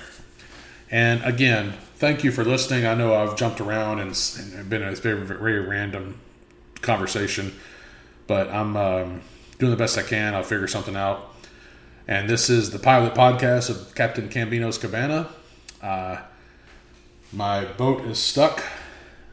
And 0.90 1.24
again, 1.24 1.74
thank 1.96 2.24
you 2.24 2.32
for 2.32 2.44
listening. 2.44 2.86
I 2.86 2.94
know 2.96 3.14
I've 3.14 3.36
jumped 3.36 3.60
around 3.60 4.00
and, 4.00 4.18
and 4.56 4.70
been 4.70 4.84
a 4.84 4.96
very 4.96 5.26
very 5.26 5.60
random 5.60 6.20
conversation, 6.82 7.54
but 8.26 8.50
I'm 8.50 8.78
um, 8.78 9.22
doing 9.60 9.72
the 9.72 9.78
best 9.78 9.98
I 9.98 10.04
can. 10.04 10.34
I'll 10.34 10.44
figure 10.44 10.68
something 10.68 10.96
out. 10.96 11.34
And 12.08 12.30
this 12.30 12.50
is 12.50 12.72
the 12.72 12.80
pilot 12.80 13.14
podcast 13.16 13.70
of 13.70 13.94
Captain 13.94 14.30
Cambino's 14.30 14.78
Cabana. 14.78 15.30
Uh, 15.82 16.20
my 17.34 17.66
boat 17.66 18.06
is 18.06 18.18
stuck 18.18 18.64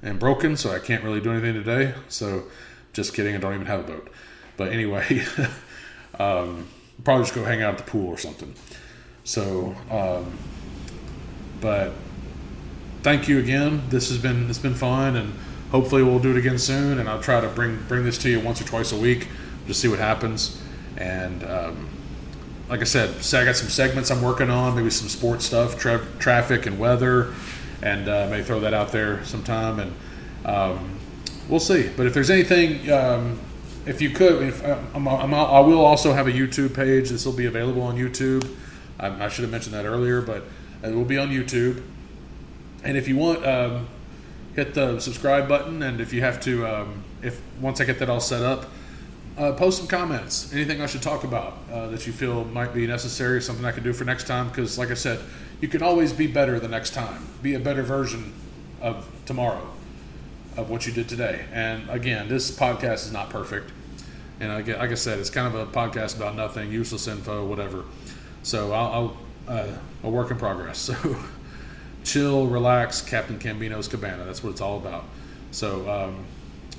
and 0.02 0.18
broken, 0.18 0.56
so 0.56 0.72
I 0.72 0.80
can't 0.80 1.04
really 1.04 1.20
do 1.20 1.30
anything 1.30 1.54
today. 1.54 1.94
So, 2.08 2.44
just 2.92 3.14
kidding, 3.14 3.34
I 3.34 3.38
don't 3.38 3.54
even 3.54 3.66
have 3.66 3.80
a 3.80 3.84
boat. 3.84 4.10
But 4.56 4.72
anyway, 4.72 5.24
um, 6.18 6.66
probably 7.04 7.24
just 7.24 7.34
go 7.34 7.44
hang 7.44 7.62
out 7.62 7.74
at 7.74 7.78
the 7.78 7.90
pool 7.90 8.08
or 8.08 8.18
something. 8.18 8.54
So, 9.24 9.74
um, 9.90 10.38
but 11.60 11.92
thank 13.02 13.28
you 13.28 13.38
again. 13.38 13.82
This 13.88 14.08
has 14.10 14.18
been 14.18 14.48
it's 14.48 14.58
been 14.58 14.74
fun, 14.74 15.16
and 15.16 15.34
hopefully 15.70 16.02
we'll 16.02 16.18
do 16.20 16.30
it 16.30 16.36
again 16.36 16.58
soon. 16.58 16.98
And 16.98 17.08
I'll 17.08 17.22
try 17.22 17.40
to 17.40 17.48
bring 17.48 17.82
bring 17.88 18.04
this 18.04 18.18
to 18.18 18.30
you 18.30 18.40
once 18.40 18.60
or 18.60 18.64
twice 18.64 18.92
a 18.92 18.98
week, 18.98 19.28
just 19.66 19.80
see 19.80 19.88
what 19.88 19.98
happens. 19.98 20.60
And 20.96 21.42
um, 21.44 21.88
like 22.68 22.80
I 22.80 22.84
said, 22.84 23.10
I 23.10 23.44
got 23.44 23.56
some 23.56 23.68
segments 23.68 24.10
I'm 24.10 24.22
working 24.22 24.50
on, 24.50 24.76
maybe 24.76 24.90
some 24.90 25.08
sports 25.08 25.44
stuff, 25.44 25.78
tra- 25.78 26.06
traffic 26.18 26.66
and 26.66 26.78
weather 26.78 27.34
and 27.84 28.08
uh, 28.08 28.26
may 28.30 28.42
throw 28.42 28.60
that 28.60 28.74
out 28.74 28.90
there 28.90 29.22
sometime, 29.24 29.78
and 29.78 29.92
um, 30.46 30.98
we'll 31.48 31.60
see. 31.60 31.90
But 31.96 32.06
if 32.06 32.14
there's 32.14 32.30
anything, 32.30 32.90
um, 32.90 33.38
if 33.86 34.00
you 34.00 34.10
could, 34.10 34.42
if 34.42 34.64
uh, 34.64 34.78
I'm, 34.94 35.06
I'm, 35.06 35.34
i 35.34 35.60
will 35.60 35.84
also 35.84 36.12
have 36.12 36.26
a 36.26 36.32
YouTube 36.32 36.74
page. 36.74 37.10
This 37.10 37.26
will 37.26 37.34
be 37.34 37.46
available 37.46 37.82
on 37.82 37.96
YouTube. 37.96 38.48
I, 38.98 39.24
I, 39.24 39.28
should 39.28 39.42
have 39.42 39.50
mentioned 39.50 39.74
that 39.74 39.84
earlier, 39.84 40.20
but 40.20 40.44
it 40.82 40.94
will 40.94 41.04
be 41.04 41.18
on 41.18 41.30
YouTube. 41.30 41.82
And 42.82 42.96
if 42.96 43.08
you 43.08 43.16
want, 43.16 43.44
um, 43.46 43.88
hit 44.54 44.74
the 44.74 45.00
subscribe 45.00 45.48
button, 45.48 45.82
and 45.82 46.00
if 46.00 46.12
you 46.12 46.20
have 46.20 46.40
to, 46.42 46.66
um, 46.66 47.04
if 47.22 47.40
once 47.60 47.80
I 47.80 47.84
get 47.84 47.98
that 47.98 48.08
all 48.10 48.20
set 48.20 48.42
up. 48.42 48.66
Uh, 49.36 49.52
post 49.52 49.78
some 49.78 49.88
comments. 49.88 50.52
Anything 50.52 50.80
I 50.80 50.86
should 50.86 51.02
talk 51.02 51.24
about 51.24 51.58
uh, 51.72 51.88
that 51.88 52.06
you 52.06 52.12
feel 52.12 52.44
might 52.44 52.72
be 52.72 52.86
necessary, 52.86 53.42
something 53.42 53.64
I 53.64 53.72
could 53.72 53.82
do 53.82 53.92
for 53.92 54.04
next 54.04 54.28
time. 54.28 54.48
Because, 54.48 54.78
like 54.78 54.92
I 54.92 54.94
said, 54.94 55.18
you 55.60 55.66
can 55.66 55.82
always 55.82 56.12
be 56.12 56.28
better 56.28 56.60
the 56.60 56.68
next 56.68 56.90
time. 56.90 57.26
Be 57.42 57.54
a 57.54 57.58
better 57.58 57.82
version 57.82 58.32
of 58.80 59.08
tomorrow 59.26 59.68
of 60.56 60.70
what 60.70 60.86
you 60.86 60.92
did 60.92 61.08
today. 61.08 61.46
And 61.52 61.88
again, 61.90 62.28
this 62.28 62.56
podcast 62.56 63.06
is 63.06 63.12
not 63.12 63.30
perfect. 63.30 63.72
And 64.38 64.52
I, 64.52 64.60
like 64.60 64.90
I 64.90 64.94
said, 64.94 65.18
it's 65.18 65.30
kind 65.30 65.52
of 65.52 65.54
a 65.54 65.66
podcast 65.66 66.16
about 66.16 66.36
nothing, 66.36 66.70
useless 66.70 67.08
info, 67.08 67.44
whatever. 67.44 67.84
So 68.44 68.72
I'll, 68.72 69.16
I'll 69.48 69.56
uh, 69.56 69.76
a 70.04 70.10
work 70.10 70.30
in 70.30 70.38
progress. 70.38 70.90
So 71.04 71.16
chill, 72.04 72.46
relax, 72.46 73.00
Captain 73.00 73.38
Cambino's 73.38 73.88
Cabana. 73.88 74.24
That's 74.24 74.44
what 74.44 74.50
it's 74.50 74.60
all 74.60 74.76
about. 74.76 75.06
So, 75.52 75.88
um, 75.90 76.26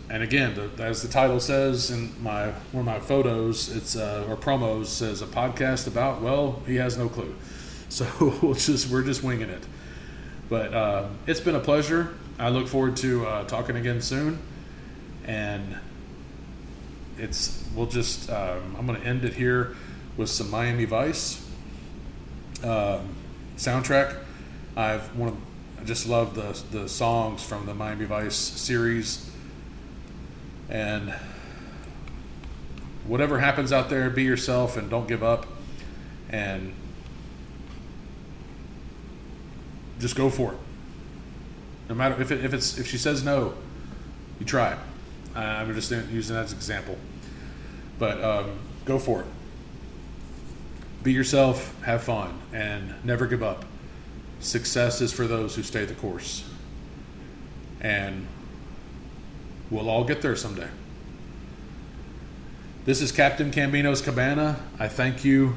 and 0.07 0.21
again, 0.21 0.53
the, 0.53 0.83
as 0.83 1.01
the 1.01 1.07
title 1.07 1.39
says 1.39 1.89
in 1.89 2.13
my 2.21 2.51
one 2.71 2.81
of 2.81 2.85
my 2.85 2.99
photos, 2.99 3.75
it's 3.75 3.95
uh, 3.95 4.27
or 4.29 4.35
promos 4.35 4.85
says 4.85 5.23
a 5.23 5.25
podcast 5.25 5.87
about. 5.87 6.21
Well, 6.21 6.61
he 6.67 6.75
has 6.75 6.97
no 6.97 7.09
clue. 7.09 7.35
So 7.87 8.05
we'll 8.41 8.55
just 8.55 8.89
we're 8.89 9.03
just 9.03 9.23
winging 9.23 9.49
it. 9.49 9.63
But 10.49 10.73
uh, 10.73 11.07
it's 11.27 11.39
been 11.39 11.55
a 11.55 11.59
pleasure. 11.59 12.13
I 12.37 12.49
look 12.49 12.67
forward 12.67 12.97
to 12.97 13.25
uh, 13.25 13.43
talking 13.45 13.77
again 13.77 14.01
soon, 14.01 14.39
and 15.25 15.77
it's 17.17 17.63
we'll 17.73 17.85
just 17.85 18.29
um, 18.29 18.75
I'm 18.77 18.85
going 18.85 18.99
to 18.99 19.07
end 19.07 19.23
it 19.23 19.33
here 19.33 19.75
with 20.17 20.29
some 20.29 20.49
Miami 20.49 20.85
Vice 20.85 21.44
um, 22.65 23.15
soundtrack. 23.57 24.17
I've 24.75 25.15
one 25.15 25.29
of, 25.29 25.37
I 25.79 25.83
just 25.83 26.07
love 26.07 26.35
the 26.35 26.59
the 26.77 26.89
songs 26.89 27.43
from 27.43 27.65
the 27.65 27.73
Miami 27.73 28.05
Vice 28.05 28.35
series, 28.35 29.29
and 30.69 31.13
whatever 33.05 33.39
happens 33.39 33.71
out 33.71 33.89
there, 33.89 34.09
be 34.09 34.23
yourself 34.23 34.77
and 34.77 34.89
don't 34.89 35.07
give 35.07 35.23
up, 35.23 35.45
and 36.29 36.73
just 39.99 40.15
go 40.15 40.29
for 40.29 40.53
it. 40.53 40.59
No 41.87 41.95
matter 41.95 42.19
if, 42.19 42.31
it, 42.31 42.43
if 42.43 42.53
it's 42.53 42.77
if 42.79 42.87
she 42.87 42.97
says 42.97 43.23
no, 43.23 43.53
you 44.39 44.45
try. 44.45 44.77
I'm 45.35 45.73
just 45.73 45.91
using 45.91 46.35
that 46.35 46.45
as 46.45 46.51
an 46.53 46.57
example, 46.57 46.97
but 47.99 48.23
um, 48.23 48.57
go 48.85 48.97
for 48.97 49.21
it. 49.21 49.27
Be 51.05 51.13
yourself, 51.13 51.79
have 51.83 52.03
fun, 52.03 52.33
and 52.51 52.95
never 53.03 53.27
give 53.27 53.43
up. 53.43 53.63
Success 54.39 55.01
is 55.01 55.13
for 55.13 55.27
those 55.27 55.55
who 55.55 55.61
stay 55.61 55.85
the 55.85 55.93
course, 55.93 56.43
and 57.79 58.25
we'll 59.69 59.87
all 59.87 60.03
get 60.03 60.23
there 60.23 60.35
someday. 60.35 60.67
This 62.85 63.01
is 63.01 63.11
Captain 63.11 63.51
Cambino's 63.51 64.01
Cabana. 64.01 64.59
I 64.79 64.87
thank 64.87 65.23
you 65.23 65.55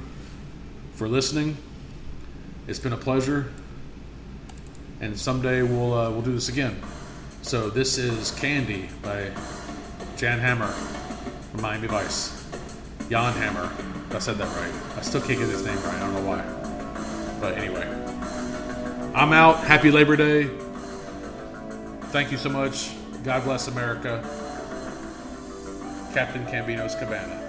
for 0.92 1.08
listening. 1.08 1.56
It's 2.66 2.78
been 2.78 2.92
a 2.92 2.98
pleasure 2.98 3.50
and 5.00 5.18
someday 5.18 5.62
we'll 5.62 5.94
uh, 5.94 6.10
we'll 6.10 6.22
do 6.22 6.32
this 6.32 6.48
again. 6.48 6.76
So 7.42 7.70
this 7.70 7.96
is 7.96 8.32
Candy 8.32 8.90
by 9.02 9.30
Jan 10.16 10.40
Hammer 10.40 10.66
from 10.66 11.62
Miami 11.62 11.86
Vice. 11.86 12.37
Jan 13.10 13.32
Hammer. 13.32 13.70
I 14.10 14.18
said 14.18 14.36
that 14.36 14.54
right. 14.56 14.98
I 14.98 15.02
still 15.02 15.20
can't 15.20 15.38
get 15.38 15.48
his 15.48 15.64
name 15.64 15.76
right. 15.76 15.94
I 15.94 16.00
don't 16.00 16.14
know 16.14 16.28
why. 16.28 16.42
But 17.40 17.56
anyway, 17.56 17.86
I'm 19.14 19.32
out. 19.32 19.64
Happy 19.64 19.90
Labor 19.90 20.16
Day. 20.16 20.50
Thank 22.10 22.30
you 22.30 22.38
so 22.38 22.50
much. 22.50 22.90
God 23.24 23.44
bless 23.44 23.68
America. 23.68 24.22
Captain 26.12 26.44
Cambino's 26.46 26.94
Cabana. 26.94 27.47